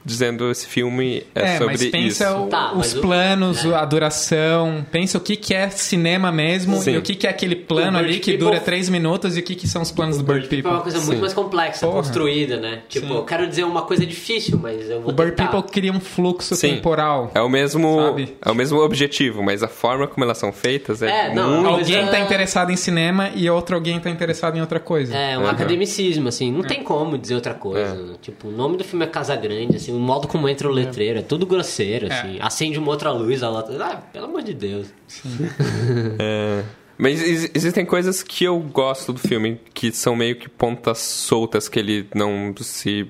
dizendo 0.04 0.50
esse 0.50 0.68
filme 0.68 1.24
é, 1.36 1.42
É, 1.56 1.58
sobre 1.58 1.74
mas 1.74 1.86
pensa 1.88 2.26
isso. 2.26 2.36
o- 2.38 2.48
Tá, 2.48 2.74
os 2.74 2.94
o- 2.96 3.02
planos, 3.02 3.64
né? 3.64 3.76
a 3.76 3.86
duração. 3.86 4.86
Pensa 4.92 5.18
o 5.18 5.22
que, 5.22 5.36
que 5.36 5.54
é 5.54 5.70
cinema 5.70 6.32
mesmo 6.32 6.78
Sim. 6.82 6.94
e 6.94 6.98
o 6.98 7.02
que, 7.02 7.16
que 7.16 7.28
é 7.28 7.30
aquele 7.30 7.56
plano 7.56 7.98
ali 7.98 8.20
que 8.20 8.32
People- 8.32 8.46
dura 8.48 8.60
três 8.60 8.90
minutos 8.90 9.38
e 9.38 9.40
o 9.40 9.44
que, 9.44 9.56
que 9.56 9.68
são 9.68 9.82
os 9.82 9.92
planos 9.92 10.18
do 10.18 10.24
Bird 10.24 10.46
é 10.46 10.50
People. 10.50 10.72
uma 10.72 10.82
coisa 10.82 10.98
muito 11.00 11.14
Sim. 11.16 11.22
mais 11.22 11.34
complexa, 11.34 11.86
Porra. 11.86 11.98
construída, 12.00 12.58
né? 12.60 12.82
Tipo, 12.90 13.08
Sim. 13.08 13.14
eu 13.16 13.24
quero 13.24 13.48
dizer 13.48 13.64
uma 13.64 13.84
coisa 13.84 14.06
difícil, 14.06 14.58
mas 14.62 14.90
eu 14.90 15.02
vou 15.02 15.12
O 15.12 15.14
Bird 15.14 15.36
tentar. 15.36 15.52
People 15.52 15.72
cria 15.72 15.92
um 15.92 16.00
fluxo 16.00 16.56
Sim. 16.56 16.76
temporal. 16.76 17.32
É 17.34 17.42
o 17.42 17.50
mesmo 17.50 18.02
Sabe? 18.02 18.36
é 18.44 18.50
o 18.52 18.56
mesmo 18.56 18.80
objetivo, 18.80 19.44
mas 19.44 19.64
a 19.64 19.68
forma 19.68 20.08
como 20.08 20.24
elas 20.24 20.38
são 20.38 20.52
feitas 20.52 21.02
é, 21.02 21.28
É, 21.28 21.34
não, 21.34 21.50
muito... 21.62 21.64
Mas 21.72 21.80
Alguém 21.82 21.98
é- 22.08 22.08
tá 22.12 22.20
interessado 22.20 22.72
em 22.72 22.76
cinema 22.76 23.30
e 23.36 23.50
outro 23.50 23.76
alguém 23.76 24.00
tá 24.00 24.10
interessado 24.10 24.58
em 24.58 24.62
outra 24.62 24.80
coisa. 24.80 25.16
É, 25.16 25.38
um 25.38 25.42
Uhum. 25.42 25.50
academicismo, 25.50 26.28
assim, 26.28 26.52
não 26.52 26.64
tem 26.64 26.84
como 26.84 27.18
dizer 27.18 27.36
outra 27.36 27.54
coisa. 27.54 27.96
né? 27.96 28.14
Tipo, 28.22 28.48
o 28.48 28.52
nome 28.52 28.78
do 28.78 28.84
filme 28.84 29.06
é 29.06 29.08
Casa 29.08 29.36
Grande, 29.36 29.76
assim, 29.78 29.91
o 29.92 30.00
modo 30.00 30.28
como 30.28 30.48
entra 30.48 30.68
o 30.68 30.72
letreiro, 30.72 31.20
é 31.20 31.22
tudo 31.22 31.46
grosseiro, 31.46 32.08
assim. 32.12 32.38
Acende 32.40 32.80
uma 32.80 32.90
outra 32.90 33.12
luz, 33.12 33.44
a 33.44 33.50
outra... 33.50 33.86
Ah, 33.86 33.96
pelo 33.98 34.26
amor 34.26 34.42
de 34.44 34.54
Deus. 34.54 34.88
É. 36.20 36.64
Mas 36.98 37.22
ex- 37.22 37.52
existem 37.56 37.84
coisas 37.86 38.22
que 38.22 38.44
eu 38.44 38.60
gosto 38.60 39.12
do 39.14 39.20
filme, 39.20 39.60
que 39.74 39.92
são 39.92 40.16
meio 40.16 40.36
que 40.36 40.48
pontas 40.48 41.00
soltas 41.00 41.68
que 41.68 41.80
ele 41.80 42.08
não 42.14 42.54
se 42.60 43.08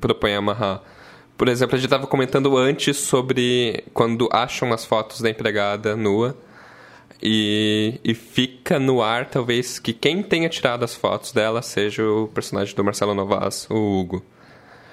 propõe 0.00 0.34
a 0.34 0.38
amarrar. 0.38 0.82
Por 1.36 1.48
exemplo, 1.48 1.74
a 1.74 1.78
gente 1.78 1.86
estava 1.86 2.06
comentando 2.06 2.56
antes 2.56 2.96
sobre 2.96 3.84
quando 3.92 4.26
acham 4.32 4.72
as 4.72 4.86
fotos 4.86 5.20
da 5.20 5.28
empregada 5.28 5.94
nua 5.94 6.34
e, 7.22 8.00
e 8.02 8.14
fica 8.14 8.78
no 8.78 9.02
ar, 9.02 9.28
talvez, 9.28 9.78
que 9.78 9.92
quem 9.92 10.22
tenha 10.22 10.48
tirado 10.48 10.82
as 10.84 10.94
fotos 10.94 11.32
dela 11.32 11.60
seja 11.60 12.02
o 12.02 12.28
personagem 12.28 12.74
do 12.74 12.82
Marcelo 12.82 13.14
Novas, 13.14 13.66
o 13.68 13.74
Hugo. 14.00 14.24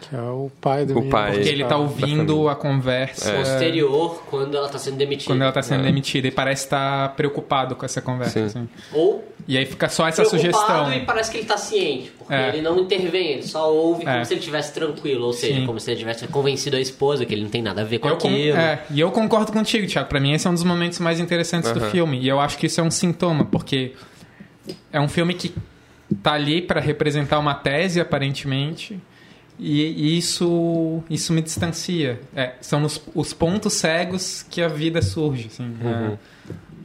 Que 0.10 0.16
é 0.16 0.20
o 0.22 0.52
pai 0.60 0.86
do 0.86 0.94
O 0.94 0.96
menino 0.98 1.12
pai. 1.12 1.32
Porque 1.34 1.50
ele 1.50 1.64
tá 1.64 1.78
ouvindo 1.78 2.50
a 2.50 2.56
conversa 2.56 3.32
Posterior, 3.34 4.24
quando 4.30 4.58
ela 4.58 4.68
tá 4.68 4.78
sendo 4.78 4.98
demitida. 4.98 5.32
quando 5.34 5.42
ela 5.42 5.52
tá 5.52 5.62
sendo 5.62 5.82
É. 5.82 5.84
demitida 5.86 6.28
e 6.28 6.32
parece 6.32 6.66
estar 6.66 7.16
preocupado 7.16 7.76
com 7.76 7.86
essa 7.86 8.02
conversa. 8.02 8.40
Sim. 8.40 8.46
assim. 8.46 8.70
Ou 8.94 9.24
E 9.48 9.58
aí 9.58 9.66
fica 9.66 9.90
só 9.90 10.08
essa 10.08 10.24
preocupado 10.24 10.42
sugestão. 10.42 10.94
e 10.94 11.06
parece 11.06 11.30
que 11.32 11.38
ele 11.38 11.46
tá 11.46 11.58
ciente. 11.58 12.12
Porque 12.18 12.34
É. 12.34 12.50
ele 12.50 12.62
não 12.62 12.80
intervém, 12.80 13.28
ele 13.32 13.44
só 13.44 13.74
ouve 13.74 14.04
como 14.06 14.16
É. 14.18 14.24
se 14.24 14.34
ele 14.34 14.40
estivesse 14.40 14.74
tranquilo. 14.74 15.26
Ou 15.26 15.34
seja, 15.34 15.60
Sim. 15.60 15.66
como 15.66 15.80
se 15.80 15.90
ele 15.92 16.00
tivesse 16.00 16.28
convencido 16.28 16.76
a 16.78 16.80
esposa 16.82 17.26
que 17.26 17.34
ele 17.34 17.44
não 17.44 17.50
tem 17.50 17.62
nada 17.62 17.82
a 17.82 17.84
ver 17.86 18.00
com 18.00 18.08
Eu 18.08 18.14
aquilo. 18.16 18.58
é, 18.58 18.84
e 18.90 19.00
eu 19.00 19.12
concordo 19.12 19.52
contigo, 19.52 19.86
Thiago. 19.88 20.08
Pra 20.10 20.20
mim, 20.20 20.34
esse 20.34 20.48
é 20.48 20.50
um 20.50 20.54
dos 20.54 20.64
momentos 20.64 21.00
mais 21.00 21.20
interessantes 21.20 21.72
do 21.72 21.80
Aham. 21.80 21.90
filme. 21.90 22.20
E 22.20 22.28
eu 22.28 22.40
acho 22.40 22.58
que 22.58 22.68
isso 22.68 22.80
é 22.80 22.84
um 22.84 22.92
sintoma, 22.92 23.44
porque 23.46 23.94
é 24.94 25.00
um 25.02 25.08
filme 25.10 25.34
que 25.34 25.54
tá 26.22 26.34
ali 26.34 26.62
pra 26.62 26.80
representar 26.80 27.38
uma 27.40 27.54
tese, 27.54 28.00
aparentemente. 28.00 28.98
E, 29.60 29.82
e 29.82 30.18
isso, 30.18 31.04
isso 31.10 31.32
me 31.32 31.42
distancia. 31.42 32.20
É, 32.36 32.54
são 32.62 32.84
os, 32.84 33.02
os 33.14 33.34
pontos 33.34 33.74
cegos 33.74 34.44
que 34.50 34.62
a 34.62 34.68
vida 34.68 35.02
surge. 35.02 35.48
assim. 35.52 35.64
Uhum. 35.82 36.18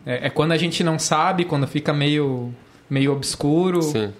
É, 0.07 0.27
é- 0.27 0.31
quando 0.31 0.53
a 0.53 0.57
gente 0.57 0.85
não 0.85 0.99
sabe, 0.99 1.45
quando 1.45 1.67
fica 1.67 1.93
meio, 1.93 2.53
meio 2.89 3.13
obscuro. 3.13 3.83
Sim. 3.83 4.13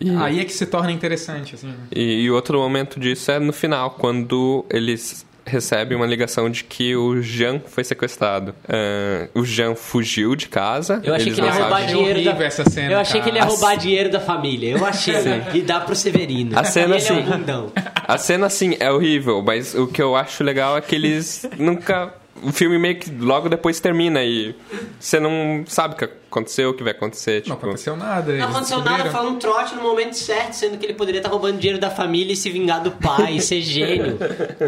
E, 0.00 0.10
Aí 0.10 0.40
é 0.40 0.44
que 0.44 0.52
se 0.52 0.66
torna 0.66 0.90
interessante. 0.92 1.54
Assim. 1.54 1.72
e, 1.94 2.22
e 2.24 2.30
outro 2.30 2.58
momento 2.58 2.98
disso 3.00 3.30
é 3.30 3.38
no 3.38 3.52
final, 3.52 3.92
quando 3.92 4.64
eles 4.68 5.24
recebem 5.46 5.96
uma 5.96 6.06
ligação 6.06 6.48
de 6.50 6.64
que 6.64 6.96
o 6.96 7.20
Jean 7.20 7.60
foi 7.66 7.84
sequestrado. 7.84 8.54
Ah, 8.68 9.28
o 9.34 9.44
Jean 9.44 9.74
fugiu 9.74 10.34
de 10.34 10.48
casa. 10.48 11.00
Eu 11.04 11.14
achei 11.14 11.28
eles 11.28 11.34
que 11.38 11.40
ele 11.40 11.46
ia 11.48 11.52
roubar 11.60 11.80
sabem- 11.80 11.86
dinheiro 11.96 12.22
da... 12.24 12.30
horrível 12.30 12.46
essa 12.46 12.70
cena, 12.70 12.92
Eu 12.92 12.98
achei 12.98 13.20
que 13.20 13.28
ele 13.28 13.36
ia 13.36 13.42
cara. 13.42 13.52
roubar 13.52 13.76
dinheiro 13.76 14.10
da 14.10 14.20
família. 14.20 14.70
Eu 14.72 14.84
achei. 14.84 15.14
E 15.54 15.60
dá 15.62 15.80
pro 15.80 15.94
Severino. 15.94 16.58
A 16.58 16.64
cena, 16.64 16.96
e 16.96 16.98
ele 16.98 17.06
é 17.08 17.12
um 17.12 17.18
assim, 17.18 17.30
bundão. 17.30 17.72
A 18.06 18.18
cena, 18.18 18.46
assim, 18.46 18.76
é 18.80 18.90
horrível, 18.90 19.42
mas 19.42 19.74
o 19.74 19.86
que 19.86 20.00
eu 20.02 20.16
acho 20.16 20.42
legal 20.44 20.76
é 20.76 20.80
que 20.80 20.94
eles 20.94 21.46
nunca. 21.58 22.12
O 22.42 22.50
filme 22.52 22.78
meio 22.78 22.98
que 22.98 23.10
logo 23.10 23.48
depois 23.48 23.78
termina 23.80 24.22
e 24.24 24.54
você 24.98 25.20
não 25.20 25.64
sabe 25.66 25.94
o 25.94 25.96
que 25.96 26.04
aconteceu, 26.04 26.70
o 26.70 26.74
que 26.74 26.82
vai 26.82 26.92
acontecer. 26.92 27.44
Não 27.46 27.54
Tipo, 27.54 27.66
aconteceu 27.66 27.96
nada. 27.96 28.32
Não 28.32 28.48
aconteceu 28.48 28.80
nada, 28.82 29.10
foi 29.10 29.26
um 29.26 29.36
trote 29.36 29.74
no 29.76 29.82
momento 29.82 30.14
certo, 30.14 30.52
sendo 30.52 30.76
que 30.76 30.84
ele 30.84 30.94
poderia 30.94 31.20
estar 31.20 31.30
roubando 31.30 31.58
dinheiro 31.58 31.80
da 31.80 31.90
família 31.90 32.32
e 32.32 32.36
se 32.36 32.50
vingar 32.50 32.82
do 32.82 32.90
pai, 32.90 33.36
e 33.36 33.40
ser 33.40 33.62
gênio. 33.62 34.18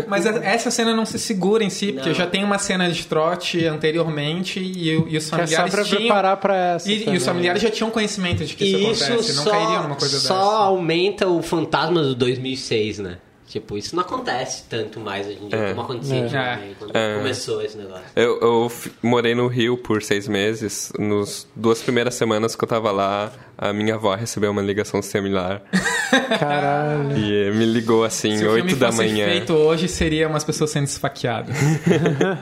Mas 0.07 0.25
a- 0.27 0.43
essa 0.45 0.71
cena 0.71 0.95
não 0.95 1.05
se 1.05 1.19
segura 1.19 1.65
em 1.65 1.69
si, 1.71 1.93
porque 1.93 2.11
Não. 2.11 2.15
já 2.15 2.27
tem 2.27 2.45
uma 2.45 2.57
cena 2.59 2.89
de 2.89 3.05
trote 3.07 3.67
anteriormente 3.67 4.61
e, 4.61 4.97
o- 4.97 5.09
e 5.09 5.17
os 5.17 5.29
Que 5.29 5.35
é 5.35 5.37
só 5.37 5.37
familiares 5.37 5.75
pra 5.75 5.85
tinham... 5.85 6.01
preparar 6.03 6.37
pra 6.37 6.57
essa. 6.57 6.91
E, 6.91 7.09
e 7.11 7.17
os 7.17 7.25
familiares 7.25 7.61
já 7.61 7.71
tinham 7.71 7.91
conhecimento 7.91 8.45
de 8.45 8.55
que 8.55 8.65
isso, 8.65 8.93
isso 8.93 9.05
acontece, 9.05 9.35
não 9.35 9.43
só, 9.45 9.51
cairiam 9.51 9.83
numa 9.83 9.97
coisa 9.97 10.19
só 10.21 10.35
dessa. 10.35 10.51
aumenta 10.65 11.27
o 11.27 11.43
fantasma 11.43 12.01
do 12.03 12.15
2006, 12.15 13.01
né? 13.01 13.19
Tipo, 13.47 13.79
isso 13.79 13.95
não 13.95 14.03
acontece 14.03 14.65
tanto 14.69 14.99
mais 14.99 15.25
hoje 15.27 15.39
em 15.41 15.49
dia 15.49 15.57
É. 15.59 15.69
como 15.71 15.83
acontecia 15.83 16.17
É. 16.17 16.73
quando 16.79 16.97
É. 16.97 17.17
começou 17.19 17.63
esse 17.63 17.77
negócio. 17.79 18.03
Eu, 18.17 18.41
eu 18.41 18.73
morei 19.03 19.37
no 19.37 19.47
Rio 19.47 19.77
por 19.79 20.03
seis 20.03 20.27
meses. 20.27 20.93
Nos 20.99 21.47
duas 21.55 21.81
primeiras 21.81 22.15
semanas 22.15 22.57
que 22.57 22.65
eu 22.65 22.69
tava 22.69 22.91
lá, 22.91 23.31
a 23.57 23.73
minha 23.73 23.95
avó 23.95 24.13
recebeu 24.17 24.51
uma 24.51 24.61
ligação 24.63 25.01
similar. 25.01 25.63
Caralho. 26.41 27.17
e 27.17 27.51
me 27.53 27.65
ligou 27.67 28.05
assim, 28.05 28.37
Se 28.37 28.47
oito 28.47 28.75
da 28.77 28.87
fosse 28.91 28.99
manhã. 28.99 29.27
feito 29.27 29.53
hoje, 29.53 29.87
seria 29.89 30.27
umas 30.29 30.43
pessoas 30.45 30.71
sendo 30.71 30.87
esfaqueadas. 30.87 31.57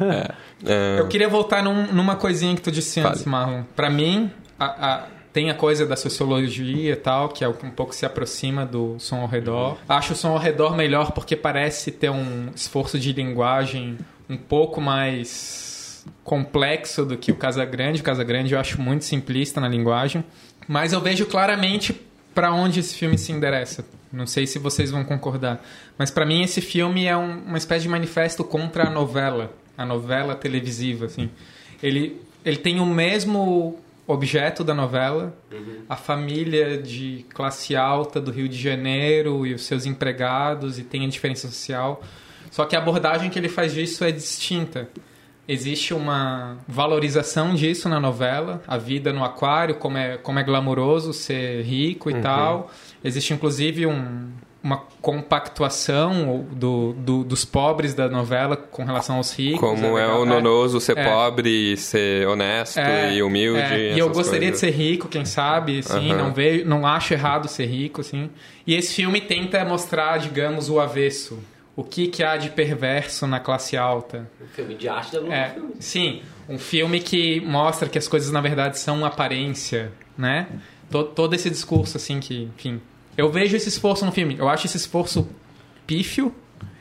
É, 0.67 0.99
Eu 0.99 1.09
queria 1.09 1.29
voltar 1.29 1.63
num- 1.63 1.93
numa 1.93 2.17
coisinha 2.17 2.55
que 2.55 2.63
tu 2.63 2.71
disse 2.71 2.99
antes, 3.01 3.23
Fale. 3.23 3.31
Marlon. 3.31 3.63
Pra 3.77 3.91
mim, 3.91 4.31
a- 4.59 4.65
a- 4.65 5.05
tem 5.35 5.51
a 5.51 5.55
coisa 5.55 5.85
da 5.85 5.97
sociologia 5.97 6.93
e 6.93 6.97
tal, 6.97 7.29
que 7.29 7.45
é 7.45 7.49
um 7.49 7.53
pouco 7.71 7.93
se 7.95 8.07
aproxima 8.07 8.65
do 8.65 8.95
som 9.01 9.17
ao 9.21 9.27
redor. 9.27 9.77
Acho 9.89 10.13
o 10.15 10.17
som 10.17 10.29
ao 10.31 10.39
redor 10.39 10.75
melhor 10.77 11.11
porque 11.11 11.35
parece 11.37 11.91
ter 11.91 12.09
um 12.09 12.49
esforço 12.55 12.99
de 12.99 13.13
linguagem 13.13 13.99
um 14.31 14.37
pouco 14.37 14.81
mais 14.81 16.07
complexo 16.23 17.05
do 17.05 17.17
que 17.19 17.33
o 17.33 17.37
Casagrande. 17.37 18.01
O 18.01 18.05
Casagrande 18.05 18.55
eu 18.55 18.61
acho 18.61 18.81
muito 18.81 19.05
simplista 19.05 19.61
na 19.61 19.69
linguagem. 19.69 20.25
Mas 20.69 20.93
eu 20.93 21.01
vejo 21.01 21.27
claramente 21.27 22.01
pra 22.35 22.53
onde 22.53 22.81
esse 22.81 22.95
filme 22.95 23.19
se 23.19 23.33
endereça. 23.33 23.85
Não 24.13 24.27
sei 24.27 24.47
se 24.47 24.59
vocês 24.59 24.91
vão 24.91 25.05
concordar. 25.05 25.63
Mas 25.99 26.11
pra 26.11 26.25
mim 26.25 26.43
esse 26.43 26.61
filme 26.61 27.07
é 27.07 27.17
um- 27.17 27.41
uma 27.45 27.59
espécie 27.59 27.83
de 27.83 27.89
manifesto 27.89 28.45
contra 28.45 28.87
a 28.87 28.91
novela. 28.91 29.53
A 29.77 29.85
novela 29.85 30.35
televisiva, 30.37 31.07
assim. 31.07 31.29
Ele, 31.83 32.21
ele 32.45 32.57
tem 32.57 32.79
o 32.81 32.87
mesmo 32.87 33.79
objeto 34.07 34.63
da 34.63 34.75
novela, 34.75 35.35
a 35.89 35.97
família 35.97 36.77
de 36.77 37.25
classe 37.35 37.75
alta 37.75 38.21
do 38.21 38.31
Rio 38.31 38.49
de 38.49 38.59
Janeiro 38.59 39.47
e 39.47 39.55
os 39.55 39.65
seus 39.65 39.87
empregados, 39.87 40.79
e 40.79 40.85
tem 40.85 41.05
a 41.05 41.09
diferença 41.09 41.49
social. 41.49 42.03
Só 42.51 42.65
que 42.67 42.77
a 42.77 42.79
abordagem 42.79 43.31
que 43.31 43.39
ele 43.39 43.49
faz 43.49 43.73
disso 43.73 44.05
é 44.05 44.13
distinta. 44.13 44.89
Existe 45.47 45.93
uma 45.93 46.57
valorização 46.67 47.55
disso 47.55 47.89
na 47.89 48.01
novela, 48.01 48.63
a 48.67 48.79
vida 48.79 49.13
no 49.13 49.23
aquário, 49.25 49.75
como 49.75 49.99
é, 49.99 50.17
como 50.17 50.39
é 50.39 50.43
glamouroso 50.43 51.13
ser 51.13 51.63
rico 51.63 52.09
e 52.09 52.15
tal. 52.23 52.71
Existe 53.03 53.35
inclusive 53.35 53.87
um- 53.87 54.31
uma 54.65 54.79
compactuação 55.03 56.47
do, 56.51 56.95
do- 56.95 57.23
dos 57.23 57.45
pobres 57.45 57.93
da 57.93 58.09
novela 58.09 58.57
com 58.57 58.83
relação 58.85 59.17
aos 59.17 59.33
ricos. 59.39 59.61
como 59.61 59.99
é 59.99 60.03
legal. 60.07 60.23
o 60.23 60.25
nonoso 60.25 60.81
ser 60.81 60.97
É. 60.97 61.05
pobre, 61.05 61.77
ser 61.77 62.27
honesto 62.27 62.79
É, 62.79 63.15
e 63.15 63.23
humilde. 63.23 63.61
é. 63.61 63.95
E 63.95 63.99
eu 63.99 64.09
gostaria 64.09 64.49
coisas. 64.51 64.55
de 64.55 64.59
ser 64.61 64.71
rico, 64.71 65.07
quem 65.09 65.25
sabe, 65.27 65.81
assim, 65.81 66.11
Aham. 66.11 66.19
não 66.23 66.33
vejo, 66.33 66.65
não 66.65 66.87
acho 66.87 67.13
errado 67.13 67.47
ser 67.47 67.67
rico, 67.67 68.01
assim. 68.01 68.31
E 68.67 68.75
esse 68.75 68.95
filme 68.95 69.21
tenta 69.21 69.63
mostrar, 69.65 70.19
digamos, 70.19 70.71
o 70.71 70.81
avesso. 70.81 71.39
O 71.77 71.83
que, 71.85 72.07
que 72.07 72.23
há 72.23 72.37
de 72.37 72.51
perverso 72.51 73.27
na 73.27 73.41
classe 73.41 73.77
alta. 73.77 74.31
Um 74.41 74.47
filme 74.47 74.75
de 74.77 74.89
arte 74.89 75.13
da 75.13 75.19
Globo 75.19 75.35
É, 75.35 75.57
sim, 75.81 76.23
um 76.49 76.57
filme 76.59 77.01
que 77.01 77.41
mostra 77.41 77.89
que 77.89 77.99
as 77.99 78.07
coisas 78.09 78.31
na 78.31 78.41
verdade 78.41 78.79
são 78.79 79.05
aparência, 79.05 79.93
né? 80.17 80.47
Todo, 80.91 81.09
todo 81.11 81.35
esse 81.35 81.51
discurso 81.51 81.97
assim 81.97 82.21
que, 82.21 82.49
enfim, 82.57 82.81
eu 83.17 83.31
vejo 83.31 83.57
esse 83.57 83.69
esforço 83.69 84.05
no 84.05 84.13
filme. 84.13 84.37
Eu 84.39 84.49
acho 84.49 84.67
esse 84.67 84.77
esforço 84.77 85.29
pífio. 85.87 86.35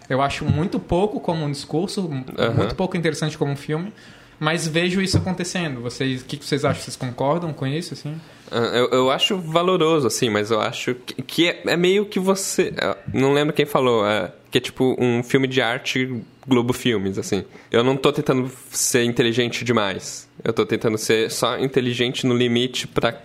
Eu 0.09 0.21
acho 0.21 0.43
muito 0.45 0.79
pouco 0.79 1.19
como 1.19 1.45
um 1.45 1.51
discurso, 1.51 2.09
Aham. 2.37 2.53
muito 2.53 2.75
pouco 2.75 2.97
interessante 2.97 3.37
como 3.37 3.51
um 3.51 3.55
filme. 3.55 3.93
Mas 4.39 4.67
vejo 4.67 5.01
isso 5.01 5.17
acontecendo. 5.17 5.79
Vocês, 5.81 6.21
o 6.21 6.25
que 6.25 6.35
vocês 6.37 6.65
acham? 6.65 6.81
Vocês 6.83 6.95
concordam 6.97 7.53
com 7.53 7.65
isso, 7.65 7.93
assim? 7.93 8.15
Ah, 8.51 8.57
Eu, 8.73 8.89
eu 8.89 9.11
acho 9.11 9.37
valoroso, 9.37 10.05
assim, 10.07 10.29
mas 10.29 10.51
eu 10.51 10.59
acho 10.59 10.95
que, 10.95 11.21
que 11.21 11.47
é, 11.47 11.61
é 11.65 11.77
meio 11.77 12.05
que 12.05 12.19
você. 12.19 12.73
ah, 12.81 12.97
Não 13.13 13.31
lembro 13.31 13.53
quem 13.53 13.65
falou, 13.65 14.05
é, 14.05 14.31
que 14.51 14.57
é 14.57 14.61
tipo 14.61 14.97
um 14.99 15.23
filme 15.23 15.47
de 15.47 15.61
arte 15.61 16.21
Globo 16.45 16.73
Filmes, 16.73 17.17
assim. 17.17 17.45
Eu 17.71 17.83
não 17.85 17.95
tô 17.95 18.11
tentando 18.11 18.51
ser 18.69 19.03
inteligente 19.05 19.63
demais. 19.63 20.27
Eu 20.43 20.51
tô 20.51 20.65
tentando 20.65 20.97
ser 20.97 21.31
só 21.31 21.57
inteligente 21.57 22.27
no 22.27 22.35
limite 22.35 22.85
pra 22.85 23.15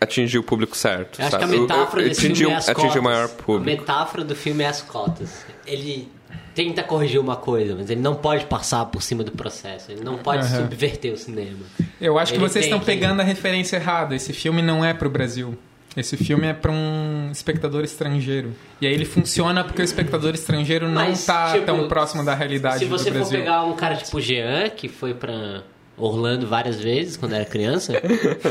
atingir 0.00 0.38
o 0.38 0.42
público 0.42 0.76
certo. 0.76 1.20
Eu 1.20 1.26
acho 1.26 1.36
que 1.38 1.44
a 1.44 1.46
sabe? 1.46 1.56
Eu- 1.56 1.62
metáfora 1.62 2.02
eu, 2.02 2.08
desse 2.08 2.20
atingir, 2.26 2.36
filme 2.38 2.52
é 2.52 2.56
o- 2.56 2.58
as 2.58 2.66
cotas. 2.70 2.94
o 2.96 3.02
maior 3.02 3.24
A 3.24 3.28
público. 3.28 3.80
metáfora 3.80 4.24
do 4.24 4.34
filme 4.34 4.64
é 4.64 4.66
as 4.68 4.80
cotas. 4.82 5.44
Ele 5.66 6.08
tenta 6.54 6.82
corrigir 6.82 7.20
uma 7.20 7.36
coisa, 7.36 7.74
mas 7.76 7.90
ele 7.90 8.00
não 8.00 8.14
pode 8.14 8.44
passar 8.46 8.84
por 8.86 9.02
cima 9.02 9.22
do 9.22 9.32
processo. 9.32 9.90
Ele 9.92 10.02
não 10.02 10.18
pode 10.18 10.44
Aham. 10.46 10.62
subverter 10.62 11.12
o 11.12 11.16
cinema. 11.16 11.58
Eu 12.00 12.18
acho 12.18 12.32
que 12.32 12.38
Ele 12.38 12.48
vocês 12.48 12.64
tem 12.64 12.70
estão 12.72 12.80
que- 12.80 12.86
pegando 12.86 13.20
a 13.20 13.24
referência 13.24 13.76
errada. 13.76 14.14
Esse 14.14 14.32
filme 14.32 14.60
não 14.62 14.84
é 14.84 14.92
pro 14.94 15.08
Brasil. 15.10 15.56
Esse 15.96 16.16
filme 16.16 16.46
é 16.46 16.52
para 16.52 16.70
um 16.70 17.30
espectador 17.32 17.82
estrangeiro. 17.82 18.52
E 18.80 18.86
aí 18.86 18.92
ele 18.94 19.04
funciona 19.04 19.64
porque 19.64 19.82
o 19.82 19.84
espectador 19.84 20.34
estrangeiro 20.34 20.86
não 20.86 20.94
Mas, 20.94 21.26
tá 21.26 21.52
tipo, 21.52 21.66
tão 21.66 21.88
próximo 21.88 22.24
da 22.24 22.32
realidade 22.32 22.78
Se 22.78 22.84
do 22.84 22.90
você 22.90 23.10
for 23.10 23.14
Brasil. 23.18 23.38
pegar 23.40 23.64
um 23.64 23.74
cara 23.74 23.96
tipo 23.96 24.20
Jean, 24.20 24.68
que 24.70 24.88
foi 24.88 25.14
pra 25.14 25.62
Orlando 26.00 26.46
várias 26.46 26.80
vezes 26.80 27.16
quando 27.16 27.34
era 27.34 27.44
criança, 27.44 27.94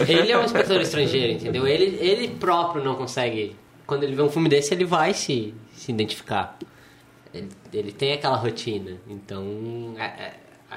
ele 0.07 0.31
é 0.31 0.37
um 0.37 0.43
espectador 0.45 0.81
estrangeiro, 0.81 1.33
entendeu? 1.33 1.67
Ele, 1.67 1.97
ele 1.99 2.27
próprio 2.29 2.83
não 2.83 2.95
consegue. 2.95 3.55
Quando 3.87 4.03
ele 4.03 4.15
vê 4.15 4.21
um 4.21 4.29
filme 4.29 4.47
desse, 4.49 4.73
ele 4.73 4.85
vai 4.85 5.13
se, 5.13 5.53
se 5.75 5.91
identificar. 5.91 6.57
Ele, 7.33 7.49
ele 7.73 7.91
tem 7.91 8.13
aquela 8.13 8.35
rotina. 8.37 8.91
Então, 9.07 9.95
a, 9.99 10.05
a- 10.05 10.31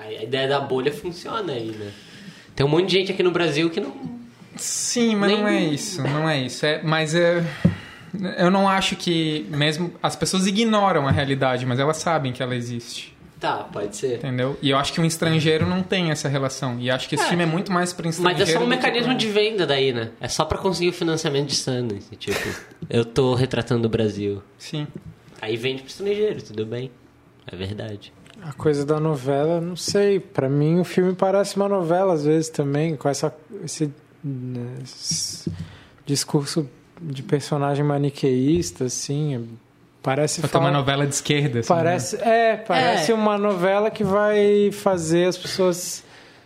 a 0.05 0.23
ideia 0.23 0.49
da 0.49 0.59
bolha 0.61 0.91
funciona 0.93 1.53
aí, 1.53 1.71
né? 1.73 1.93
Tem 2.57 2.65
um 2.65 2.69
monte 2.69 2.87
de 2.87 2.93
gente 2.99 3.13
aqui 3.13 3.23
no 3.23 3.31
Brasil 3.31 3.69
que 3.71 3.81
não. 3.81 3.95
Sim, 4.57 5.17
mas 5.17 5.31
Nem- 5.31 5.41
não 5.41 5.49
é 5.49 5.61
isso, 5.65 6.03
não 6.03 6.29
é 6.29 6.41
isso. 6.41 6.65
É, 6.67 6.83
mas 6.83 7.15
é, 7.15 7.43
eu 8.39 8.51
não 8.51 8.69
acho 8.69 8.97
que 8.97 9.47
mesmo 9.51 9.93
as 10.03 10.15
pessoas 10.17 10.47
ignoram 10.47 11.07
a 11.07 11.11
realidade, 11.11 11.65
mas 11.67 11.79
elas 11.79 11.97
sabem 11.99 12.33
que 12.33 12.43
ela 12.43 12.55
existe, 12.55 13.12
Tá, 13.43 13.65
pode 13.65 13.97
ser. 13.97 14.19
entendeu? 14.19 14.57
E 14.63 14.71
eu 14.71 14.77
acho 14.79 14.93
que 14.93 15.01
um 15.01 15.05
estrangeiro 15.05 15.67
não 15.67 15.83
tem 15.83 16.13
essa 16.13 16.29
relação. 16.29 16.79
E 16.79 16.89
acho 16.89 17.09
que 17.09 17.17
esse 17.17 17.25
É. 17.25 17.29
filme 17.29 17.43
é 17.43 17.47
muito 17.47 17.73
mais 17.73 17.93
para 17.93 18.09
estrangeiro. 18.09 18.41
Mas 18.41 18.49
é 18.49 18.53
só 18.57 18.65
um 18.65 18.69
mecanismo 18.69 19.07
pra- 19.09 19.15
de 19.17 19.27
venda 19.29 19.67
daí, 19.67 19.93
né? 19.93 20.11
É 20.21 20.29
só 20.29 20.45
pra 20.45 20.57
conseguir 20.59 20.91
o 20.91 20.93
financiamento 20.93 21.49
de 21.49 21.57
Sundance. 21.57 22.15
Tipo, 22.15 22.39
eu 22.89 23.05
tô 23.05 23.35
retratando 23.35 23.87
o 23.89 23.91
Brasil. 23.91 24.41
Sim. 24.57 24.87
Aí 25.41 25.57
vende 25.57 25.83
pro 25.83 25.91
estrangeiro, 25.91 26.41
tudo 26.41 26.65
bem. 26.65 26.91
É 27.45 27.57
verdade. 27.57 28.13
A 28.43 28.53
coisa 28.53 28.87
da 28.87 29.01
novela, 29.01 29.61
não 29.61 29.75
sei. 29.77 30.21
Pra 30.21 30.49
mim, 30.49 30.79
o 30.79 30.85
filme 30.85 31.13
parece 31.13 31.57
uma 31.57 31.69
novela 31.69 32.15
às 32.15 32.25
vezes 32.25 32.49
também, 32.49 32.95
com 32.95 33.09
essa, 33.09 33.35
esse, 33.65 33.93
né, 34.23 34.79
esse 34.85 35.51
discurso 36.07 36.69
de 37.01 37.23
personagem 37.25 37.85
maniqueísta, 37.85 38.85
assim. 38.85 39.49
Parece 40.03 40.41
Só 40.41 40.49
que 40.49 40.57
é 40.57 40.59
uma 40.61 40.71
novela 40.71 41.07
de 41.07 41.15
esquerda. 41.15 41.61
assim, 41.61 41.69
Parece, 41.69 42.17
né? 42.17 42.23
é, 42.53 42.57
parece 42.57 43.13
É. 43.13 43.15
uma 43.15 43.39
novela 43.39 43.91
que 43.91 44.03
vai 44.03 44.71
fazer 44.73 45.27
as 45.29 45.37
pessoas 45.39 46.03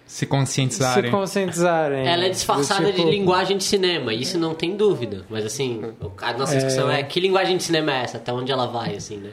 Se 0.06 0.18
se 0.18 0.26
conscientizarem. 0.26 1.10
conscientizarem. 1.10 2.06
Ela 2.06 2.26
é 2.26 2.28
disfarçada 2.28 2.92
tipo- 2.92 3.04
de 3.08 3.10
linguagem 3.16 3.56
de 3.56 3.64
cinema, 3.64 4.12
isso 4.12 4.38
não 4.38 4.54
tem 4.54 4.76
dúvida. 4.76 5.24
Mas 5.30 5.44
assim, 5.46 5.80
a 6.20 6.32
nossa 6.34 6.54
discussão 6.54 6.90
é... 6.90 7.02
que 7.02 7.18
linguagem 7.18 7.56
de 7.56 7.62
cinema 7.62 7.92
é 7.92 8.02
essa? 8.02 8.18
Até 8.18 8.32
onde 8.32 8.52
ela 8.52 8.66
vai, 8.66 8.94
assim, 8.96 9.16
né? 9.16 9.30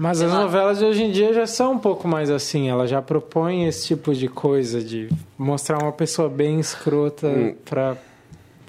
Mas 0.00 0.18
Sei 0.18 0.26
as 0.28 0.32
lá. 0.32 0.40
novelas 0.42 0.78
de 0.78 0.84
hoje 0.84 1.02
em 1.02 1.10
dia 1.10 1.34
já 1.34 1.44
são 1.46 1.72
um 1.72 1.78
pouco 1.78 2.06
mais 2.06 2.30
assim. 2.30 2.70
Ela 2.70 2.86
já 2.86 3.02
propõe 3.02 3.66
esse 3.66 3.88
tipo 3.88 4.14
de 4.14 4.28
coisa, 4.28 4.80
de 4.80 5.08
mostrar 5.36 5.82
uma 5.82 5.90
pessoa 5.92 6.28
bem 6.28 6.58
escrota 6.60 7.26
Hum. 7.26 7.54
pra 7.64 7.96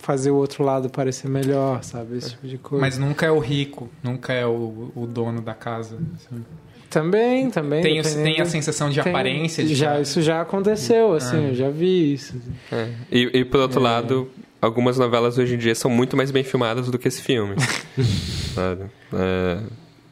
fazer 0.10 0.32
o 0.32 0.36
outro 0.38 0.64
lado 0.64 0.90
parecer 0.90 1.30
melhor, 1.30 1.84
sabe? 1.84 2.18
Esse 2.18 2.32
tipo 2.32 2.48
de 2.48 2.58
coisa. 2.58 2.82
Mas 2.82 2.98
nunca 2.98 3.28
é 3.28 3.32
o 3.32 3.38
rico, 3.38 3.88
nunca 4.02 4.34
é 4.34 4.44
o, 4.44 4.92
o 4.96 5.06
dono 5.06 5.40
da 5.40 5.54
casa. 5.54 6.00
assim. 6.16 6.44
Também, 6.90 7.52
também. 7.52 7.84
Tem, 7.84 8.02
tem 8.02 8.42
a 8.42 8.46
sensação 8.46 8.90
de 8.90 9.00
tem- 9.04 9.12
aparência. 9.12 9.64
De 9.64 9.76
já, 9.76 9.98
que- 9.98 10.02
isso 10.02 10.20
já 10.24 10.42
aconteceu, 10.42 11.14
assim, 11.14 11.38
Ah. 11.46 11.50
eu 11.50 11.54
já 11.54 11.70
vi 11.70 12.14
isso. 12.14 12.42
É. 12.72 12.90
E, 13.12 13.30
e 13.42 13.46
por 13.46 13.60
outro 13.60 13.80
É. 13.80 13.84
lado, 13.84 14.32
algumas 14.60 14.98
novelas 14.98 15.38
hoje 15.38 15.54
em 15.54 15.58
dia 15.60 15.76
são 15.76 15.92
muito 15.92 16.18
mais 16.18 16.32
bem 16.32 16.44
filmadas 16.44 16.90
do 16.90 16.98
que 16.98 17.08
esse 17.08 17.22
filme. 17.22 17.54
Sabe? 18.56 18.86
É, 19.14 19.60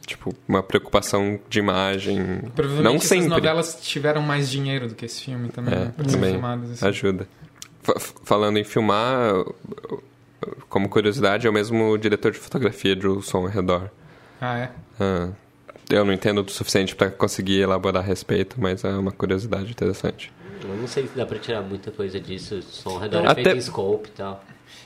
tipo, 0.06 0.32
uma 0.46 0.62
preocupação 0.62 1.40
de 1.48 1.58
imagem. 1.58 2.42
Provavelmente 2.54 2.84
Não 2.84 2.94
essas 2.94 3.08
sempre. 3.08 3.28
novelas 3.28 3.78
tiveram 3.82 4.22
mais 4.22 4.48
dinheiro 4.48 4.86
do 4.86 4.94
que 4.94 5.04
esse 5.06 5.22
filme 5.22 5.48
também, 5.48 5.74
É, 5.74 5.78
né? 5.86 5.92
Também 6.08 6.30
filmadas. 6.34 6.70
assim. 6.70 6.86
ajuda. 6.86 7.26
Falando 8.24 8.58
em 8.58 8.64
filmar, 8.64 9.32
como 10.68 10.88
curiosidade, 10.88 11.46
é 11.46 11.50
o 11.50 11.52
mesmo 11.52 11.96
diretor 11.98 12.32
de 12.32 12.38
fotografia 12.38 12.94
do 12.94 13.20
Som 13.22 13.38
ao 13.38 13.46
Redor. 13.46 13.90
Ah, 14.40 14.58
é? 14.58 14.70
Ah, 15.00 15.28
eu 15.90 16.04
não 16.04 16.12
entendo 16.12 16.42
o 16.42 16.50
suficiente 16.50 16.94
para 16.94 17.10
conseguir 17.10 17.60
elaborar 17.60 18.02
a 18.02 18.06
respeito, 18.06 18.56
mas 18.60 18.84
é 18.84 18.90
uma 18.90 19.10
curiosidade 19.12 19.70
interessante. 19.70 20.32
Eu 20.62 20.76
não 20.76 20.86
sei 20.88 21.06
se 21.06 21.16
dá 21.16 21.24
pra 21.24 21.38
tirar 21.38 21.62
muita 21.62 21.90
coisa 21.90 22.20
disso. 22.20 22.60
Som 22.62 22.90
ao 22.90 22.98
redor 22.98 23.24
é 23.24 23.28
Até- 23.28 23.42
feito 23.44 23.56
em 23.56 23.60
scope 23.60 24.08
e 24.08 24.12
tal. 24.12 24.44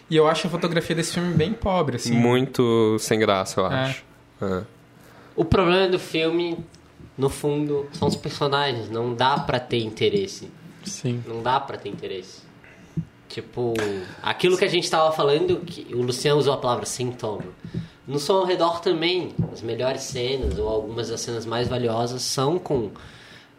E 0.09 0.17
eu 0.17 0.29
acho 0.29 0.47
a 0.47 0.51
fotografia 0.51 0.95
desse 0.95 1.15
filme 1.15 1.33
bem 1.35 1.53
pobre, 1.53 1.97
assim. 1.97 2.13
Muito 2.13 2.97
sem 3.01 3.19
graça, 3.19 3.61
eu 3.61 3.67
É. 3.67 3.75
acho. 3.85 4.05
Ah. 4.41 4.63
O 5.35 5.45
problema 5.45 5.89
do 5.89 5.99
filme, 5.99 6.59
no 7.17 7.29
fundo, 7.31 7.89
são 7.93 8.07
os 8.07 8.15
personagens. 8.17 8.91
Não 8.91 9.15
dá 9.15 9.39
pra 9.39 9.59
ter 9.59 9.83
interesse. 9.83 10.51
Sim. 10.85 11.23
Não 11.27 11.43
dá 11.43 11.59
pra 11.59 11.77
ter 11.79 11.89
interesse. 11.89 12.43
Tipo, 13.33 13.73
aquilo 14.23 14.59
que 14.59 14.65
a 14.65 14.69
gente 14.69 14.91
tava 14.91 15.11
falando, 15.11 15.61
que 15.65 15.95
o 15.95 16.03
Luciano 16.03 16.39
usou 16.39 16.53
a 16.53 16.59
palavra 16.59 16.85
sintoma. 16.85 17.47
No 18.07 18.19
Som 18.19 18.35
ao 18.35 18.45
Redor 18.45 18.81
também, 18.81 19.33
as 19.51 19.63
melhores 19.63 20.03
cenas, 20.03 20.59
ou 20.59 20.69
algumas 20.69 21.09
das 21.09 21.23
cenas 21.23 21.47
mais 21.47 21.67
valiosas, 21.67 22.21
são 22.21 22.59
com 22.59 22.91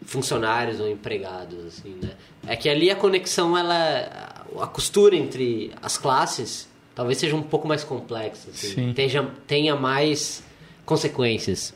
funcionários 0.06 0.80
ou 0.80 0.88
empregados, 0.88 1.66
assim, 1.66 1.98
né? 2.00 2.12
É 2.46 2.56
que 2.56 2.70
ali 2.70 2.92
a 2.92 2.96
conexão, 2.96 3.58
ela... 3.58 4.46
A 4.60 4.68
costura 4.68 5.16
entre 5.16 5.72
as 5.82 5.98
classes 5.98 6.70
talvez 6.94 7.18
seja 7.18 7.36
um 7.36 7.42
pouco 7.42 7.68
mais 7.68 7.84
complexa, 7.84 8.52
assim. 8.52 8.76
Sim. 8.76 8.94
Tenha, 8.94 9.28
tenha 9.48 9.76
mais 9.76 10.44
consequências. 10.86 11.74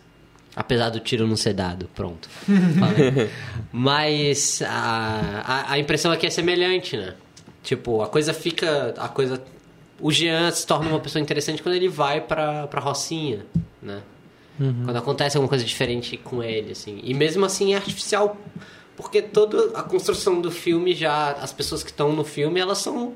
Apesar 0.56 0.92
do 0.92 1.00
tiro 1.00 1.26
não 1.26 1.36
ser 1.36 1.54
dado, 1.54 1.90
pronto. 1.96 2.30
Mas 3.72 4.62
a, 4.62 5.42
a, 5.44 5.72
a 5.74 5.80
impressão 5.80 6.12
aqui 6.12 6.28
é 6.28 6.30
semelhante, 6.30 6.96
né? 6.96 7.16
Tipo, 7.68 8.02
a 8.02 8.08
coisa 8.08 8.34
fica. 8.34 8.94
A 8.98 9.10
coisa. 9.10 9.44
O 10.00 10.10
Jean 10.10 10.50
se 10.52 10.66
torna 10.66 10.90
uma 10.90 11.02
pessoa 11.02 11.22
interessante 11.22 11.62
quando 11.62 11.76
ele 11.76 11.90
vai 11.90 12.22
pra, 12.22 12.66
pra 12.68 12.80
Rocinha, 12.80 13.46
né? 13.82 14.02
Quando 14.58 14.96
acontece 14.96 15.36
alguma 15.36 15.50
coisa 15.50 15.66
diferente 15.66 16.16
com 16.16 16.42
ele, 16.42 16.72
assim. 16.72 17.00
E 17.04 17.14
mesmo 17.14 17.44
assim 17.46 17.74
é 17.74 17.76
artificial. 17.76 18.38
Porque 18.96 19.22
toda 19.22 19.78
a 19.78 19.84
construção 19.84 20.40
do 20.40 20.50
filme 20.50 20.96
já. 20.96 21.32
As 21.34 21.52
pessoas 21.52 21.84
que 21.84 21.90
estão 21.92 22.14
no 22.14 22.24
filme, 22.24 22.58
elas 22.58 22.78
são. 22.78 23.14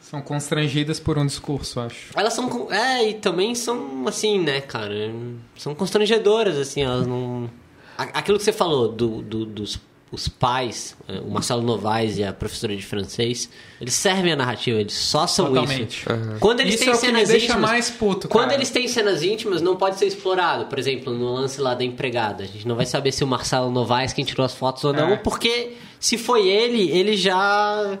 São 0.00 0.20
constrangidas 0.20 0.98
por 0.98 1.16
um 1.16 1.24
discurso, 1.24 1.78
acho. 1.78 2.10
Elas 2.16 2.32
são. 2.34 2.72
É, 2.72 3.08
e 3.08 3.14
também 3.14 3.54
são 3.54 4.02
assim, 4.08 4.40
né, 4.40 4.60
cara? 4.60 5.12
São 5.56 5.76
constrangedoras, 5.76 6.56
assim, 6.58 6.82
elas 6.82 7.06
não. 7.06 7.48
Aquilo 7.96 8.36
que 8.36 8.44
você 8.44 8.52
falou 8.52 8.88
do, 8.88 9.22
do- 9.22 9.46
dos 9.46 9.78
os 10.12 10.28
pais, 10.28 10.96
eh, 11.08 11.20
o 11.20 11.30
Marcelo 11.30 11.62
Novaes 11.62 12.16
e 12.16 12.22
a 12.24 12.32
professora 12.32 12.76
de 12.76 12.82
francês, 12.84 13.50
eles 13.80 13.92
servem 13.94 14.32
a 14.32 14.36
narrativa, 14.36 14.80
eles 14.80 14.94
só 14.94 15.26
são 15.26 15.46
Totalmente. 15.48 15.98
isso. 16.02 16.38
Quando 16.38 16.60
eles 16.60 16.74
Isso 16.74 16.84
têm 16.84 16.92
é 16.92 16.96
o 16.96 17.00
que 17.00 17.06
me 17.06 17.12
cenas 17.12 17.28
deixa 17.28 17.46
íntimas, 17.46 17.70
mais 17.70 17.90
puto, 17.90 18.28
Quando 18.28 18.44
cara. 18.44 18.54
eles 18.54 18.70
têm 18.70 18.86
cenas 18.86 19.22
íntimas, 19.24 19.60
não 19.60 19.74
pode 19.76 19.98
ser 19.98 20.06
explorado. 20.06 20.66
Por 20.66 20.78
exemplo, 20.78 21.12
no 21.12 21.34
lance 21.34 21.60
lá 21.60 21.74
da 21.74 21.82
empregada. 21.84 22.44
A 22.44 22.46
gente 22.46 22.66
não 22.68 22.76
vai 22.76 22.86
saber 22.86 23.10
se 23.10 23.24
o 23.24 23.26
Marcelo 23.26 23.68
Novaes 23.70 24.12
quem 24.12 24.24
tirou 24.24 24.46
as 24.46 24.54
fotos 24.54 24.84
ou 24.84 24.92
não, 24.92 25.10
É. 25.14 25.16
porque 25.16 25.72
se 25.98 26.16
foi 26.16 26.46
ele, 26.48 26.88
ele 26.90 27.16
já 27.16 27.98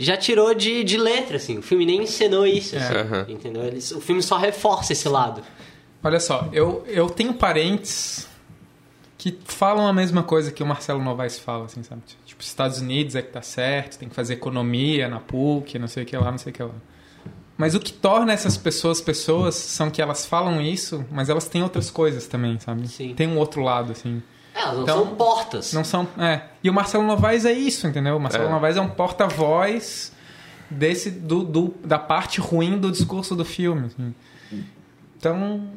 já 0.00 0.16
tirou 0.16 0.54
de, 0.54 0.84
de 0.84 0.96
letra, 0.96 1.38
assim. 1.38 1.58
O 1.58 1.62
filme 1.62 1.84
nem 1.84 2.02
encenou 2.04 2.46
isso, 2.46 2.76
assim, 2.76 2.94
Aham. 2.94 3.26
entendeu? 3.28 3.64
Eles, 3.64 3.90
o 3.90 4.00
filme 4.00 4.22
só 4.22 4.36
reforça 4.38 4.92
esse 4.92 5.08
lado. 5.08 5.42
Olha 6.04 6.20
só, 6.20 6.48
eu, 6.52 6.84
eu 6.86 7.10
tenho 7.10 7.34
parentes 7.34 8.27
que 9.18 9.36
falam 9.44 9.86
a 9.86 9.92
mesma 9.92 10.22
coisa 10.22 10.50
que 10.52 10.62
o 10.62 10.66
Marcelo 10.66 11.02
Novaes 11.02 11.38
fala, 11.38 11.64
assim, 11.66 11.82
sabe? 11.82 12.00
Tipo, 12.24 12.40
Estados 12.42 12.78
Unidos 12.80 13.16
é 13.16 13.20
que 13.22 13.32
tá 13.32 13.42
certo, 13.42 13.98
tem 13.98 14.08
que 14.08 14.14
fazer 14.14 14.34
economia 14.34 15.08
na 15.08 15.18
PUC, 15.18 15.76
não 15.78 15.88
sei 15.88 16.04
o 16.04 16.06
que 16.06 16.16
lá, 16.16 16.30
não 16.30 16.38
sei 16.38 16.52
o 16.52 16.54
que 16.54 16.62
lá. 16.62 16.70
Mas 17.56 17.74
o 17.74 17.80
que 17.80 17.92
torna 17.92 18.32
essas 18.32 18.56
pessoas 18.56 19.00
pessoas 19.00 19.56
são 19.56 19.90
que 19.90 20.00
elas 20.00 20.24
falam 20.24 20.60
isso, 20.60 21.04
mas 21.10 21.28
elas 21.28 21.48
têm 21.48 21.60
outras 21.64 21.90
coisas 21.90 22.28
também, 22.28 22.58
sabe? 22.60 22.86
Sim. 22.86 23.12
Tem 23.14 23.26
um 23.26 23.36
outro 23.36 23.60
lado, 23.60 23.90
assim. 23.90 24.22
É, 24.54 24.60
elas 24.62 24.74
não 24.76 24.82
Então, 24.84 25.04
são 25.04 25.16
portas. 25.16 25.72
Não 25.72 25.82
são. 25.82 26.06
É. 26.16 26.42
E 26.62 26.70
o 26.70 26.72
Marcelo 26.72 27.04
Novaes 27.04 27.44
é 27.44 27.52
isso, 27.52 27.88
entendeu? 27.88 28.16
O 28.16 28.20
Marcelo 28.20 28.46
É. 28.46 28.50
Novaes 28.50 28.76
é 28.76 28.80
um 28.80 28.88
porta-voz 28.88 30.12
desse 30.70 31.10
do, 31.10 31.42
do- 31.42 31.74
da 31.84 31.98
parte 31.98 32.40
ruim 32.40 32.78
do 32.78 32.92
discurso 32.92 33.34
do 33.34 33.44
filme. 33.44 33.86
assim. 33.86 34.14
Então, 35.16 35.68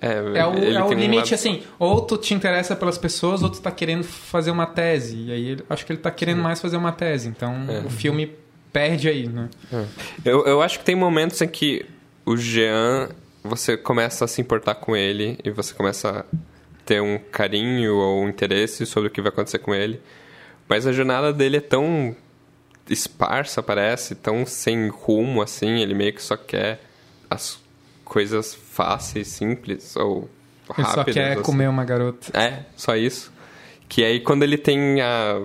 É, 0.00 0.14
é 0.14 0.22
o, 0.22 0.36
é 0.36 0.82
o 0.82 0.86
um 0.86 0.92
limite, 0.94 1.34
assim. 1.34 1.62
Ou 1.78 2.00
tu 2.00 2.16
te 2.16 2.32
interessa 2.32 2.74
pelas 2.74 2.96
pessoas, 2.96 3.42
ou 3.42 3.50
tu 3.50 3.60
tá 3.60 3.70
querendo 3.70 4.02
fazer 4.02 4.50
uma 4.50 4.66
tese. 4.66 5.16
E 5.26 5.32
aí, 5.32 5.58
acho 5.68 5.84
que 5.84 5.92
ele 5.92 6.00
tá 6.00 6.10
querendo 6.10 6.42
mais 6.42 6.60
fazer 6.60 6.76
uma 6.76 6.92
tese. 6.92 7.28
Então, 7.28 7.54
É. 7.68 7.80
o 7.80 7.90
filme 7.90 8.32
perde 8.72 9.08
aí, 9.08 9.28
né? 9.28 9.48
Eu, 10.24 10.46
eu 10.46 10.62
acho 10.62 10.78
que 10.78 10.84
tem 10.84 10.94
momentos 10.94 11.40
em 11.42 11.48
que 11.48 11.84
o 12.24 12.36
Jean, 12.36 13.10
você 13.42 13.76
começa 13.76 14.24
a 14.24 14.28
se 14.28 14.40
importar 14.40 14.76
com 14.76 14.96
ele 14.96 15.38
e 15.44 15.50
você 15.50 15.74
começa 15.74 16.20
a 16.20 16.36
ter 16.86 17.00
um 17.02 17.18
carinho 17.18 17.96
ou 17.96 18.22
um 18.22 18.28
interesse 18.28 18.86
sobre 18.86 19.08
o 19.08 19.12
que 19.12 19.20
vai 19.20 19.30
acontecer 19.30 19.58
com 19.58 19.74
ele. 19.74 20.00
Mas 20.68 20.86
a 20.86 20.92
jornada 20.92 21.32
dele 21.32 21.58
é 21.58 21.60
tão 21.60 22.14
esparsa, 22.88 23.62
parece, 23.62 24.14
tão 24.14 24.46
sem 24.46 24.88
rumo 24.88 25.42
assim. 25.42 25.80
Ele 25.80 25.94
meio 25.94 26.12
que 26.12 26.22
só 26.22 26.36
quer 26.36 26.80
as 27.28 27.60
coisas 28.04 28.54
fáceis, 28.84 29.28
simples 29.28 29.94
ou 29.96 30.28
Ele 30.76 30.86
rápidas. 30.86 30.92
só 30.94 31.04
quer 31.04 31.32
assim. 31.32 31.42
comer 31.42 31.68
uma 31.68 31.84
garota. 31.84 32.36
É, 32.38 32.60
só 32.76 32.96
isso. 32.96 33.32
Que 33.88 34.04
aí 34.04 34.20
quando 34.20 34.42
ele 34.42 34.56
tem 34.56 35.00
a, 35.00 35.40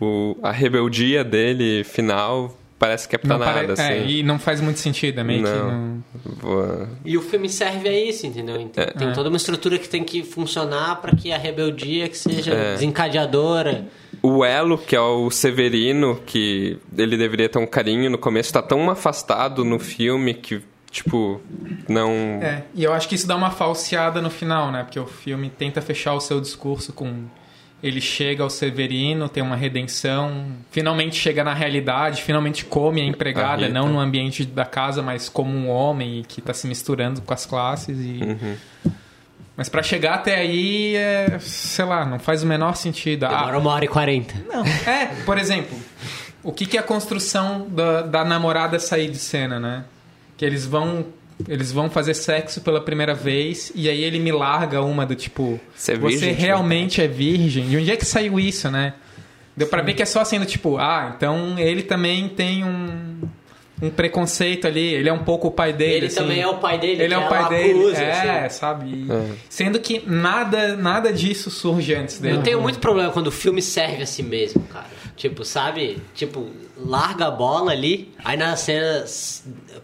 o- 0.00 0.36
a 0.42 0.50
rebeldia 0.52 1.24
dele 1.24 1.84
final, 1.84 2.56
parece 2.78 3.08
que 3.08 3.14
é 3.16 3.18
pra 3.18 3.38
Não 3.38 3.44
pare- 3.44 3.66
nada, 3.68 3.82
é, 3.82 4.00
assim. 4.00 4.08
e 4.08 4.22
não 4.22 4.38
faz 4.38 4.60
muito 4.60 4.78
sentido, 4.78 5.20
é 5.20 5.24
meio 5.24 5.42
que. 5.44 5.48
Não. 5.50 5.70
não- 5.70 6.02
Vou- 6.24 6.86
E 7.04 7.16
o 7.16 7.22
filme 7.22 7.48
serve 7.48 7.88
a 7.88 7.92
isso, 8.08 8.26
entendeu? 8.26 8.56
Tem, 8.68 8.68
tem 8.86 9.08
É. 9.08 9.12
toda 9.12 9.28
uma 9.28 9.36
estrutura 9.36 9.78
que 9.78 9.88
tem 9.88 10.04
que 10.04 10.22
funcionar 10.22 11.00
para 11.00 11.14
que 11.16 11.32
a 11.32 11.38
rebeldia 11.38 12.08
que 12.08 12.16
seja 12.18 12.52
É. 12.52 12.72
desencadeadora. 12.74 13.86
O 14.22 14.44
Elo, 14.44 14.76
que 14.78 14.94
é 14.94 15.00
o 15.00 15.30
Severino, 15.30 16.20
que 16.26 16.78
ele 16.96 17.16
deveria 17.16 17.48
ter 17.48 17.58
um 17.58 17.66
carinho 17.66 18.08
no 18.10 18.18
começo, 18.18 18.52
tá 18.52 18.62
tão 18.62 18.88
afastado 18.90 19.64
no 19.64 19.78
filme 19.78 20.34
que, 20.34 20.60
tipo, 20.92 21.40
não... 21.88 22.10
É, 22.42 22.62
e 22.74 22.84
eu 22.84 22.92
acho 22.92 23.08
que 23.08 23.14
isso 23.14 23.26
dá 23.26 23.34
uma 23.34 23.50
falseada 23.50 24.20
no 24.20 24.30
final, 24.30 24.70
né? 24.70 24.84
Porque 24.84 25.00
o 25.00 25.06
filme 25.06 25.50
tenta 25.50 25.80
fechar 25.80 26.12
o 26.14 26.20
seu 26.20 26.40
discurso 26.40 26.92
com. 26.92 27.24
Ele 27.82 28.00
chega 28.00 28.44
ao 28.44 28.50
Severino, 28.50 29.28
tem 29.28 29.42
uma 29.42 29.56
redenção, 29.56 30.52
finalmente 30.70 31.16
chega 31.16 31.42
na 31.42 31.52
realidade, 31.52 32.22
finalmente 32.22 32.64
come 32.64 33.00
a 33.00 33.04
empregada, 33.04 33.66
A 33.66 33.68
não 33.68 33.88
no 33.88 33.98
ambiente 33.98 34.44
da 34.44 34.64
casa, 34.64 35.02
mas 35.02 35.28
como 35.28 35.50
um 35.52 35.68
homem 35.68 36.24
que 36.28 36.40
tá 36.40 36.54
se 36.54 36.68
misturando 36.68 37.20
com 37.22 37.34
as 37.34 37.44
classes. 37.44 37.98
E... 37.98 38.20
Uhum. 38.22 38.92
Mas 39.56 39.68
pra 39.68 39.82
chegar 39.82 40.14
até 40.14 40.36
aí, 40.36 40.94
é, 40.94 41.38
sei 41.40 41.84
lá, 41.84 42.04
não 42.04 42.20
faz 42.20 42.44
o 42.44 42.46
menor 42.46 42.76
sentido. 42.76 43.24
Ah, 43.24 43.30
Demora 43.30 43.58
uma 43.58 43.72
hora 43.72 43.84
e 43.84 43.88
quarenta. 43.88 44.34
não. 44.48 44.64
É, 44.64 45.06
por 45.24 45.36
exemplo, 45.36 45.76
o 46.42 46.52
que, 46.52 46.66
que 46.66 46.76
é 46.76 46.80
a 46.80 46.84
construção 46.84 47.66
da, 47.68 48.02
da 48.02 48.24
namorada 48.24 48.78
sair 48.78 49.10
de 49.10 49.18
cena, 49.18 49.58
né? 49.58 49.84
Que 50.36 50.44
eles 50.44 50.66
vão. 50.66 51.06
Eles 51.48 51.72
vão 51.72 51.90
fazer 51.90 52.14
sexo 52.14 52.60
pela 52.60 52.80
primeira 52.80 53.14
vez 53.14 53.72
e 53.74 53.88
aí 53.88 54.04
ele 54.04 54.20
me 54.20 54.30
larga 54.30 54.80
uma 54.82 55.04
do 55.04 55.14
tipo. 55.16 55.58
Você 55.74 55.92
é 55.92 55.96
Você 55.96 56.08
virgem, 56.18 56.32
realmente 56.34 57.00
é 57.02 57.08
virgem? 57.08 57.68
De 57.68 57.76
onde 57.78 57.90
é 57.90 57.96
que 57.96 58.04
saiu 58.04 58.38
isso, 58.38 58.70
né? 58.70 58.94
Deu 59.56 59.66
pra 59.66 59.82
ver 59.82 59.94
que 59.94 60.02
é 60.02 60.06
só 60.06 60.20
assim 60.20 60.38
do 60.38 60.46
tipo, 60.46 60.76
ah, 60.78 61.12
então 61.16 61.58
ele 61.58 61.82
também 61.82 62.28
tem 62.28 62.62
um. 62.64 63.22
um 63.82 63.90
preconceito 63.90 64.68
ali. 64.68 64.94
Ele 64.94 65.08
é 65.08 65.12
um 65.12 65.24
pouco 65.24 65.48
o 65.48 65.50
pai 65.50 65.72
dele. 65.72 65.94
Ele 65.96 66.06
assim. 66.06 66.16
também 66.16 66.40
é 66.40 66.46
o 66.46 66.58
pai 66.58 66.78
dele, 66.78 67.02
Ele 67.02 67.14
é 67.14 67.18
o 67.18 67.28
pai 67.28 67.48
dele. 67.48 67.78
acusa, 67.80 68.02
é, 68.02 68.46
assim. 68.46 68.58
sabe? 68.58 68.86
E- 68.90 69.06
É. 69.10 69.30
Sendo 69.50 69.80
que 69.80 70.02
nada, 70.06 70.76
nada 70.76 71.12
disso 71.12 71.50
surge 71.50 71.92
antes 71.94 72.18
dele. 72.20 72.36
Eu 72.36 72.42
tenho 72.42 72.60
muito 72.60 72.78
problema 72.78 73.10
quando 73.10 73.26
o 73.26 73.32
filme 73.32 73.60
serve 73.60 74.02
a 74.02 74.06
si 74.06 74.22
mesmo, 74.22 74.62
cara. 74.72 74.86
Tipo, 75.16 75.44
sabe? 75.44 75.98
Tipo, 76.14 76.48
larga 76.76 77.26
a 77.26 77.30
bola 77.30 77.72
ali, 77.72 78.12
aí 78.24 78.36
na 78.36 78.56
cena 78.56 79.04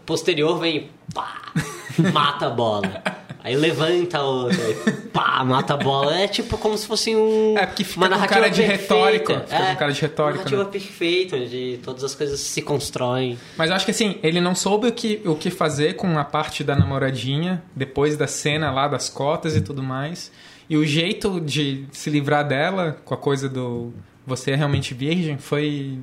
posterior 0.05 0.57
vem 0.59 0.89
pá, 1.13 1.53
mata 2.13 2.47
a 2.47 2.49
bola. 2.49 3.01
Aí 3.41 3.55
levanta 3.55 4.17
a 4.17 4.23
outra, 4.23 4.61
aí, 4.61 4.73
pá, 5.13 5.43
mata 5.45 5.73
a 5.73 5.77
bola. 5.77 6.13
É 6.19 6.27
tipo 6.27 6.57
como 6.57 6.77
se 6.77 6.85
fosse 6.85 7.15
um. 7.15 7.57
É, 7.57 7.65
porque 7.65 7.85
fica 7.85 7.99
uma 8.01 8.07
com 8.09 8.15
narrativa 8.15 8.39
cara 8.41 8.51
de 8.51 8.61
perfeita. 8.61 8.93
retórico, 8.93 9.33
fica 9.47 9.55
É, 9.55 9.71
com 9.71 9.75
cara 9.79 9.91
de 9.93 10.01
retórico, 10.01 10.39
Uma 10.39 10.43
narrativa 10.43 10.63
né? 10.65 10.69
perfeita, 10.69 11.35
onde 11.37 11.79
todas 11.81 12.03
as 12.03 12.13
coisas 12.13 12.37
se 12.39 12.61
constroem. 12.61 13.39
Mas 13.55 13.69
eu 13.69 13.75
acho 13.77 13.85
que 13.85 13.91
assim, 13.91 14.17
ele 14.21 14.41
não 14.41 14.53
soube 14.53 14.87
o 14.89 14.91
que, 14.91 15.21
o 15.25 15.35
que 15.35 15.49
fazer 15.49 15.93
com 15.95 16.19
a 16.19 16.25
parte 16.25 16.65
da 16.65 16.75
namoradinha, 16.75 17.63
depois 17.73 18.17
da 18.17 18.27
cena 18.27 18.71
lá 18.71 18.89
das 18.89 19.09
cotas 19.09 19.55
e 19.55 19.61
tudo 19.61 19.81
mais. 19.81 20.31
E 20.69 20.75
o 20.75 20.85
jeito 20.85 21.39
de 21.39 21.85
se 21.93 22.09
livrar 22.09 22.45
dela, 22.45 22.97
com 23.05 23.13
a 23.13 23.17
coisa 23.17 23.47
do 23.47 23.93
você 24.29 24.51
é 24.51 24.55
realmente 24.55 24.93
virgem, 24.93 25.37
foi, 25.37 25.99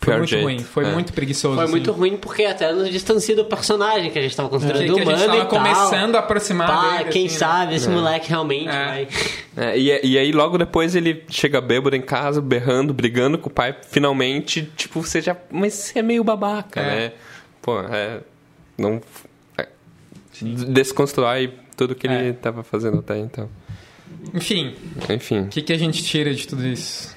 foi 0.00 0.16
muito 0.16 0.30
jeito. 0.30 0.42
ruim. 0.44 0.58
Foi 0.60 0.84
É. 0.84 0.92
muito 0.92 1.12
preguiçoso. 1.12 1.54
Foi 1.54 1.64
assim. 1.64 1.70
muito 1.70 1.92
ruim 1.92 2.16
porque 2.16 2.44
até 2.44 2.72
nos 2.72 2.88
distancia 2.90 3.36
do 3.36 3.44
personagem 3.44 4.10
que 4.10 4.18
a 4.18 4.22
gente 4.22 4.34
tava 4.34 4.48
Que, 4.48 4.54
considerando 4.56 4.84
que 4.84 4.90
a 5.00 5.02
humano 5.04 5.18
gente 5.18 5.26
tava 5.26 5.38
e 5.38 5.40
tal. 5.46 5.48
começando 5.48 6.16
a 6.16 6.18
aproximar 6.20 6.66
Pá, 6.68 6.96
dele, 6.98 7.10
quem 7.10 7.26
assim, 7.26 7.34
né? 7.34 7.38
sabe 7.38 7.74
esse 7.76 7.88
moleque 7.88 8.28
realmente 8.28 8.68
É. 8.68 8.84
vai. 8.86 9.08
É, 9.56 9.78
e, 9.78 10.06
e 10.12 10.18
aí, 10.18 10.32
logo 10.32 10.56
depois, 10.58 10.94
ele 10.96 11.22
chega 11.28 11.60
bêbado 11.60 11.94
em 11.94 12.02
casa, 12.02 12.40
berrando, 12.40 12.92
brigando 12.94 13.36
com 13.38 13.48
o 13.48 13.52
pai. 13.52 13.76
Finalmente, 13.90 14.70
tipo, 14.76 15.00
você 15.02 15.20
já... 15.20 15.36
Mas 15.50 15.74
você 15.74 15.98
é 15.98 16.02
meio 16.02 16.24
babaca, 16.24 16.80
É. 16.80 16.84
né? 16.84 17.12
Pô, 17.62 17.78
é... 17.80 18.20
Não... 18.78 19.00
É, 19.58 19.68
desconstrói 20.42 21.52
tudo 21.76 21.94
que 21.94 22.06
ele 22.06 22.30
É. 22.30 22.32
tava 22.32 22.62
fazendo 22.62 22.98
até 23.00 23.18
então. 23.18 23.48
Enfim, 24.34 24.74
Enfim, 25.08 25.40
o 25.42 25.46
que, 25.48 25.62
que 25.62 25.72
a 25.72 25.78
gente 25.78 26.02
tira 26.04 26.34
de 26.34 26.46
tudo 26.46 26.66
isso? 26.66 27.16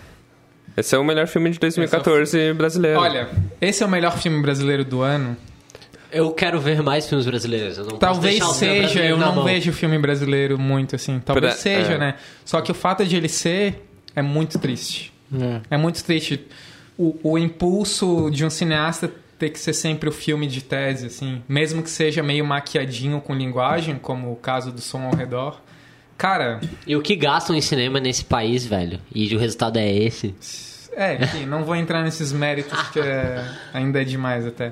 Esse 0.76 0.96
é 0.96 0.98
o 0.98 1.04
melhor 1.04 1.28
filme 1.28 1.50
de 1.50 1.60
2014 1.60 2.54
brasileiro. 2.54 3.00
Olha, 3.00 3.30
esse 3.62 3.84
é 3.84 3.86
o 3.86 3.90
melhor 3.90 4.18
filme 4.18 4.42
brasileiro 4.42 4.84
do 4.84 5.02
ano. 5.02 5.36
Eu 6.12 6.32
quero 6.32 6.60
ver 6.60 6.82
mais 6.84 7.08
filmes 7.10 7.26
brasileiros. 7.26 7.78
Eu 7.78 7.84
não 7.86 7.90
posso 7.98 8.00
Talvez 8.00 8.44
seja, 8.56 9.04
eu 9.04 9.18
não 9.18 9.34
mão. 9.36 9.46
vejo 9.46 9.74
filme 9.74 9.98
brasileiro 9.98 10.60
muito 10.60 10.96
assim. 10.96 11.20
Talvez 11.20 11.54
Pra- 11.54 11.62
seja, 11.62 11.94
é. 11.94 11.98
né? 11.98 12.16
Só 12.46 12.62
que 12.62 12.72
o 12.72 12.76
fato 12.76 13.04
de 13.06 13.16
ele 13.16 13.28
ser 13.30 13.84
é 14.16 14.22
muito 14.22 14.60
triste. 14.60 15.12
É. 15.34 15.62
É 15.72 15.78
muito 15.78 16.04
triste. 16.04 16.46
O, 16.96 17.18
o 17.24 17.38
impulso 17.40 18.30
de 18.32 18.46
um 18.46 18.50
cineasta 18.52 19.12
ter 19.40 19.50
que 19.50 19.60
ser 19.60 19.74
sempre 19.74 20.08
o 20.08 20.12
filme 20.12 20.46
de 20.46 20.62
tese, 20.62 21.08
assim. 21.08 21.42
Mesmo 21.50 21.82
que 21.82 21.90
seja 21.90 22.22
meio 22.22 22.46
maquiadinho 22.46 23.20
com 23.20 23.34
linguagem, 23.34 23.98
como 23.98 24.32
o 24.32 24.36
caso 24.36 24.72
do 24.72 24.80
Som 24.82 25.02
ao 25.06 25.16
Redor. 25.16 25.60
Cara, 26.18 26.62
E 26.88 26.96
o 26.96 27.02
que 27.02 27.16
gastam 27.16 27.56
em 27.56 27.62
cinema 27.62 28.00
nesse 28.00 28.24
país, 28.24 28.66
velho? 28.66 29.00
E 29.14 29.36
o 29.36 29.40
resultado 29.40 29.78
é 29.78 29.92
esse. 29.92 30.34
é, 30.96 31.22
enfim, 31.24 31.46
não 31.46 31.64
vou 31.66 31.76
entrar 31.76 32.04
nesses 32.04 32.32
méritos 32.32 32.80
que 32.90 33.00
é- 33.00 33.44
ainda 33.74 34.02
é 34.02 34.06
demais 34.06 34.46
até. 34.46 34.72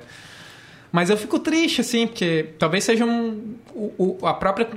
Mas 0.91 1.09
eu 1.09 1.17
fico 1.17 1.39
triste, 1.39 1.81
assim, 1.81 2.05
porque 2.07 2.49
talvez 2.59 2.83
seja 2.83 3.05
um. 3.05 3.55
o- 3.73 4.17
o- 4.21 4.27
a 4.27 4.33
própria 4.33 4.67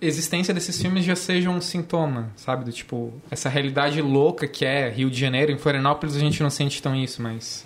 existência 0.00 0.52
desses 0.52 0.80
filmes 0.80 1.04
já 1.04 1.16
seja 1.16 1.48
um 1.48 1.60
sintoma, 1.60 2.28
sabe? 2.36 2.64
Do 2.64 2.72
tipo, 2.72 3.12
essa 3.30 3.48
realidade 3.48 4.02
louca 4.02 4.46
que 4.46 4.64
é 4.64 4.90
Rio 4.90 5.08
de 5.10 5.18
Janeiro. 5.18 5.50
Em 5.52 5.56
Florianópolis 5.58 6.14
a 6.16 6.18
gente 6.20 6.42
não 6.42 6.50
sente 6.50 6.82
tão 6.82 6.94
isso, 6.94 7.22
mas. 7.22 7.64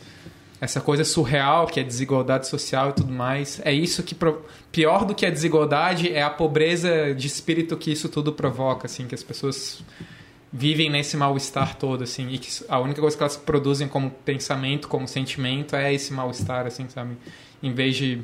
Essa 0.60 0.80
coisa 0.80 1.04
surreal 1.04 1.66
que 1.66 1.78
é 1.78 1.84
desigualdade 1.84 2.48
social 2.48 2.90
e 2.90 2.92
tudo 2.92 3.12
mais. 3.12 3.60
É 3.64 3.72
isso 3.72 4.02
que. 4.02 4.14
pro- 4.14 4.44
Pior 4.72 5.04
do 5.04 5.14
que 5.14 5.24
a 5.24 5.30
desigualdade 5.30 6.12
é 6.12 6.22
a 6.22 6.28
pobreza 6.30 7.14
de 7.14 7.26
espírito 7.26 7.76
que 7.76 7.90
isso 7.92 8.08
tudo 8.08 8.32
provoca, 8.32 8.86
assim, 8.86 9.06
que 9.06 9.14
as 9.14 9.22
pessoas 9.22 9.82
vivem 10.52 10.90
nesse 10.90 11.16
mal-estar 11.16 11.76
todo, 11.76 12.02
assim, 12.04 12.28
e 12.30 12.38
que 12.38 12.48
a 12.68 12.78
única 12.80 13.00
coisa 13.00 13.16
que 13.16 13.22
elas 13.22 13.36
produzem 13.36 13.86
como 13.86 14.10
pensamento, 14.10 14.88
como 14.88 15.06
sentimento, 15.06 15.76
é 15.76 15.92
esse 15.92 16.12
mal-estar, 16.12 16.66
assim, 16.66 16.88
sabe? 16.88 17.16
Em 17.62 17.72
vez 17.72 17.96
de, 17.96 18.20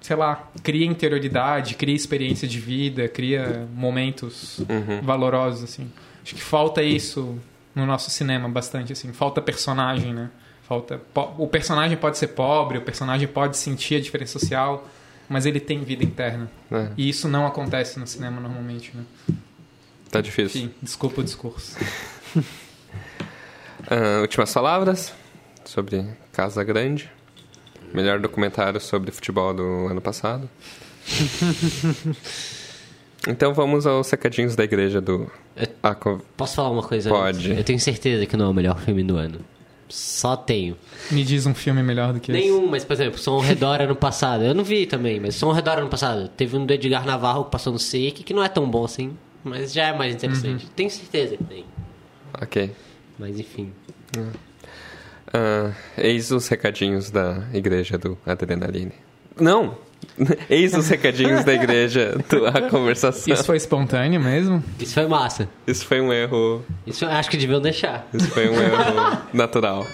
sei 0.00 0.16
lá, 0.16 0.48
cria 0.62 0.84
interioridade, 0.86 1.74
cria 1.74 1.94
experiência 1.94 2.46
de 2.48 2.58
vida, 2.60 3.08
cria 3.08 3.66
momentos 3.74 4.60
valorosos, 5.02 5.64
assim. 5.64 5.90
Acho 6.22 6.34
que 6.34 6.40
falta 6.42 6.82
isso 6.82 7.36
no 7.74 7.86
nosso 7.86 8.10
cinema 8.10 8.48
bastante, 8.48 8.92
assim. 8.92 9.12
Falta 9.12 9.40
personagem, 9.40 10.12
né? 10.12 10.30
Falta... 10.68 11.00
O 11.38 11.46
personagem 11.46 11.96
pode 11.96 12.18
ser 12.18 12.28
pobre, 12.28 12.78
o 12.78 12.82
personagem 12.82 13.28
pode 13.28 13.56
sentir 13.56 13.96
a 13.96 14.00
diferença 14.00 14.38
social, 14.38 14.86
mas 15.28 15.46
ele 15.46 15.60
tem 15.60 15.82
vida 15.84 16.02
interna. 16.04 16.50
É, 16.70 16.88
E 16.96 17.08
isso 17.08 17.28
não 17.28 17.46
acontece 17.46 17.98
no 18.00 18.06
cinema 18.06 18.40
normalmente, 18.40 18.92
né? 18.94 19.04
tá 20.10 20.20
difícil. 20.20 20.62
Enfim, 20.62 20.74
desculpa 20.82 21.20
o 21.20 21.24
discurso. 21.24 21.76
Ah, 23.88 24.22
últimas 24.22 24.52
palavras 24.52 25.12
sobre 25.64 26.04
Casa 26.32 26.64
Grande. 26.64 27.08
Melhor 27.94 28.18
documentário 28.18 28.80
sobre 28.80 29.12
futebol 29.12 29.54
do 29.54 29.86
ano 29.86 30.00
passado. 30.00 30.50
então 33.28 33.54
vamos 33.54 33.86
aos 33.86 34.06
secadinhos 34.06 34.56
da 34.56 34.64
igreja 34.64 35.00
do. 35.00 35.30
Co- 36.00 36.20
Posso 36.36 36.56
falar 36.56 36.70
uma 36.70 36.82
coisa? 36.82 37.08
Pode. 37.08 37.46
antes? 37.46 37.58
Eu 37.58 37.64
tenho 37.64 37.78
certeza 37.80 38.26
que 38.26 38.36
não 38.36 38.46
é 38.46 38.48
o 38.48 38.54
melhor 38.54 38.78
filme 38.80 39.02
do 39.04 39.16
ano. 39.16 39.40
Só 39.88 40.36
tenho. 40.36 40.76
Me 41.10 41.22
diz 41.22 41.46
um 41.46 41.54
filme 41.54 41.82
melhor 41.82 42.12
do 42.12 42.20
que 42.20 42.32
esse. 42.32 42.40
Nenhum, 42.40 42.68
mas 42.68 42.84
por 42.84 42.94
exemplo, 42.94 43.18
Som 43.18 43.34
ao 43.34 43.40
Redor 43.40 43.80
ano 43.82 43.94
passado. 43.94 44.42
Eu 44.42 44.54
não 44.54 44.64
vi 44.64 44.86
também, 44.86 45.20
mas 45.20 45.36
Som 45.36 45.46
ao 45.46 45.52
Redor 45.52 45.78
ano 45.78 45.88
passado. 45.88 46.28
Teve 46.28 46.56
um 46.56 46.66
do 46.66 46.72
Edgar 46.72 47.06
Navarro 47.06 47.44
que 47.44 47.50
passou 47.52 47.72
no 47.72 47.78
SEC, 47.78 48.24
que 48.24 48.34
não 48.34 48.42
é 48.42 48.48
tão 48.48 48.68
bom 48.68 48.84
assim, 48.84 49.16
mas 49.44 49.72
já 49.72 49.88
é 49.88 49.96
mais 49.96 50.14
interessante. 50.14 50.66
Tenho 50.74 50.90
certeza 50.90 51.36
que 51.36 51.44
tem. 51.44 51.64
Ok. 52.42 52.72
Mas 53.18 53.38
enfim. 53.38 53.72
Ah, 55.32 55.72
eis 55.96 56.30
os 56.30 56.48
recadinhos 56.48 57.10
da 57.10 57.46
igreja 57.52 57.96
do 57.96 58.18
Adrenaline. 58.26 58.92
Não! 59.38 59.78
Eis 60.48 60.74
os 60.74 60.88
recadinhos 60.88 61.44
da 61.44 61.52
igreja 61.52 62.16
A 62.54 62.62
Conversação. 62.70 63.32
Isso 63.32 63.44
foi 63.44 63.56
espontâneo 63.56 64.20
mesmo? 64.20 64.62
Isso 64.78 64.94
foi 64.94 65.06
massa. 65.06 65.48
Isso 65.66 65.84
foi 65.84 66.00
um 66.00 66.12
erro. 66.12 66.64
Isso 66.86 67.04
eu 67.04 67.10
acho 67.10 67.30
que 67.30 67.36
deviam 67.36 67.60
deixar. 67.60 68.06
Isso 68.12 68.28
foi 68.30 68.48
um 68.48 68.54
erro 68.54 69.18
natural. 69.32 69.86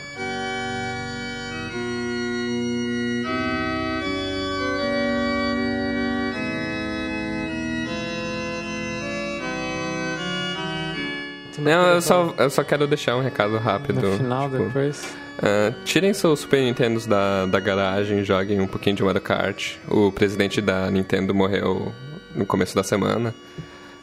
Tu 11.54 11.60
Não, 11.60 11.86
eu 11.88 12.00
só, 12.00 12.34
eu 12.38 12.50
só 12.50 12.64
quero 12.64 12.86
deixar 12.86 13.16
um 13.16 13.22
recado 13.22 13.58
rápido. 13.58 14.00
No 14.00 14.16
final, 14.16 14.50
tipo, 14.50 14.64
depois. 14.64 15.21
Ah, 15.38 15.72
tirem 15.84 16.12
seus 16.12 16.40
Super 16.40 16.60
Nintendos 16.62 17.06
da, 17.06 17.46
da 17.46 17.60
garagem, 17.60 18.24
joguem 18.24 18.60
um 18.60 18.66
pouquinho 18.66 18.96
de 18.96 19.02
Mario 19.02 19.20
Kart. 19.20 19.76
O 19.88 20.10
presidente 20.12 20.60
da 20.60 20.90
Nintendo 20.90 21.34
morreu 21.34 21.92
no 22.34 22.44
começo 22.46 22.74
da 22.74 22.82
semana. 22.82 23.34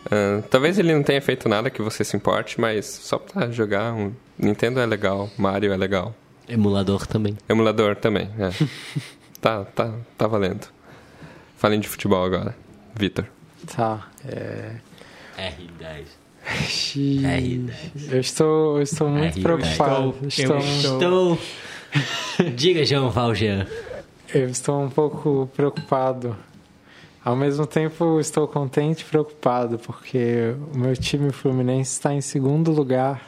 Ah, 0.09 0.41
talvez 0.49 0.79
ele 0.79 0.93
não 0.93 1.03
tenha 1.03 1.21
feito 1.21 1.47
nada 1.47 1.69
que 1.69 1.81
você 1.81 2.03
se 2.03 2.15
importe, 2.15 2.59
mas 2.59 2.85
só 2.85 3.17
pra 3.17 3.49
jogar 3.51 3.93
um 3.93 4.13
Nintendo 4.37 4.79
é 4.79 4.85
legal, 4.85 5.29
Mario 5.37 5.73
é 5.73 5.77
legal. 5.77 6.15
Emulador 6.47 7.05
também. 7.05 7.37
Emulador 7.47 7.95
também, 7.95 8.29
é. 8.39 8.49
tá, 9.39 9.65
tá, 9.65 9.93
tá 10.17 10.27
valendo. 10.27 10.67
Falem 11.57 11.79
de 11.79 11.87
futebol 11.87 12.23
agora. 12.23 12.55
Vitor. 12.95 13.25
Tá. 13.75 14.07
É... 14.25 14.75
R10. 15.37 16.05
Xiii. 16.67 17.21
R10. 17.21 18.11
Eu 18.11 18.19
estou, 18.19 18.77
eu 18.77 18.81
estou 18.83 19.09
muito 19.09 19.37
Eu 19.37 19.43
preocupado. 19.43 20.15
estou- 20.27 20.55
eu 20.55 20.59
Estou-. 20.59 21.37
Diga, 22.55 22.85
João 22.85 23.09
Valjean. 23.09 23.65
Eu 24.33 24.47
estou 24.49 24.81
um 24.83 24.89
pouco 24.89 25.49
preocupado. 25.55 26.35
Ao 27.23 27.35
mesmo 27.35 27.65
tempo, 27.67 28.19
estou 28.19 28.47
contente 28.47 29.01
e 29.01 29.05
preocupado, 29.05 29.77
porque 29.79 30.53
o 30.73 30.77
meu 30.77 30.95
time 30.95 31.31
Fluminense 31.31 31.91
está 31.91 32.13
em 32.13 32.21
segundo 32.21 32.71
lugar 32.71 33.21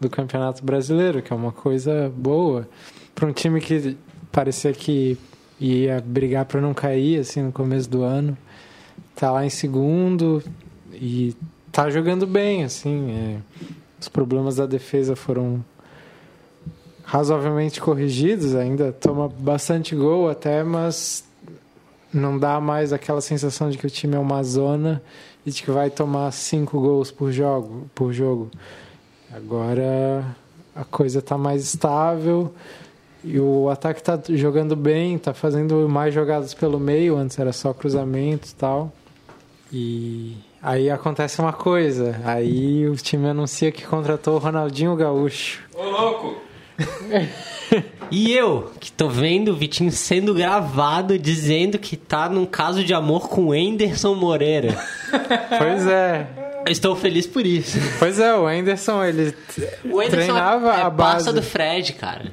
do 0.00 0.08
Campeonato 0.08 0.64
Brasileiro, 0.64 1.20
que 1.22 1.32
é 1.32 1.36
uma 1.36 1.52
coisa 1.52 2.10
boa. 2.16 2.68
Para 3.14 3.28
um 3.28 3.32
time 3.32 3.60
que 3.60 3.96
parecia 4.32 4.72
que 4.72 5.18
ia 5.60 6.02
brigar 6.04 6.44
para 6.46 6.60
não 6.60 6.72
cair 6.74 7.20
assim 7.20 7.42
no 7.42 7.52
começo 7.52 7.88
do 7.88 8.02
ano, 8.02 8.36
tá 9.14 9.30
lá 9.30 9.44
em 9.44 9.50
segundo 9.50 10.42
e 10.92 11.34
tá 11.74 11.90
jogando 11.90 12.24
bem, 12.24 12.62
assim. 12.62 13.10
é. 13.10 13.36
Os 14.00 14.08
problemas 14.08 14.56
da 14.56 14.64
defesa 14.64 15.16
foram 15.16 15.64
razoavelmente 17.02 17.80
corrigidos, 17.80 18.54
ainda 18.54 18.92
toma 18.92 19.28
bastante 19.28 19.94
gol 19.94 20.30
até, 20.30 20.62
mas 20.62 21.24
não 22.12 22.38
dá 22.38 22.60
mais 22.60 22.92
aquela 22.92 23.20
sensação 23.20 23.70
de 23.70 23.76
que 23.76 23.86
o 23.86 23.90
time 23.90 24.14
é 24.14 24.18
uma 24.18 24.42
zona 24.44 25.02
e 25.44 25.50
de 25.50 25.62
que 25.62 25.70
vai 25.70 25.90
tomar 25.90 26.30
cinco 26.32 26.80
gols 26.80 27.10
por 27.10 27.32
jogo. 27.32 27.90
Por 27.94 28.12
jogo. 28.12 28.50
Agora 29.32 30.24
a 30.76 30.84
coisa 30.84 31.18
está 31.18 31.36
mais 31.36 31.62
estável 31.62 32.54
e 33.24 33.40
o 33.40 33.68
ataque 33.68 34.02
tá 34.02 34.20
jogando 34.28 34.76
bem, 34.76 35.18
tá 35.18 35.34
fazendo 35.34 35.88
mais 35.88 36.14
jogadas 36.14 36.54
pelo 36.54 36.78
meio, 36.78 37.16
antes 37.16 37.38
era 37.38 37.52
só 37.52 37.74
cruzamento 37.74 38.48
e 38.48 38.54
tal. 38.54 38.92
E 39.72 40.36
aí 40.64 40.90
acontece 40.90 41.40
uma 41.40 41.52
coisa, 41.52 42.20
aí 42.24 42.88
o 42.88 42.96
time 42.96 43.28
anuncia 43.28 43.70
que 43.70 43.86
contratou 43.86 44.34
o 44.34 44.38
Ronaldinho 44.38 44.96
Gaúcho. 44.96 45.62
Ô, 45.74 45.84
louco! 45.84 46.36
E 48.10 48.32
eu, 48.32 48.70
que 48.78 48.92
tô 48.92 49.08
vendo 49.08 49.50
o 49.50 49.56
Vitinho 49.56 49.90
sendo 49.90 50.34
gravado 50.34 51.18
dizendo 51.18 51.78
que 51.78 51.96
tá 51.96 52.28
num 52.28 52.46
caso 52.46 52.84
de 52.84 52.94
amor 52.94 53.28
com 53.28 53.46
o 53.46 53.52
Anderson 53.52 54.14
Moreira. 54.14 54.76
Pois 55.58 55.86
é. 55.86 56.26
Eu 56.66 56.70
estou 56.72 56.94
feliz 56.94 57.26
por 57.26 57.44
isso. 57.44 57.78
Pois 57.98 58.20
é, 58.20 58.34
o 58.36 58.46
Anderson, 58.46 59.02
ele 59.02 59.34
O 59.84 59.98
Anderson 60.00 60.10
treinava 60.10 60.74
é 60.74 60.82
a 60.82 60.90
passa 60.90 61.32
base. 61.32 61.32
do 61.32 61.42
Fred, 61.42 61.92
cara. 61.94 62.26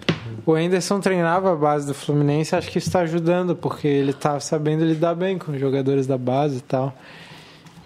O 0.46 0.54
Anderson 0.54 1.00
treinava 1.00 1.54
a 1.54 1.56
base 1.56 1.88
do 1.88 1.94
Fluminense, 1.94 2.56
acho 2.56 2.70
que 2.70 2.78
isso 2.78 2.92
tá 2.92 3.00
ajudando, 3.00 3.56
porque 3.56 3.88
ele 3.88 4.14
tá 4.14 4.40
sabendo 4.40 4.86
lidar 4.86 5.16
bem 5.16 5.38
com 5.38 5.52
os 5.54 5.60
jogadores 5.60 6.06
da 6.06 6.18
base 6.18 6.58
e 6.58 6.62
tal. 6.62 6.94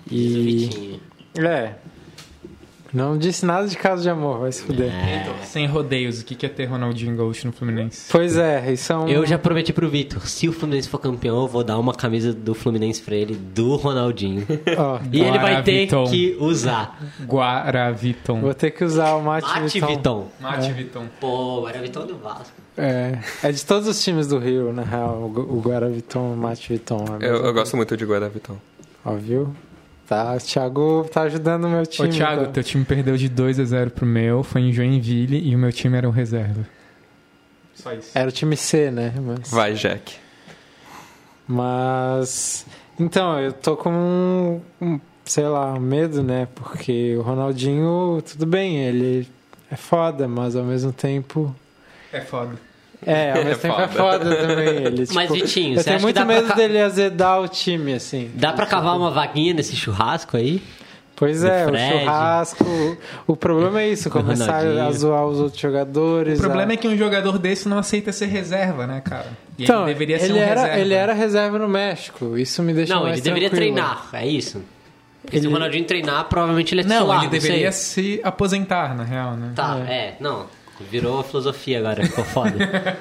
E. 0.10 0.28
Vitinho. 0.68 1.00
É. 1.38 1.74
Não 2.94 3.18
disse 3.18 3.46
nada 3.46 3.68
de 3.68 3.76
caso 3.76 4.04
de 4.04 4.10
amor, 4.10 4.40
vai 4.40 4.52
se 4.54 4.64
fuder. 4.64 4.90
É. 4.90 5.44
Sem 5.44 5.66
rodeios, 5.68 6.22
o 6.22 6.26
que 6.26 6.34
que 6.34 6.46
é 6.46 6.50
ter 6.50 6.64
Ronaldinho 6.64 7.14
Gaúcho 7.18 7.46
no 7.46 7.52
Fluminense? 7.52 8.08
Pois 8.10 8.38
é, 8.38 8.72
isso 8.72 8.94
é 8.94 8.96
um. 8.96 9.08
Eu 9.10 9.26
já 9.26 9.38
prometi 9.38 9.74
pro 9.74 9.90
Vitor, 9.90 10.26
se 10.26 10.48
o 10.48 10.54
Fluminense 10.54 10.88
for 10.88 11.00
campeão, 11.00 11.42
eu 11.42 11.48
vou 11.48 11.62
dar 11.62 11.78
uma 11.78 11.94
camisa 11.94 12.32
do 12.32 12.54
Fluminense 12.56 13.02
pra 13.02 13.14
ele, 13.14 13.36
do 13.36 13.76
Ronaldinho. 13.76 14.48
Ó, 14.78 15.00
E 15.12 15.20
ele 15.20 15.38
vai 15.40 15.62
ter 15.62 15.88
Guaraviton. 15.88 16.06
que 16.10 16.38
usar. 16.40 16.98
Guaraviton. 17.28 18.40
vou 18.40 18.54
ter 18.54 18.72
que 18.72 18.86
usar 18.86 19.16
o 19.16 19.22
Mate, 19.22 19.46
Mate 19.46 19.74
Viton. 19.74 19.88
Viton. 19.88 20.28
Mate 20.40 20.72
Viton. 20.72 21.06
Pô, 21.20 21.68
o 21.68 21.82
Viton 21.82 22.06
do 22.08 22.18
Vasco. 22.18 22.54
É, 22.78 23.20
é 23.44 23.52
de 23.52 23.66
todos 23.66 23.90
os 23.90 24.02
times 24.02 24.28
do 24.28 24.38
Rio, 24.40 24.72
na 24.72 24.84
real, 24.84 25.22
o 25.22 25.28
Gu- 25.28 25.54
o 25.54 25.60
Guaraviton, 25.60 26.32
o 26.34 26.38
Mate 26.38 26.70
Viton. 26.72 27.04
é 27.20 27.26
Eu, 27.28 27.44
eu 27.46 27.54
gosto 27.54 27.76
muito 27.76 27.98
de 27.98 28.06
Guaravitão. 28.06 28.56
Ó, 29.04 29.14
viu? 29.16 29.54
Tá, 30.08 30.36
o 30.36 30.38
Thiago 30.38 31.10
tá 31.12 31.22
ajudando 31.24 31.66
o 31.66 31.70
meu 31.70 31.82
Ô, 31.82 31.86
time. 31.86 32.10
Thiago, 32.10 32.46
tá? 32.46 32.52
teu 32.52 32.64
time 32.64 32.86
perdeu 32.86 33.18
de 33.18 33.28
2 33.28 33.60
a 33.60 33.66
0 33.66 33.92
pro 33.92 34.06
meu, 34.06 34.44
foi 34.44 34.62
em 34.62 34.72
Joinville 34.72 35.50
e 35.50 35.56
o 35.56 35.58
meu 35.58 35.72
time 35.72 35.98
era 35.98 36.08
o 36.08 36.12
reserva. 36.12 36.66
Só 37.74 37.92
isso. 37.92 38.12
Era 38.14 38.30
o 38.30 38.32
time 38.32 38.56
C, 38.56 38.92
né? 38.92 39.14
Mas... 39.20 39.50
Vai, 39.50 39.74
Jack. 39.74 40.16
Mas. 41.48 42.66
Então, 43.00 43.40
eu 43.40 43.52
tô 43.52 43.76
com 43.76 43.92
um, 43.92 44.62
um, 44.82 45.00
sei 45.26 45.48
lá, 45.48 45.74
um 45.74 45.80
medo, 45.80 46.24
né? 46.24 46.48
Porque 46.56 47.16
o 47.18 47.22
Ronaldinho, 47.22 48.24
tudo 48.26 48.46
bem, 48.46 48.78
ele 48.78 49.28
é 49.70 49.76
foda, 49.76 50.28
mas 50.28 50.56
ao 50.56 50.64
mesmo 50.64 50.94
tempo. 50.94 51.54
É 52.12 52.22
foda. 52.22 52.56
É, 53.06 53.32
ao 53.34 53.38
É 53.40 53.44
mesmo 53.46 53.62
tempo 53.62 53.82
é 53.82 53.88
foda. 53.88 54.36
também. 54.36 54.68
Ele, 54.68 55.06
Mas, 55.14 55.32
tipo, 55.32 55.34
Vitinho, 55.34 55.74
eu 55.74 55.78
você 55.78 55.84
tenho 55.84 55.96
acha 55.96 55.98
que 55.98 56.04
muito 56.04 56.16
dá 56.16 56.26
pra 56.26 56.36
medo 56.36 56.56
dele 56.56 56.80
azedar 56.82 57.42
o 57.42 57.48
time, 57.48 57.94
assim. 57.94 58.30
Dá 58.36 58.54
pra 58.54 58.66
cavar 58.66 58.96
uma 58.98 59.10
vaguinha 59.12 59.54
nesse 59.54 59.76
churrasco 59.76 60.38
aí? 60.38 60.62
Pois 61.18 61.42
do 61.42 61.48
é, 61.48 61.66
o 61.66 61.70
churrasco. 62.00 62.98
O 63.26 63.38
problema 63.38 63.82
é 63.82 63.88
isso, 63.90 64.10
começar 64.10 64.58
a 64.66 64.92
zoar 64.92 65.26
os 65.26 65.40
outros 65.40 65.62
jogadores. 65.62 66.38
O 66.40 66.42
problema 66.42 66.72
a... 66.72 66.74
é 66.74 66.78
que 66.78 66.88
um 66.90 66.98
jogador 66.98 67.38
desse 67.40 67.70
não 67.70 67.78
aceita 67.78 68.12
ser 68.12 68.26
reserva, 68.26 68.86
né, 68.86 69.02
cara? 69.04 69.28
E 69.58 69.64
Então, 69.64 69.84
ele 69.86 69.94
deveria 69.94 70.20
ser 70.20 70.26
ele 70.26 70.34
um 70.34 70.38
era, 70.42 70.62
reserva. 70.62 70.80
ele 70.82 70.94
era 70.94 71.14
reserva 71.14 71.58
no 71.58 71.70
México. 71.70 72.38
Isso 72.38 72.62
me 72.62 72.74
deixa 72.74 72.94
não, 72.94 73.04
mais 73.04 73.14
ele 73.14 73.22
deveria 73.22 73.50
tranquilo. 73.50 73.76
treinar, 73.76 74.10
é 74.12 74.28
isso. 74.28 74.62
Porque 75.22 75.38
se 75.38 75.44
Ele- 75.44 75.48
o 75.48 75.56
Ronaldinho 75.56 75.86
treinar, 75.86 76.26
provavelmente 76.26 76.74
ele 76.76 76.82
é 76.82 76.84
Não, 76.84 76.98
titular, 76.98 77.22
ele 77.24 77.32
deveria 77.32 77.72
se 77.72 78.20
aposentar, 78.22 78.94
na 78.94 79.04
real, 79.06 79.38
né? 79.38 79.54
Tá, 79.56 79.78
é. 79.88 80.16
não. 80.20 80.46
Virou 80.84 81.24
filosofia 81.24 81.80
agora, 81.80 82.06
ficou 82.06 82.24
foda. 82.24 82.52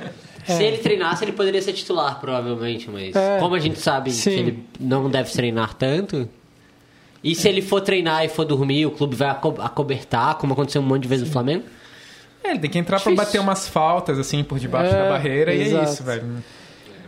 Se 0.46 0.62
ele 0.62 0.76
treinasse, 0.78 1.24
ele 1.24 1.32
poderia 1.32 1.62
ser 1.62 1.72
titular, 1.72 2.20
provavelmente, 2.20 2.90
mas 2.90 3.16
É. 3.16 3.38
como 3.38 3.54
a 3.54 3.58
gente 3.58 3.78
sabe 3.80 4.10
Sim. 4.12 4.30
que 4.30 4.36
ele 4.36 4.64
não 4.78 5.08
deve 5.08 5.30
treinar 5.32 5.72
tanto. 5.74 6.28
E 7.22 7.34
se 7.34 7.48
ele 7.48 7.62
for 7.62 7.80
treinar 7.80 8.22
e 8.24 8.28
for 8.28 8.44
dormir, 8.44 8.84
o 8.84 8.90
clube 8.90 9.16
vai 9.16 9.30
aco- 9.30 9.54
acobertar, 9.58 10.34
como 10.36 10.52
aconteceu 10.52 10.82
um 10.82 10.84
monte 10.84 11.02
de 11.04 11.08
vezes 11.08 11.26
no 11.26 11.32
Flamengo? 11.32 11.64
É, 12.44 12.50
ele 12.50 12.58
tem 12.58 12.68
que 12.70 12.78
entrar 12.78 13.00
pra 13.00 13.10
Difícil. 13.10 13.24
bater 13.32 13.40
umas 13.40 13.66
faltas, 13.66 14.18
assim, 14.18 14.44
por 14.44 14.58
debaixo 14.58 14.94
É, 14.94 15.02
da 15.04 15.08
barreira 15.08 15.54
e 15.54 15.60
é 15.62 15.66
exato. 15.68 15.90
isso, 15.90 16.04
velho. 16.04 16.44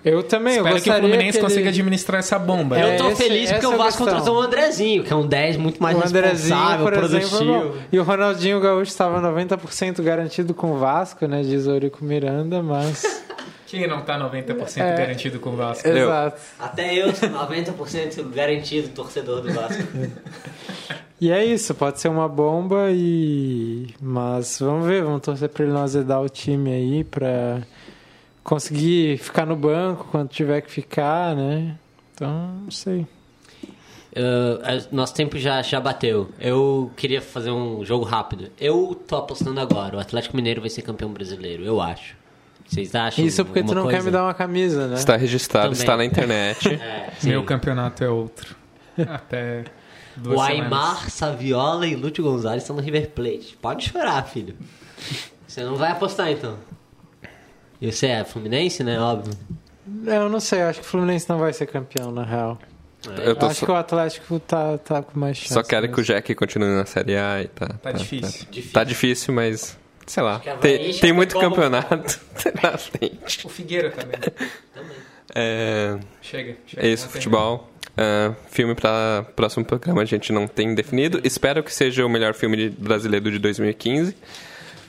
Eu 0.09 0.22
também, 0.22 0.54
eu 0.54 0.59
Espero 0.59 0.74
que 0.76 0.80
o 0.88 0.92
gostaria 0.92 1.00
Fluminense 1.00 1.32
que 1.32 1.44
ele- 1.44 1.52
consiga 1.52 1.68
administrar 1.70 2.18
essa 2.20 2.38
bomba. 2.38 2.78
Eu 2.78 2.96
tô 2.96 3.09
esse- 3.11 3.22
feliz 3.24 3.50
porque 3.50 3.66
o 3.66 3.72
é 3.72 3.74
a 3.74 3.76
Vasco 3.78 4.04
contratou 4.04 4.36
o 4.36 4.40
Andrezinho, 4.40 5.02
que 5.02 5.12
é 5.12 5.16
um 5.16 5.26
10 5.26 5.57
muito 5.57 5.82
mais 5.82 5.98
o 5.98 6.07
Andrezinho, 6.07 6.54
responsável, 6.57 6.84
por 6.84 6.92
exemplo, 6.94 7.28
produtivo. 7.28 7.68
bom. 7.70 7.78
E 7.90 7.98
o 7.98 8.02
Ronaldinho 8.04 8.61
Gaúcho 8.61 8.82
estava 8.90 9.20
90% 9.20 10.02
garantido 10.02 10.54
com 10.54 10.72
o 10.72 10.78
Vasco, 10.78 11.26
né? 11.26 11.42
Diz 11.42 11.66
o 11.66 11.72
Eurico 11.72 12.04
Miranda, 12.04 12.62
mas. 12.62 13.02
Quem 13.66 13.88
não 13.88 14.00
tá 14.02 14.16
90% 14.16 14.80
É. 14.80 14.96
garantido 14.96 15.40
com 15.40 15.50
o 15.50 15.57
Vasco? 15.57 15.88
Eu. 15.88 15.96
Exato. 16.07 16.40
Até 16.57 16.94
eu 16.94 17.12
sou 17.12 17.28
90% 17.28 18.22
garantido 18.32 18.88
torcedor 18.90 19.40
do 19.40 19.52
Vasco. 19.52 19.82
E 21.18 21.30
é 21.32 21.42
isso, 21.42 21.74
pode 21.74 21.98
ser 21.98 22.09
uma 22.09 22.28
bomba 22.28 22.88
e. 22.90 23.86
Mas 24.00 24.59
vamos 24.61 24.86
ver, 24.86 25.02
vamos 25.02 25.22
torcer 25.22 25.48
pra 25.48 25.64
ele 25.64 25.72
não 25.72 25.82
azedar 25.82 26.20
o 26.20 26.28
time 26.28 26.70
aí, 26.70 27.04
pra 27.04 27.62
conseguir 28.47 29.18
ficar 29.18 29.44
no 29.44 29.57
banco 29.57 30.07
quando 30.11 30.28
tiver 30.28 30.61
que 30.61 30.70
ficar, 30.70 31.34
né? 31.34 31.76
Então, 32.14 32.61
não 32.62 32.70
sei. 32.70 33.07
Uh, 34.12 34.86
nosso 34.92 35.12
tempo 35.12 35.36
já, 35.36 35.61
já 35.61 35.80
bateu. 35.80 36.30
Eu 36.40 36.90
queria 36.97 37.20
fazer 37.20 37.51
um 37.51 37.84
jogo 37.84 38.05
rápido. 38.05 38.51
Eu 38.59 38.99
tô 39.07 39.16
apostando 39.16 39.61
agora. 39.61 39.97
O 39.97 40.01
Atlético 40.01 40.36
Mineiro 40.36 40.61
vai 40.61 40.70
ser 40.70 40.82
campeão 40.82 41.11
brasileiro, 41.12 41.64
eu 41.64 41.80
acho. 41.80 42.16
Vocês 42.66 42.94
acham? 42.94 43.24
Isso 43.24 43.44
porque 43.44 43.62
tu 43.62 43.74
não 43.74 43.84
quer 43.84 43.94
coisa? 43.94 44.07
me 44.07 44.11
dar 44.11 44.22
uma 44.22 44.34
camisa, 44.34 44.86
né? 44.86 44.94
Está 44.94 45.16
registrado, 45.16 45.66
Também. 45.66 45.80
está 45.80 45.97
na 45.97 46.05
internet. 46.05 46.68
É. 46.80 47.11
Meu 47.24 47.42
campeonato 47.44 48.05
é 48.05 48.09
outro. 48.09 48.57
Até 48.99 49.64
duas 50.16 50.38
O. 50.38 50.40
Aymar, 50.40 51.11
Saviola 51.11 51.86
e 51.86 51.94
Lúcio 51.94 52.22
Gonzalez 52.22 52.62
estão 52.62 52.76
no 52.76 52.82
River 52.82 53.11
Plate. 53.11 53.57
Pode 53.61 53.88
chorar, 53.88 54.22
filho. 54.22 54.57
Você 55.47 55.62
não 55.62 55.76
vai 55.76 55.90
apostar 55.90 56.30
então. 56.30 56.57
E 57.80 57.92
você 57.92 58.06
é 58.06 58.24
Fluminense, 58.24 58.82
né? 58.82 58.98
Óbvio. 58.98 59.34
Eu 60.06 60.28
não 60.28 60.40
sei, 60.40 60.62
eu 60.62 60.68
acho 60.68 60.80
que 60.80 60.86
o 60.86 60.88
Fluminense 60.88 61.28
não 61.28 61.38
vai 61.38 61.52
ser 61.52 61.66
campeão, 61.66 62.10
na 62.10 62.24
real. 62.24 62.58
Eu 63.24 63.36
tô 63.36 63.46
acho 63.46 63.60
só, 63.60 63.66
que 63.66 63.72
o 63.72 63.74
Atlético 63.74 64.40
tá, 64.40 64.78
tá 64.78 65.02
com 65.02 65.18
mais 65.18 65.36
chance. 65.36 65.54
só 65.54 65.62
quero 65.62 65.88
que 65.92 66.00
o. 66.00 66.02
Jack 66.02 66.34
continue 66.34 66.74
na 66.74 66.86
Série 66.86 67.16
A 67.16 67.42
e 67.42 67.48
tá. 67.48 67.68
Tá 67.68 67.92
difícil. 67.92 68.46
Difícil. 68.50 68.72
Tá 68.72 68.84
difícil, 68.84 69.34
mas. 69.34 69.78
Sei 70.06 70.22
lá. 70.22 70.40
Tem, 70.60 70.92
tem 70.92 71.12
muito 71.12 71.32
Chapecó, 71.32 71.50
campeonato 71.50 72.20
na 72.62 72.78
frente. 72.78 73.46
O 73.46 73.48
Figueira 73.48 73.90
também. 73.90 74.18
É, 75.34 75.98
Chega. 76.22 76.56
chega 76.66 76.86
é 76.86 76.88
isso, 76.88 77.08
futebol. 77.08 77.70
É, 77.96 78.32
filme 78.50 78.74
para 78.74 79.24
próximo 79.34 79.64
programa 79.64 80.02
a 80.02 80.04
gente 80.04 80.32
não 80.32 80.46
tem 80.46 80.74
definido. 80.74 81.20
Espero 81.24 81.62
que 81.62 81.72
seja 81.72 82.04
o 82.04 82.08
melhor 82.08 82.34
filme 82.34 82.68
brasileiro 82.70 83.30
de 83.30 83.38
2015. 83.38 84.16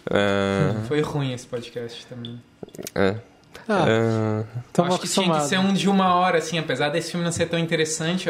É, 0.09 0.63
terminar. 0.67 0.85
Foi 0.87 1.01
ruim 1.01 1.33
esse 1.33 1.45
podcast 1.47 2.05
também. 2.07 2.41
é, 2.95 3.15
Ah, 3.67 3.85
é, 3.87 4.43
tamo 4.71 4.89
Acho 4.93 4.99
que 5.01 5.07
tinha 5.09 5.33
que 5.39 5.45
ser 5.47 5.57
um 5.59 5.73
de 5.73 5.89
uma 5.89 6.13
hora, 6.15 6.37
assim, 6.37 6.57
apesar 6.59 6.89
desse 6.89 7.11
filme 7.11 7.25
não 7.25 7.31
ser 7.31 7.47
tão 7.47 7.57
interessante, 7.59 8.29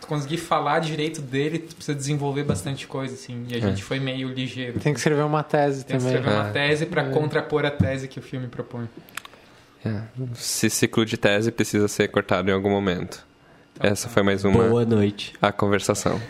tu 0.00 0.06
conseguir 0.06 0.38
falar 0.38 0.78
direito 0.78 1.20
dele, 1.20 1.58
tu 1.58 1.74
precisa 1.74 1.94
desenvolver 1.96 2.44
bastante 2.44 2.86
coisa, 2.86 3.12
assim. 3.14 3.44
E 3.48 3.56
a 3.56 3.60
gente 3.60 3.82
foi 3.82 3.98
meio 4.00 4.28
ligeiro. 4.28 4.78
Tem 4.80 4.92
que 4.94 4.98
escrever 5.00 5.22
uma 5.24 5.42
tese 5.42 5.84
Tem 5.84 5.98
que 5.98 6.02
também. 6.04 6.16
escrever 6.18 6.36
uma 6.38 6.48
É. 6.48 6.52
tese 6.52 6.86
pra 6.86 7.04
contrapor 7.10 7.64
a 7.66 7.70
tese 7.70 8.08
que 8.08 8.18
o 8.18 8.22
filme 8.22 8.46
propõe. 8.48 8.88
é. 9.84 10.00
Esse 10.32 10.70
ciclo 10.70 11.04
de 11.04 11.16
tese 11.16 11.50
precisa 11.52 11.88
ser 11.88 12.08
cortado 12.08 12.48
em 12.50 12.54
algum 12.54 12.70
momento. 12.70 13.26
Essa 13.80 14.08
foi 14.08 14.22
mais 14.22 14.44
uma 14.44 14.62
Boa 14.68 14.84
noite. 14.84 15.32
a 15.42 15.50
conversação. 15.50 16.20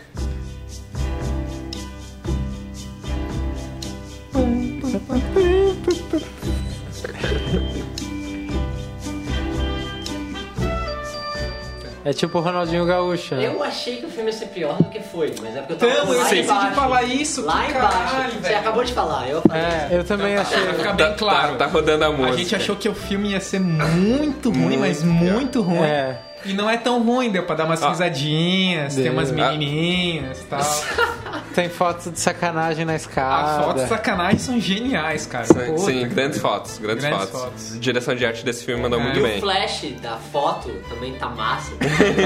É 12.13 12.15
tipo 12.15 12.37
o 12.37 12.41
Ronaldinho 12.41 12.85
Gaúcho, 12.85 13.33
né? 13.35 13.47
Eu 13.47 13.63
achei 13.63 13.97
que 13.97 14.05
o 14.05 14.09
filme 14.09 14.29
ia 14.31 14.37
ser 14.37 14.45
pior 14.47 14.77
do 14.77 14.83
que 14.89 14.99
foi, 14.99 15.33
mas 15.41 15.55
é 15.55 15.59
porque 15.61 15.73
eu 15.73 15.77
tava 15.77 15.91
Então, 15.91 16.03
eu 16.05 16.17
lá 16.17 16.23
esqueci 16.23 16.41
de 16.43 16.47
embaixo. 16.47 16.75
falar 16.75 17.03
isso, 17.03 17.41
Lá 17.45 17.69
embaixo. 17.69 17.73
caralho, 18.13 18.31
Você 18.33 18.39
velho. 18.39 18.57
acabou 18.59 18.83
de 18.83 18.93
falar, 18.93 19.29
eu 19.29 19.41
falei. 19.41 19.61
É, 19.63 19.87
eu 19.91 20.03
também 20.03 20.37
achei. 20.37 20.61
Pra 20.63 20.73
ficar 20.75 20.93
bem 20.93 21.07
Tá- 21.07 21.13
claro. 21.15 21.51
Tá, 21.53 21.65
tá 21.65 21.71
rodando 21.71 22.03
a 22.03 22.07
A 22.07 22.11
música. 22.11 22.37
gente 22.37 22.55
achou 22.55 22.75
que 22.75 22.87
o 22.87 22.93
filme 22.93 23.29
ia 23.31 23.39
ser 23.39 23.59
muito 23.59 24.51
ruim, 24.51 24.77
mas 24.77 25.03
muito 25.03 25.61
ruim. 25.61 25.79
É. 25.83 26.17
E 26.45 26.53
não 26.53 26.69
é 26.69 26.77
tão 26.77 27.01
ruim, 27.03 27.29
deu 27.31 27.43
pra 27.43 27.55
dar 27.55 27.65
umas 27.65 27.81
Ah. 27.81 27.89
risadinhas, 27.89 28.95
tem 28.95 29.05
Deu. 29.05 29.13
umas 29.13 29.29
Ah. 29.31 29.33
menininhas 29.33 30.41
e 30.41 30.43
tal. 30.45 30.61
Tem 31.53 31.69
fotos 31.69 32.11
de 32.11 32.19
sacanagem 32.19 32.83
na 32.83 32.95
escada. 32.95 33.59
As 33.59 33.65
fotos 33.65 33.83
de 33.83 33.89
sacanagem 33.89 34.39
são 34.39 34.59
geniais, 34.59 35.27
cara. 35.27 35.45
Sim, 35.45 35.53
Puta 35.53 35.79
sim, 35.91 36.07
grandes 36.07 36.39
fotos, 36.39 36.79
grandes, 36.79 37.05
Grandes 37.05 37.29
fotos. 37.29 37.41
fotos. 37.41 37.79
Direção 37.79 38.15
de 38.15 38.25
arte 38.25 38.43
desse 38.43 38.65
filme 38.65 38.81
mandou 38.81 38.99
É. 38.99 39.03
muito 39.03 39.17
E 39.17 39.21
o 39.21 39.23
bem. 39.23 39.39
flash 39.39 39.83
da 40.01 40.17
foto 40.17 40.71
também 40.89 41.13
tá 41.13 41.29
massa. 41.29 41.71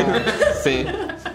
Sim. 0.63 0.85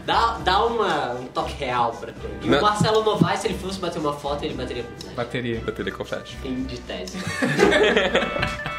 Dá, 0.06 0.38
dá 0.42 0.64
uma, 0.64 1.12
um 1.20 1.26
toque 1.26 1.52
real 1.62 1.92
pra 1.92 2.12
coisa. 2.12 2.36
E 2.40 2.46
Não. 2.48 2.58
o 2.60 2.62
Marcelo 2.62 3.04
Novaes, 3.04 3.40
se 3.40 3.48
ele 3.48 3.58
fosse 3.58 3.78
bater 3.78 3.98
uma 3.98 4.14
foto, 4.14 4.42
ele 4.42 4.54
bateria 4.54 4.84
com 4.84 5.00
flash. 5.02 5.14
Bateria. 5.14 5.60
Bateria 5.60 5.92
com 5.92 6.04
flash. 6.06 6.30
Fim 6.42 6.62
de 6.64 6.78
tese. 6.80 7.18